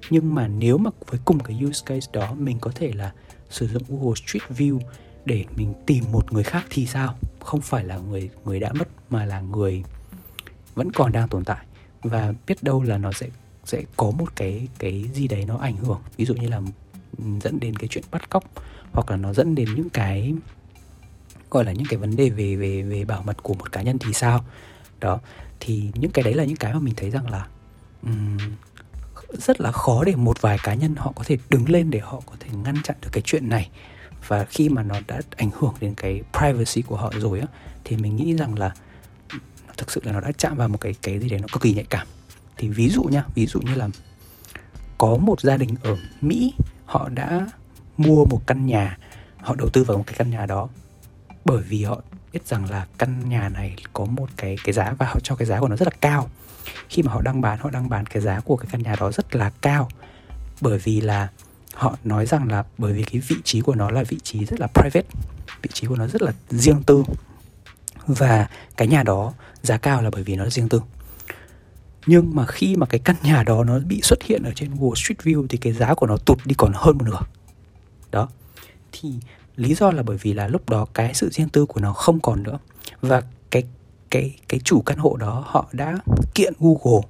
nhưng 0.10 0.36
mà 0.36 0.48
nếu 0.48 0.78
mà 0.78 0.90
với 1.08 1.20
cùng 1.26 1.40
cái 1.40 1.64
use 1.66 1.84
case 1.86 2.10
đó 2.14 2.34
mình 2.34 2.58
có 2.60 2.72
thể 2.76 2.92
là 2.96 3.14
sử 3.50 3.68
dụng 3.68 3.84
Google 3.88 4.16
Street 4.16 4.44
View 4.58 4.80
để 5.30 5.46
mình 5.56 5.74
tìm 5.86 6.04
một 6.12 6.34
người 6.34 6.44
khác 6.44 6.66
thì 6.70 6.86
sao? 6.86 7.16
Không 7.40 7.62
phải 7.62 7.84
là 7.84 7.98
người 7.98 8.30
người 8.46 8.60
đã 8.60 8.74
mất 8.74 8.88
mà 9.10 9.26
là 9.26 9.40
người 9.42 9.84
vẫn 10.76 10.92
còn 10.92 11.12
đang 11.12 11.28
tồn 11.28 11.46
tại. 11.46 11.66
Và 12.04 12.34
biết 12.48 12.64
đâu 12.64 12.84
là 12.84 12.98
nó 12.98 13.12
sẽ 13.12 13.28
sẽ 13.66 13.84
có 13.98 14.12
một 14.12 14.36
cái 14.36 14.68
cái 14.80 15.10
gì 15.14 15.28
đấy 15.28 15.46
nó 15.46 15.58
ảnh 15.58 15.76
hưởng. 15.76 16.02
Ví 16.18 16.26
dụ 16.26 16.34
như 16.34 16.48
là 16.48 16.62
dẫn 17.42 17.60
đến 17.60 17.76
cái 17.76 17.88
chuyện 17.88 18.04
bắt 18.12 18.30
cóc 18.30 18.44
hoặc 18.92 19.12
là 19.12 19.18
nó 19.18 19.34
dẫn 19.34 19.56
đến 19.56 19.70
những 19.76 19.90
cái 19.90 20.34
gọi 21.50 21.66
là 21.66 21.72
những 21.72 21.88
cái 21.90 21.98
vấn 21.98 22.16
đề 22.16 22.30
về 22.30 22.56
về 22.56 22.82
về 22.82 23.06
bảo 23.06 23.24
mật 23.24 23.44
của 23.44 23.54
một 23.54 23.72
cá 23.72 23.82
nhân 23.82 23.98
thì 24.00 24.14
sao? 24.14 24.46
Đó 25.00 25.20
thì 25.60 25.92
những 25.94 26.12
cái 26.12 26.24
đấy 26.24 26.34
là 26.34 26.44
những 26.44 26.58
cái 26.58 26.74
mà 26.74 26.80
mình 26.80 26.94
thấy 26.98 27.10
rằng 27.10 27.30
là 27.30 27.48
um, 28.04 28.38
rất 29.32 29.62
là 29.62 29.72
khó 29.72 30.04
để 30.04 30.16
một 30.16 30.42
vài 30.42 30.58
cá 30.64 30.74
nhân 30.74 30.96
họ 30.96 31.12
có 31.16 31.24
thể 31.28 31.38
đứng 31.50 31.70
lên 31.70 31.90
để 31.90 32.00
họ 32.00 32.22
có 32.26 32.36
thể 32.40 32.50
ngăn 32.64 32.76
chặn 32.84 32.96
được 33.02 33.10
cái 33.12 33.22
chuyện 33.26 33.50
này 33.50 33.70
và 34.28 34.46
khi 34.46 34.70
mà 34.70 34.84
nó 34.84 34.96
đã 35.08 35.22
ảnh 35.38 35.50
hưởng 35.54 35.74
đến 35.80 35.94
cái 35.98 36.22
privacy 36.38 36.82
của 36.82 36.96
họ 36.96 37.12
rồi 37.18 37.40
á, 37.40 37.48
thì 37.84 37.98
mình 37.98 38.16
nghĩ 38.16 38.38
rằng 38.38 38.60
là 38.60 38.72
thực 39.78 39.92
sự 39.92 40.02
là 40.04 40.12
nó 40.12 40.20
đã 40.20 40.32
chạm 40.38 40.56
vào 40.56 40.68
một 40.68 40.82
cái 40.82 40.96
cái 41.02 41.20
gì 41.20 41.30
đấy 41.30 41.40
nó 41.40 41.48
cực 41.52 41.62
kỳ 41.62 41.74
nhạy 41.74 41.86
cảm. 41.90 42.08
Thì 42.58 42.68
ví 42.68 42.90
dụ 42.90 43.04
nha, 43.04 43.24
ví 43.36 43.46
dụ 43.46 43.60
như 43.62 43.76
là 43.76 43.90
có 44.98 45.18
một 45.18 45.42
gia 45.42 45.58
đình 45.58 45.76
ở 45.84 45.98
Mỹ, 46.22 46.54
họ 46.86 47.10
đã 47.10 47.48
mua 47.98 48.26
một 48.26 48.42
căn 48.48 48.66
nhà, 48.66 48.98
họ 49.38 49.56
đầu 49.56 49.70
tư 49.74 49.84
vào 49.84 49.98
một 49.98 50.04
cái 50.08 50.16
căn 50.18 50.30
nhà 50.30 50.46
đó 50.46 50.70
bởi 51.46 51.62
vì 51.62 51.84
họ 51.84 52.02
biết 52.34 52.48
rằng 52.48 52.70
là 52.70 52.88
căn 52.98 53.30
nhà 53.30 53.50
này 53.50 53.76
có 53.94 54.06
một 54.06 54.30
cái 54.38 54.56
cái 54.64 54.74
giá 54.74 54.94
và 54.98 55.06
họ 55.06 55.20
cho 55.24 55.36
cái 55.36 55.46
giá 55.46 55.60
của 55.60 55.68
nó 55.68 55.76
rất 55.76 55.88
là 55.88 55.94
cao. 56.02 56.30
Khi 56.90 57.04
mà 57.04 57.12
họ 57.12 57.22
đang 57.22 57.42
bán, 57.42 57.60
họ 57.60 57.70
đang 57.70 57.90
bán 57.90 58.06
cái 58.06 58.22
giá 58.22 58.40
của 58.40 58.56
cái 58.56 58.68
căn 58.72 58.84
nhà 58.84 58.96
đó 59.00 59.12
rất 59.12 59.36
là 59.36 59.52
cao 59.62 59.90
bởi 60.62 60.80
vì 60.80 61.02
là 61.02 61.28
họ 61.74 61.98
nói 62.04 62.26
rằng 62.26 62.48
là 62.52 62.64
bởi 62.78 62.94
vì 62.94 63.04
cái 63.04 63.22
vị 63.28 63.36
trí 63.44 63.62
của 63.62 63.76
nó 63.76 63.90
là 63.90 64.04
vị 64.04 64.18
trí 64.24 64.46
rất 64.46 64.60
là 64.60 64.68
private, 64.68 65.08
vị 65.62 65.70
trí 65.74 65.88
của 65.88 65.96
nó 65.96 66.08
rất 66.08 66.22
là 66.22 66.32
riêng 66.50 66.84
tư. 66.84 67.04
Và 68.08 68.48
cái 68.78 68.88
nhà 68.88 69.04
đó 69.04 69.34
giá 69.62 69.78
cao 69.78 70.02
là 70.02 70.10
bởi 70.10 70.24
vì 70.24 70.36
nó 70.36 70.50
riêng 70.50 70.70
tư. 70.70 70.82
Nhưng 72.06 72.36
mà 72.36 72.46
khi 72.46 72.76
mà 72.76 72.86
cái 72.86 73.00
căn 73.00 73.16
nhà 73.24 73.44
đó 73.44 73.64
nó 73.64 73.80
bị 73.80 74.02
xuất 74.02 74.24
hiện 74.24 74.44
ở 74.44 74.52
trên 74.56 74.72
Google 74.80 74.96
Street 74.96 75.18
View 75.18 75.48
thì 75.50 75.58
cái 75.58 75.74
giá 75.74 75.94
của 75.94 76.08
nó 76.08 76.18
tụt 76.18 76.38
đi 76.46 76.56
còn 76.58 76.72
hơn 76.76 76.98
một 76.98 77.06
nửa. 77.06 77.20
Đó. 78.12 78.30
Thì 78.92 79.14
lý 79.56 79.76
do 79.76 79.92
là 79.92 80.04
bởi 80.04 80.18
vì 80.18 80.34
là 80.34 80.48
lúc 80.48 80.70
đó 80.70 80.86
cái 80.94 81.14
sự 81.14 81.30
riêng 81.30 81.50
tư 81.50 81.66
của 81.66 81.82
nó 81.82 81.94
không 81.94 82.20
còn 82.20 82.44
nữa. 82.44 82.60
Và 83.02 83.24
cái 83.52 83.64
cái 84.12 84.36
cái 84.48 84.60
chủ 84.64 84.82
căn 84.82 84.98
hộ 84.98 85.16
đó 85.16 85.44
họ 85.48 85.70
đã 85.72 85.98
kiện 86.36 86.54
Google, 86.60 87.08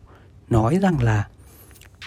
nói 0.49 0.79
rằng 0.81 1.03
là 1.03 1.27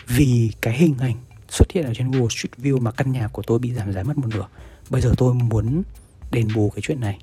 vì 0.06 0.52
cái 0.60 0.74
hình 0.74 0.94
ảnh 1.00 1.16
xuất 1.52 1.72
hiện 1.72 1.84
ở 1.84 1.94
trên 1.94 2.10
Google 2.10 2.28
Street 2.30 2.58
View 2.58 2.80
mà 2.80 2.90
căn 2.90 3.12
nhà 3.12 3.28
của 3.28 3.42
tôi 3.42 3.58
bị 3.58 3.72
giảm 3.72 3.92
giá 3.92 4.02
mất 4.02 4.18
một 4.18 4.26
nửa. 4.34 4.46
Bây 4.90 5.00
giờ 5.00 5.12
tôi 5.16 5.34
muốn 5.34 5.82
đền 6.30 6.48
bù 6.54 6.70
cái 6.70 6.82
chuyện 6.82 7.00
này. 7.00 7.18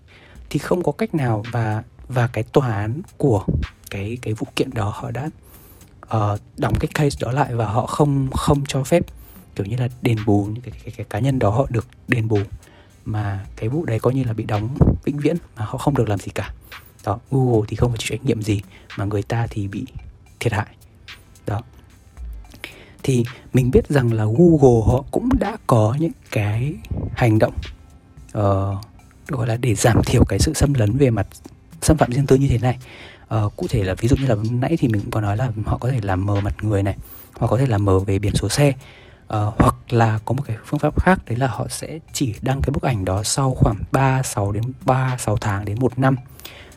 Thì 0.49 0.59
không 0.59 0.83
có 0.83 0.91
cách 0.91 1.15
nào 1.15 1.43
và 1.51 1.83
và 2.07 2.27
cái 2.27 2.43
tòa 2.43 2.73
án 2.73 3.01
của 3.17 3.45
cái 3.89 4.17
cái 4.21 4.33
vụ 4.33 4.47
kiện 4.55 4.69
đó 4.73 4.93
họ 4.95 5.11
đã 5.11 5.29
uh, 6.15 6.39
đóng 6.57 6.75
cái 6.79 6.89
case 6.93 7.17
đó 7.21 7.31
lại 7.31 7.55
và 7.55 7.65
họ 7.65 7.85
không 7.85 8.27
không 8.31 8.63
cho 8.67 8.83
phép 8.83 9.05
kiểu 9.55 9.65
như 9.65 9.77
là 9.77 9.87
đền 10.01 10.17
bù 10.25 10.45
những 10.45 10.61
cái, 10.61 10.73
cái, 10.83 10.93
cái 10.97 11.05
cá 11.09 11.19
nhân 11.19 11.39
đó 11.39 11.49
họ 11.49 11.65
được 11.69 11.87
đền 12.07 12.27
bù. 12.27 12.39
Mà 13.05 13.45
cái 13.55 13.69
vụ 13.69 13.85
đấy 13.85 13.99
coi 13.99 14.13
như 14.13 14.23
là 14.23 14.33
bị 14.33 14.43
đóng 14.43 14.77
vĩnh 15.03 15.17
viễn 15.17 15.37
mà 15.55 15.65
họ 15.65 15.77
không 15.77 15.95
được 15.95 16.09
làm 16.09 16.19
gì 16.19 16.31
cả. 16.35 16.53
Đó 17.05 17.19
Google 17.31 17.61
thì 17.67 17.75
không 17.75 17.91
phải 17.91 17.97
chịu 17.97 18.17
trách 18.17 18.25
nhiệm 18.25 18.41
gì 18.41 18.61
mà 18.97 19.05
người 19.05 19.23
ta 19.23 19.47
thì 19.49 19.67
bị 19.67 19.85
thiệt 20.39 20.53
hại. 20.53 20.67
Đó 21.47 21.61
thì 23.09 23.23
mình 23.53 23.71
biết 23.71 23.89
rằng 23.89 24.13
là 24.13 24.25
Google 24.25 24.81
họ 24.87 25.03
cũng 25.11 25.29
đã 25.39 25.57
có 25.67 25.95
những 25.99 26.11
cái 26.31 26.73
hành 27.15 27.39
động 27.39 27.53
uh, 28.37 28.77
gọi 29.27 29.47
là 29.47 29.57
để 29.57 29.75
giảm 29.75 30.03
thiểu 30.03 30.23
cái 30.25 30.39
sự 30.39 30.53
xâm 30.53 30.73
lấn 30.73 30.97
về 30.97 31.09
mặt 31.09 31.27
xâm 31.81 31.97
phạm 31.97 32.11
riêng 32.11 32.25
tư 32.25 32.35
như 32.35 32.47
thế 32.47 32.57
này. 32.57 32.77
Uh, 33.35 33.55
cụ 33.55 33.67
thể 33.69 33.83
là 33.83 33.93
ví 33.93 34.07
dụ 34.07 34.15
như 34.15 34.27
là 34.27 34.35
nãy 34.51 34.77
thì 34.79 34.87
mình 34.87 35.01
cũng 35.01 35.11
có 35.11 35.21
nói 35.21 35.37
là 35.37 35.49
họ 35.65 35.77
có 35.77 35.89
thể 35.89 35.99
làm 36.03 36.25
mờ 36.25 36.41
mặt 36.41 36.55
người 36.61 36.83
này 36.83 36.95
hoặc 37.33 37.47
có 37.47 37.57
thể 37.57 37.67
làm 37.67 37.85
mờ 37.85 37.99
về 37.99 38.19
biển 38.19 38.35
số 38.35 38.49
xe 38.49 38.69
uh, 38.69 39.53
hoặc 39.57 39.75
là 39.89 40.19
có 40.25 40.33
một 40.33 40.43
cái 40.45 40.57
phương 40.65 40.79
pháp 40.79 41.01
khác 41.01 41.19
đấy 41.25 41.37
là 41.37 41.47
họ 41.47 41.67
sẽ 41.69 41.99
chỉ 42.13 42.33
đăng 42.41 42.61
cái 42.61 42.71
bức 42.71 42.83
ảnh 42.83 43.05
đó 43.05 43.23
sau 43.23 43.53
khoảng 43.53 43.75
3 43.91 44.23
6 44.23 44.51
đến 44.51 44.63
3 44.85 45.17
6 45.19 45.37
tháng 45.37 45.65
đến 45.65 45.77
một 45.79 45.99
năm 45.99 46.15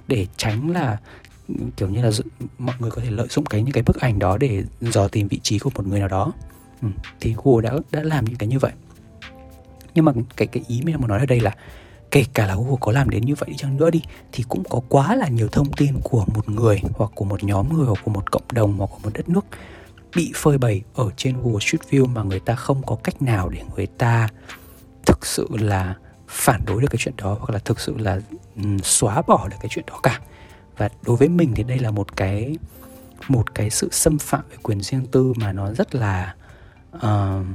để 0.09 0.27
tránh 0.37 0.71
là 0.71 0.99
kiểu 1.77 1.89
như 1.89 2.03
là 2.03 2.11
mọi 2.59 2.77
người 2.79 2.91
có 2.91 3.03
thể 3.03 3.11
lợi 3.11 3.27
dụng 3.31 3.47
cái 3.47 3.63
những 3.63 3.73
cái 3.73 3.83
bức 3.83 4.01
ảnh 4.01 4.19
đó 4.19 4.39
để 4.39 4.65
dò 4.81 5.09
tìm 5.09 5.29
vị 5.29 5.41
trí 5.43 5.59
của 5.59 5.71
một 5.75 5.87
người 5.87 5.99
nào 5.99 6.09
đó. 6.09 6.33
Ừ, 6.83 6.89
thì 7.21 7.35
Google 7.45 7.71
đã 7.71 7.79
đã 7.91 8.03
làm 8.03 8.25
những 8.25 8.37
cái 8.37 8.49
như 8.49 8.59
vậy. 8.59 8.73
Nhưng 9.95 10.05
mà 10.05 10.13
cái 10.37 10.47
cái 10.47 10.65
ý 10.69 10.83
mình 10.85 10.97
muốn 10.99 11.09
nói 11.09 11.19
ở 11.19 11.27
đây 11.27 11.41
là 11.41 11.57
kể 12.11 12.25
cả 12.35 12.47
là 12.47 12.55
Google 12.55 12.77
có 12.81 12.93
làm 12.93 13.11
đến 13.11 13.25
như 13.25 13.35
vậy 13.35 13.49
đi 13.51 13.57
chăng 13.57 13.77
nữa 13.77 13.91
đi 13.91 14.03
thì 14.33 14.45
cũng 14.49 14.63
có 14.71 14.81
quá 14.89 15.15
là 15.15 15.29
nhiều 15.29 15.49
thông 15.49 15.73
tin 15.73 15.95
của 16.03 16.25
một 16.35 16.49
người 16.49 16.81
hoặc 16.95 17.11
của 17.15 17.25
một 17.25 17.45
nhóm 17.45 17.77
người 17.77 17.87
hoặc 17.87 17.99
của 18.05 18.11
một 18.11 18.31
cộng 18.31 18.43
đồng 18.53 18.79
hoặc 18.79 18.87
của 18.87 18.99
một 19.03 19.11
đất 19.15 19.29
nước 19.29 19.45
bị 20.17 20.33
phơi 20.35 20.59
bày 20.59 20.83
ở 20.95 21.11
trên 21.17 21.37
Google 21.43 21.61
Street 21.61 21.81
View 21.91 22.07
mà 22.07 22.23
người 22.23 22.41
ta 22.41 22.55
không 22.55 22.83
có 22.87 22.97
cách 23.05 23.23
nào 23.23 23.49
để 23.49 23.63
người 23.77 23.87
ta 23.87 24.29
thực 25.07 25.27
sự 25.27 25.49
là 25.51 25.95
phản 26.29 26.61
đối 26.67 26.83
được 26.83 26.89
cái 26.91 26.99
chuyện 26.99 27.15
đó 27.17 27.37
hoặc 27.39 27.51
là 27.51 27.59
thực 27.59 27.81
sự 27.81 27.99
là 27.99 28.21
um, 28.57 28.79
xóa 28.79 29.23
bỏ 29.23 29.49
được 29.49 29.57
cái 29.61 29.69
chuyện 29.71 29.85
đó 29.87 30.01
cả 30.03 30.21
và 30.83 30.89
đối 31.07 31.17
với 31.17 31.29
mình 31.29 31.53
thì 31.55 31.63
đây 31.63 31.79
là 31.79 31.91
một 31.91 32.17
cái 32.17 32.57
một 33.29 33.55
cái 33.55 33.71
sự 33.71 33.89
xâm 33.93 34.19
phạm 34.19 34.41
về 34.51 34.57
quyền 34.63 34.81
riêng 34.81 35.07
tư 35.07 35.33
mà 35.37 35.53
nó 35.53 35.73
rất 35.73 35.95
là 35.95 36.35
uh, 36.97 37.47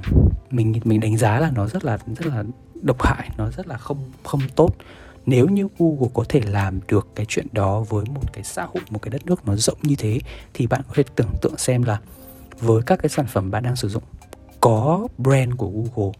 mình 0.52 0.80
mình 0.84 1.00
đánh 1.00 1.18
giá 1.18 1.40
là 1.40 1.52
nó 1.52 1.68
rất 1.68 1.86
là 1.86 1.98
rất 2.18 2.26
là 2.26 2.44
độc 2.82 3.04
hại 3.04 3.30
nó 3.38 3.50
rất 3.52 3.68
là 3.68 3.78
không 3.78 4.12
không 4.24 4.42
tốt 4.56 4.76
nếu 5.26 5.48
như 5.48 5.68
Google 5.80 6.10
có 6.14 6.24
thể 6.30 6.42
làm 6.46 6.80
được 6.88 7.08
cái 7.16 7.26
chuyện 7.30 7.48
đó 7.52 7.80
với 7.80 8.06
một 8.06 8.34
cái 8.34 8.44
xã 8.44 8.64
hội 8.64 8.84
một 8.90 9.02
cái 9.02 9.10
đất 9.10 9.26
nước 9.26 9.48
nó 9.48 9.56
rộng 9.56 9.78
như 9.82 9.96
thế 9.96 10.20
thì 10.54 10.68
bạn 10.68 10.82
có 10.88 10.94
thể 10.96 11.04
tưởng 11.16 11.32
tượng 11.42 11.58
xem 11.58 11.84
là 11.84 12.00
với 12.60 12.82
các 12.86 13.00
cái 13.02 13.10
sản 13.10 13.26
phẩm 13.28 13.52
bạn 13.52 13.64
đang 13.64 13.76
sử 13.76 13.90
dụng 13.90 14.04
có 14.62 15.08
brand 15.18 15.54
của 15.58 15.70
Google 15.70 16.14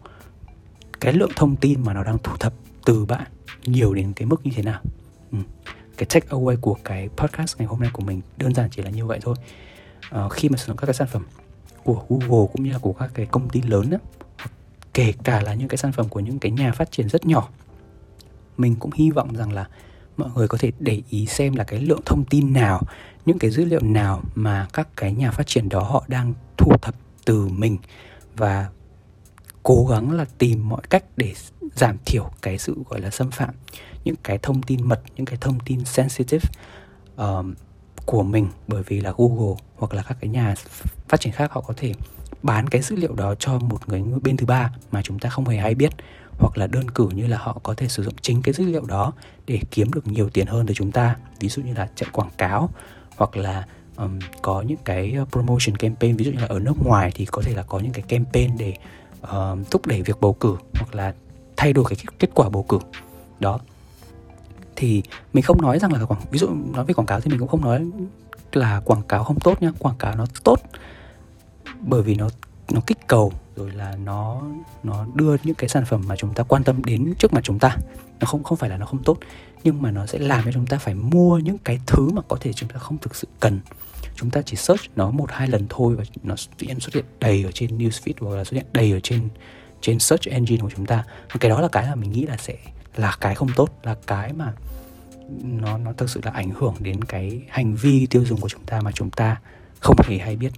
cái 1.00 1.12
lượng 1.12 1.32
thông 1.36 1.56
tin 1.56 1.84
mà 1.84 1.94
nó 1.94 2.04
đang 2.04 2.18
thu 2.18 2.32
thập 2.40 2.52
từ 2.84 3.04
bạn 3.04 3.26
nhiều 3.64 3.94
đến 3.94 4.12
cái 4.12 4.26
mức 4.26 4.46
như 4.46 4.52
thế 4.54 4.62
nào 4.62 4.80
ừ 5.32 5.38
cái 5.98 6.06
take 6.06 6.28
away 6.28 6.56
của 6.60 6.76
cái 6.84 7.08
podcast 7.16 7.58
ngày 7.58 7.66
hôm 7.66 7.80
nay 7.80 7.90
của 7.92 8.02
mình 8.02 8.20
đơn 8.36 8.54
giản 8.54 8.70
chỉ 8.70 8.82
là 8.82 8.90
như 8.90 9.06
vậy 9.06 9.18
thôi. 9.22 9.34
À, 10.10 10.28
khi 10.28 10.48
mà 10.48 10.56
sử 10.56 10.66
dụng 10.66 10.76
các 10.76 10.86
cái 10.86 10.94
sản 10.94 11.08
phẩm 11.12 11.26
của 11.84 12.02
Google 12.08 12.48
cũng 12.52 12.62
như 12.62 12.72
là 12.72 12.78
của 12.78 12.92
các 12.92 13.10
cái 13.14 13.26
công 13.26 13.48
ty 13.48 13.62
lớn 13.62 13.90
đó, 13.90 13.98
kể 14.94 15.12
cả 15.24 15.40
là 15.42 15.54
những 15.54 15.68
cái 15.68 15.78
sản 15.78 15.92
phẩm 15.92 16.08
của 16.08 16.20
những 16.20 16.38
cái 16.38 16.52
nhà 16.52 16.72
phát 16.72 16.92
triển 16.92 17.08
rất 17.08 17.26
nhỏ 17.26 17.48
mình 18.58 18.76
cũng 18.80 18.90
hy 18.94 19.10
vọng 19.10 19.36
rằng 19.36 19.52
là 19.52 19.68
mọi 20.16 20.30
người 20.34 20.48
có 20.48 20.58
thể 20.58 20.72
để 20.78 21.02
ý 21.10 21.26
xem 21.26 21.54
là 21.54 21.64
cái 21.64 21.80
lượng 21.80 22.00
thông 22.04 22.24
tin 22.24 22.52
nào 22.52 22.80
những 23.26 23.38
cái 23.38 23.50
dữ 23.50 23.64
liệu 23.64 23.80
nào 23.80 24.22
mà 24.34 24.66
các 24.72 24.88
cái 24.96 25.12
nhà 25.12 25.30
phát 25.30 25.46
triển 25.46 25.68
đó 25.68 25.80
họ 25.80 26.04
đang 26.08 26.34
thu 26.56 26.72
thập 26.82 26.94
từ 27.24 27.48
mình 27.48 27.78
và 28.36 28.68
cố 29.62 29.86
gắng 29.90 30.12
là 30.12 30.24
tìm 30.38 30.68
mọi 30.68 30.82
cách 30.90 31.04
để 31.16 31.34
giảm 31.74 31.96
thiểu 32.06 32.30
cái 32.42 32.58
sự 32.58 32.76
gọi 32.88 33.00
là 33.00 33.10
xâm 33.10 33.30
phạm 33.30 33.54
những 34.04 34.16
cái 34.22 34.38
thông 34.42 34.62
tin 34.62 34.88
mật 34.88 35.00
những 35.16 35.26
cái 35.26 35.38
thông 35.40 35.60
tin 35.60 35.84
sensitive 35.84 36.48
uh, 37.22 37.46
của 38.06 38.22
mình. 38.22 38.48
Bởi 38.68 38.82
vì 38.82 39.00
là 39.00 39.12
Google 39.16 39.54
hoặc 39.76 39.94
là 39.94 40.02
các 40.02 40.16
cái 40.20 40.30
nhà 40.30 40.54
phát 41.08 41.20
triển 41.20 41.32
khác 41.32 41.52
họ 41.52 41.60
có 41.60 41.74
thể 41.76 41.94
bán 42.42 42.68
cái 42.68 42.82
dữ 42.82 42.96
liệu 42.96 43.14
đó 43.14 43.34
cho 43.34 43.58
một 43.58 43.88
người 43.88 44.02
bên 44.22 44.36
thứ 44.36 44.46
ba 44.46 44.70
mà 44.92 45.02
chúng 45.02 45.18
ta 45.18 45.28
không 45.28 45.44
hề 45.44 45.58
hay 45.58 45.74
biết. 45.74 45.92
Hoặc 46.38 46.58
là 46.58 46.66
đơn 46.66 46.90
cử 46.90 47.08
như 47.14 47.26
là 47.26 47.38
họ 47.38 47.60
có 47.62 47.74
thể 47.74 47.88
sử 47.88 48.02
dụng 48.04 48.14
chính 48.20 48.42
cái 48.42 48.54
dữ 48.54 48.64
liệu 48.64 48.84
đó 48.84 49.12
để 49.46 49.60
kiếm 49.70 49.92
được 49.92 50.06
nhiều 50.06 50.30
tiền 50.30 50.46
hơn 50.46 50.66
từ 50.66 50.74
chúng 50.74 50.92
ta. 50.92 51.16
Ví 51.40 51.48
dụ 51.48 51.62
như 51.62 51.74
là 51.74 51.88
chạy 51.94 52.08
quảng 52.12 52.30
cáo 52.38 52.70
hoặc 53.16 53.36
là 53.36 53.66
um, 53.96 54.18
có 54.42 54.62
những 54.62 54.78
cái 54.84 55.16
promotion 55.32 55.76
campaign. 55.76 56.16
Ví 56.16 56.24
dụ 56.24 56.30
như 56.30 56.40
là 56.40 56.46
ở 56.46 56.58
nước 56.58 56.74
ngoài 56.84 57.12
thì 57.14 57.24
có 57.24 57.42
thể 57.42 57.54
là 57.54 57.62
có 57.62 57.78
những 57.78 57.92
cái 57.92 58.02
campaign 58.02 58.58
để 58.58 58.74
uh, 59.22 59.70
thúc 59.70 59.86
đẩy 59.86 60.02
việc 60.02 60.20
bầu 60.20 60.32
cử 60.32 60.56
hoặc 60.74 60.94
là 60.94 61.14
thay 61.56 61.72
đổi 61.72 61.84
cái 61.88 61.96
kết 62.18 62.30
quả 62.34 62.48
bầu 62.48 62.62
cử. 62.62 62.78
Đó 63.40 63.60
thì 64.80 65.02
mình 65.32 65.44
không 65.44 65.62
nói 65.62 65.78
rằng 65.78 65.92
là 65.92 66.04
quảng, 66.04 66.20
ví 66.30 66.38
dụ 66.38 66.48
nói 66.74 66.84
về 66.84 66.94
quảng 66.94 67.06
cáo 67.06 67.20
thì 67.20 67.30
mình 67.30 67.38
cũng 67.38 67.48
không 67.48 67.64
nói 67.64 67.86
là 68.52 68.80
quảng 68.84 69.02
cáo 69.02 69.24
không 69.24 69.40
tốt 69.40 69.62
nhá, 69.62 69.72
quảng 69.78 69.96
cáo 69.98 70.16
nó 70.16 70.26
tốt 70.44 70.58
bởi 71.80 72.02
vì 72.02 72.14
nó 72.14 72.28
nó 72.70 72.80
kích 72.86 72.98
cầu 73.06 73.32
rồi 73.56 73.70
là 73.70 73.96
nó 74.04 74.42
nó 74.82 75.06
đưa 75.14 75.36
những 75.44 75.54
cái 75.54 75.68
sản 75.68 75.84
phẩm 75.84 76.02
mà 76.06 76.16
chúng 76.16 76.34
ta 76.34 76.42
quan 76.42 76.64
tâm 76.64 76.84
đến 76.84 77.14
trước 77.18 77.32
mặt 77.32 77.40
chúng 77.44 77.58
ta. 77.58 77.76
Nó 78.20 78.26
không 78.26 78.42
không 78.42 78.58
phải 78.58 78.70
là 78.70 78.76
nó 78.76 78.86
không 78.86 79.02
tốt, 79.02 79.18
nhưng 79.64 79.82
mà 79.82 79.90
nó 79.90 80.06
sẽ 80.06 80.18
làm 80.18 80.44
cho 80.44 80.52
chúng 80.52 80.66
ta 80.66 80.78
phải 80.78 80.94
mua 80.94 81.38
những 81.38 81.58
cái 81.58 81.80
thứ 81.86 82.10
mà 82.10 82.22
có 82.28 82.36
thể 82.40 82.52
chúng 82.52 82.68
ta 82.68 82.78
không 82.78 82.98
thực 82.98 83.14
sự 83.16 83.28
cần. 83.40 83.60
Chúng 84.14 84.30
ta 84.30 84.42
chỉ 84.42 84.56
search 84.56 84.82
nó 84.96 85.10
một 85.10 85.30
hai 85.30 85.48
lần 85.48 85.66
thôi 85.68 85.96
và 85.96 86.04
nó 86.22 86.34
tự 86.58 86.66
nhiên 86.66 86.80
xuất 86.80 86.94
hiện 86.94 87.04
đầy 87.20 87.44
ở 87.44 87.50
trên 87.52 87.78
newsfeed 87.78 88.12
hoặc 88.20 88.36
là 88.36 88.44
xuất 88.44 88.54
hiện 88.54 88.66
đầy 88.72 88.92
ở 88.92 89.00
trên 89.02 89.28
trên 89.80 89.98
search 89.98 90.28
engine 90.28 90.62
của 90.62 90.70
chúng 90.76 90.86
ta. 90.86 91.04
Cái 91.40 91.50
đó 91.50 91.60
là 91.60 91.68
cái 91.68 91.86
mà 91.86 91.94
mình 91.94 92.12
nghĩ 92.12 92.26
là 92.26 92.36
sẽ 92.36 92.54
là 92.98 93.16
cái 93.20 93.34
không 93.34 93.48
tốt, 93.56 93.78
là 93.82 93.96
cái 94.06 94.32
mà 94.32 94.52
nó 95.42 95.78
nó 95.78 95.92
thực 95.92 96.10
sự 96.10 96.20
là 96.24 96.30
ảnh 96.30 96.50
hưởng 96.50 96.74
đến 96.80 97.04
cái 97.04 97.42
hành 97.48 97.74
vi 97.74 98.06
tiêu 98.06 98.24
dùng 98.24 98.40
của 98.40 98.48
chúng 98.48 98.64
ta 98.64 98.80
mà 98.80 98.92
chúng 98.92 99.10
ta 99.10 99.36
không 99.80 99.96
hề 100.04 100.18
hay 100.18 100.36
biết. 100.36 100.52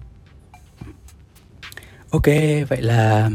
Ok, 2.11 2.26
vậy 2.68 2.82
là 2.82 3.30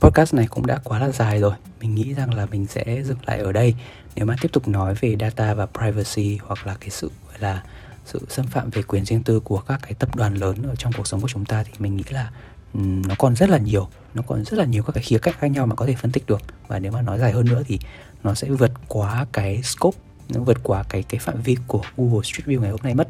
podcast 0.00 0.34
này 0.34 0.46
cũng 0.46 0.66
đã 0.66 0.78
quá 0.84 0.98
là 0.98 1.08
dài 1.08 1.40
rồi. 1.40 1.54
Mình 1.80 1.94
nghĩ 1.94 2.14
rằng 2.14 2.34
là 2.34 2.46
mình 2.46 2.66
sẽ 2.66 3.02
dừng 3.04 3.18
lại 3.26 3.38
ở 3.38 3.52
đây. 3.52 3.74
Nếu 4.14 4.26
mà 4.26 4.36
tiếp 4.40 4.48
tục 4.52 4.68
nói 4.68 4.94
về 5.00 5.16
data 5.20 5.54
và 5.54 5.66
privacy 5.66 6.38
hoặc 6.42 6.66
là 6.66 6.76
cái 6.80 6.90
sự, 6.90 7.10
gọi 7.28 7.38
là 7.38 7.62
sự 8.04 8.26
xâm 8.28 8.46
phạm 8.46 8.70
về 8.70 8.82
quyền 8.82 9.04
riêng 9.04 9.22
tư 9.22 9.40
của 9.40 9.60
các 9.60 9.80
cái 9.82 9.94
tập 9.94 10.16
đoàn 10.16 10.34
lớn 10.34 10.56
ở 10.62 10.74
trong 10.76 10.92
cuộc 10.92 11.06
sống 11.06 11.20
của 11.20 11.28
chúng 11.28 11.44
ta 11.44 11.62
thì 11.62 11.72
mình 11.78 11.96
nghĩ 11.96 12.04
là 12.10 12.30
Ừ, 12.74 12.80
nó 12.80 13.14
còn 13.18 13.36
rất 13.36 13.50
là 13.50 13.58
nhiều 13.58 13.88
nó 14.14 14.22
còn 14.26 14.44
rất 14.44 14.58
là 14.58 14.64
nhiều 14.64 14.82
các 14.82 14.92
cái 14.92 15.02
khía 15.02 15.18
cạnh 15.18 15.34
khác 15.38 15.48
nhau 15.48 15.66
mà 15.66 15.74
có 15.74 15.86
thể 15.86 15.94
phân 15.94 16.12
tích 16.12 16.26
được 16.26 16.40
và 16.68 16.78
nếu 16.78 16.92
mà 16.92 17.02
nói 17.02 17.18
dài 17.18 17.32
hơn 17.32 17.46
nữa 17.46 17.62
thì 17.66 17.78
nó 18.22 18.34
sẽ 18.34 18.48
vượt 18.48 18.72
quá 18.88 19.26
cái 19.32 19.62
scope 19.62 19.98
nó 20.34 20.40
vượt 20.40 20.60
quá 20.62 20.84
cái 20.88 21.02
cái 21.02 21.18
phạm 21.18 21.42
vi 21.42 21.56
của 21.66 21.82
Google 21.96 22.22
Street 22.24 22.48
View 22.48 22.60
ngày 22.60 22.70
hôm 22.70 22.80
nay 22.82 22.94
mất. 22.94 23.08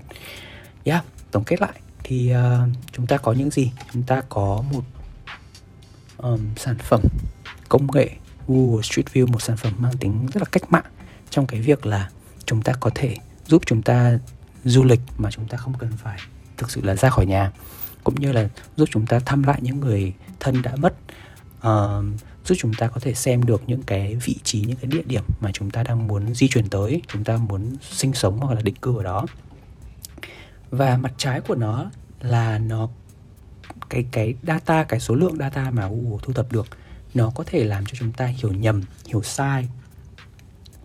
Yeah, 0.84 1.04
tổng 1.30 1.44
kết 1.44 1.60
lại 1.60 1.80
thì 2.04 2.32
uh, 2.34 2.68
chúng 2.92 3.06
ta 3.06 3.16
có 3.16 3.32
những 3.32 3.50
gì? 3.50 3.72
Chúng 3.92 4.02
ta 4.02 4.22
có 4.28 4.64
một 4.72 4.82
um, 6.16 6.40
sản 6.56 6.76
phẩm 6.78 7.00
công 7.68 7.86
nghệ 7.92 8.10
Google 8.48 8.82
Street 8.82 9.06
View 9.12 9.26
một 9.26 9.42
sản 9.42 9.56
phẩm 9.56 9.72
mang 9.78 9.96
tính 9.96 10.26
rất 10.26 10.42
là 10.42 10.48
cách 10.52 10.72
mạng 10.72 10.84
trong 11.30 11.46
cái 11.46 11.60
việc 11.60 11.86
là 11.86 12.10
chúng 12.44 12.62
ta 12.62 12.72
có 12.80 12.90
thể 12.94 13.16
giúp 13.46 13.62
chúng 13.66 13.82
ta 13.82 14.18
du 14.64 14.84
lịch 14.84 15.00
mà 15.18 15.30
chúng 15.30 15.48
ta 15.48 15.56
không 15.56 15.74
cần 15.78 15.90
phải 15.96 16.18
thực 16.56 16.70
sự 16.70 16.80
là 16.84 16.96
ra 16.96 17.10
khỏi 17.10 17.26
nhà 17.26 17.52
cũng 18.04 18.14
như 18.14 18.32
là 18.32 18.48
giúp 18.76 18.88
chúng 18.92 19.06
ta 19.06 19.18
thăm 19.18 19.42
lại 19.42 19.58
những 19.62 19.80
người 19.80 20.12
thân 20.40 20.62
đã 20.62 20.76
mất 20.76 20.94
uh, 21.58 22.04
giúp 22.44 22.54
chúng 22.58 22.74
ta 22.74 22.88
có 22.88 23.00
thể 23.00 23.14
xem 23.14 23.44
được 23.44 23.62
những 23.66 23.82
cái 23.82 24.16
vị 24.24 24.36
trí 24.44 24.60
những 24.60 24.76
cái 24.76 24.90
địa 24.90 25.02
điểm 25.06 25.24
mà 25.40 25.50
chúng 25.52 25.70
ta 25.70 25.82
đang 25.82 26.06
muốn 26.06 26.34
di 26.34 26.48
chuyển 26.48 26.68
tới 26.68 27.02
chúng 27.08 27.24
ta 27.24 27.36
muốn 27.36 27.76
sinh 27.82 28.12
sống 28.12 28.38
hoặc 28.38 28.54
là 28.54 28.62
định 28.62 28.74
cư 28.74 28.96
ở 28.96 29.02
đó. 29.02 29.26
Và 30.70 30.96
mặt 30.96 31.12
trái 31.16 31.40
của 31.40 31.54
nó 31.54 31.90
là 32.20 32.58
nó 32.58 32.88
cái 33.90 34.04
cái 34.10 34.34
data 34.42 34.84
cái 34.84 35.00
số 35.00 35.14
lượng 35.14 35.36
data 35.38 35.70
mà 35.70 35.88
Google 35.88 36.18
thu 36.22 36.32
thập 36.32 36.52
được 36.52 36.66
nó 37.14 37.30
có 37.34 37.44
thể 37.46 37.64
làm 37.64 37.86
cho 37.86 37.94
chúng 37.98 38.12
ta 38.12 38.26
hiểu 38.26 38.52
nhầm 38.52 38.82
hiểu 39.06 39.22
sai 39.22 39.68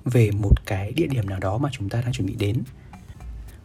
về 0.06 0.32
một 0.32 0.66
cái 0.66 0.92
địa 0.92 1.08
điểm 1.08 1.30
nào 1.30 1.40
đó 1.40 1.58
mà 1.58 1.70
chúng 1.72 1.90
ta 1.90 2.02
đang 2.02 2.14
chuẩn 2.14 2.28
bị 2.28 2.36
đến. 2.36 2.64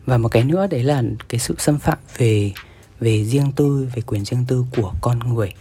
Và 0.07 0.19
một 0.19 0.29
cái 0.29 0.45
nữa 0.45 0.67
đấy 0.67 0.83
là 0.83 1.03
cái 1.29 1.39
sự 1.39 1.55
xâm 1.59 1.79
phạm 1.79 1.99
về 2.17 2.53
về 3.01 3.25
riêng 3.25 3.53
tư 3.53 3.89
về 3.95 4.03
quyền 4.03 4.25
riêng 4.25 4.45
tư 4.49 4.65
của 4.77 4.93
con 5.01 5.35
người. 5.35 5.55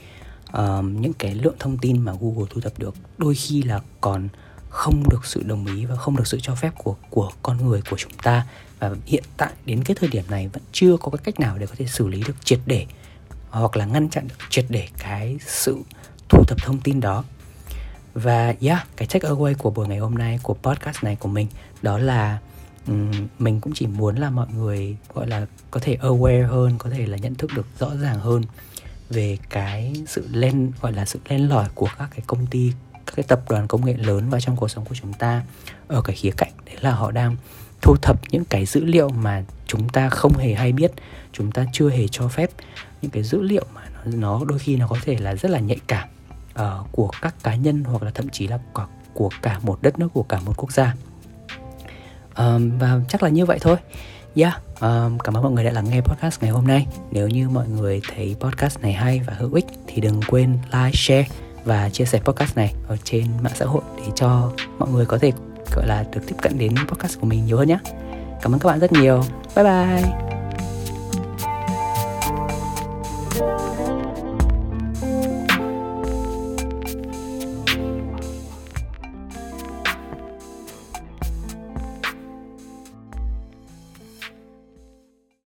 Uh, 0.50 0.86
những 0.86 1.14
cái 1.14 1.36
lượng 1.36 1.56
thông 1.60 1.78
tin 1.78 2.02
mà 2.02 2.14
Google 2.22 2.46
thu 2.50 2.62
thập 2.62 2.80
được 2.80 2.96
đôi 3.18 3.36
khi 3.36 3.62
là 3.62 3.82
còn 4.02 4.30
không 4.70 5.04
được 5.10 5.26
sự 5.26 5.44
đồng 5.44 5.66
ý 5.66 5.86
và 5.86 5.96
không 5.96 6.18
được 6.18 6.28
sự 6.28 6.40
cho 6.42 6.56
phép 6.56 6.74
của 6.78 6.96
của 7.10 7.32
con 7.44 7.68
người 7.68 7.82
của 7.90 7.98
chúng 7.98 8.12
ta. 8.24 8.46
Và 8.80 8.92
hiện 9.06 9.24
tại 9.38 9.52
đến 9.66 9.84
cái 9.84 9.96
thời 10.00 10.10
điểm 10.10 10.24
này 10.30 10.48
vẫn 10.48 10.64
chưa 10.72 10.98
có 10.98 11.12
cái 11.12 11.20
cách 11.24 11.40
nào 11.40 11.58
để 11.58 11.68
có 11.68 11.76
thể 11.78 11.86
xử 11.86 12.08
lý 12.08 12.24
được 12.28 12.46
triệt 12.46 12.60
để 12.66 12.86
hoặc 13.50 13.78
là 13.78 13.86
ngăn 13.86 14.10
chặn 14.10 14.28
được 14.28 14.36
triệt 14.50 14.66
để 14.70 14.88
cái 14.98 15.38
sự 15.48 15.78
thu 16.30 16.44
thập 16.48 16.58
thông 16.58 16.80
tin 16.80 17.00
đó. 17.00 17.24
Và 18.14 18.56
yeah 18.62 18.88
cái 18.98 19.08
take 19.08 19.30
away 19.30 19.56
của 19.58 19.70
buổi 19.70 19.88
ngày 19.88 19.98
hôm 19.98 20.16
nay 20.16 20.40
của 20.44 20.54
podcast 20.54 21.04
này 21.04 21.16
của 21.16 21.30
mình 21.30 21.48
đó 21.82 21.98
là 21.98 22.40
Ừ, 22.88 22.94
mình 23.40 23.62
cũng 23.62 23.74
chỉ 23.74 23.88
muốn 23.88 24.16
là 24.16 24.30
mọi 24.30 24.48
người 24.58 24.98
gọi 25.14 25.28
là 25.28 25.46
có 25.72 25.80
thể 25.80 25.98
aware 26.02 26.48
hơn 26.48 26.76
có 26.78 26.90
thể 26.90 27.06
là 27.06 27.18
nhận 27.18 27.36
thức 27.36 27.52
được 27.56 27.66
rõ 27.80 27.96
ràng 27.96 28.20
hơn 28.20 28.44
về 29.10 29.38
cái 29.50 29.94
sự 30.08 30.28
lên 30.32 30.72
gọi 30.82 30.94
là 30.94 31.06
sự 31.06 31.20
len 31.30 31.50
lỏi 31.50 31.70
của 31.76 31.90
các 31.98 32.10
cái 32.12 32.22
công 32.28 32.46
ty 32.46 32.72
các 33.06 33.16
cái 33.16 33.24
tập 33.28 33.42
đoàn 33.50 33.68
công 33.68 33.86
nghệ 33.86 33.94
lớn 33.94 34.30
vào 34.30 34.42
trong 34.42 34.56
cuộc 34.56 34.68
sống 34.68 34.86
của 34.86 34.96
chúng 34.96 35.14
ta 35.14 35.44
ở 35.88 36.02
cái 36.02 36.16
khía 36.16 36.32
cạnh 36.38 36.52
đấy 36.66 36.76
là 36.82 36.92
họ 36.92 37.12
đang 37.12 37.36
thu 37.82 37.96
thập 38.02 38.22
những 38.32 38.46
cái 38.46 38.66
dữ 38.66 38.86
liệu 38.86 39.10
mà 39.10 39.44
chúng 39.68 39.90
ta 39.90 40.10
không 40.10 40.38
hề 40.38 40.54
hay 40.54 40.72
biết 40.72 40.92
chúng 41.34 41.52
ta 41.52 41.66
chưa 41.74 41.90
hề 41.90 42.08
cho 42.08 42.28
phép. 42.28 42.50
Những 43.02 43.12
cái 43.12 43.24
dữ 43.24 43.42
liệu 43.42 43.66
mà 43.76 43.82
nó, 43.94 44.12
nó 44.18 44.46
đôi 44.46 44.60
khi 44.60 44.76
nó 44.76 44.88
có 44.88 44.98
thể 45.02 45.18
là 45.18 45.36
rất 45.36 45.52
là 45.52 45.60
nhạy 45.60 45.80
cảm 45.88 46.08
uh, 46.54 46.88
của 46.92 47.12
các 47.22 47.36
cá 47.44 47.56
nhân 47.56 47.84
hoặc 47.84 48.04
là 48.04 48.12
thậm 48.12 48.30
chí 48.30 48.48
là 48.48 48.60
của, 48.74 48.88
của 49.14 49.30
cả 49.42 49.60
một 49.64 49.80
đất 49.82 50.00
nước 50.00 50.08
của 50.14 50.24
cả 50.24 50.40
một 50.46 50.54
quốc 50.58 50.72
gia 50.72 50.96
um, 52.38 52.78
và 52.80 53.00
chắc 53.10 53.24
là 53.24 53.30
như 53.30 53.46
vậy 53.46 53.58
thôi. 53.62 53.76
Yeah. 54.36 54.62
Um, 54.82 55.18
cảm 55.18 55.38
ơn 55.38 55.44
mọi 55.44 55.52
người 55.52 55.64
đã 55.64 55.72
lắng 55.72 55.86
nghe 55.90 56.02
podcast 56.02 56.42
ngày 56.42 56.52
hôm 56.52 56.68
nay. 56.68 56.88
Nếu 57.12 57.28
như 57.28 57.50
mọi 57.50 57.68
người 57.68 58.02
thấy 58.16 58.36
podcast 58.40 58.80
này 58.80 58.94
hay 58.94 59.22
và 59.28 59.34
hữu 59.38 59.54
ích 59.54 59.66
thì 59.88 60.02
đừng 60.02 60.22
quên 60.28 60.58
like 60.72 60.92
share 60.94 61.28
và 61.66 61.90
chia 61.90 62.06
sẻ 62.06 62.20
podcast 62.20 62.58
này 62.58 62.74
ở 62.88 62.98
trên 63.04 63.26
mạng 63.42 63.54
xã 63.56 63.66
hội 63.66 63.82
để 63.98 64.04
cho 64.16 64.52
mọi 64.80 64.90
người 64.90 65.06
có 65.06 65.18
thể 65.18 65.32
gọi 65.76 65.88
là 65.88 66.06
được 66.14 66.22
tiếp 66.28 66.36
cận 66.42 66.58
đến 66.58 66.76
podcast 66.88 67.20
của 67.20 67.28
mình 67.28 67.46
nhiều 67.46 67.58
hơn 67.58 67.68
nhé 67.68 67.80
cảm 68.42 68.54
ơn 68.54 68.60
các 68.60 68.68
bạn 68.68 68.80
rất 68.80 68.92
nhiều. 68.92 69.24
Bye 69.56 69.64
bye. 69.64 70.39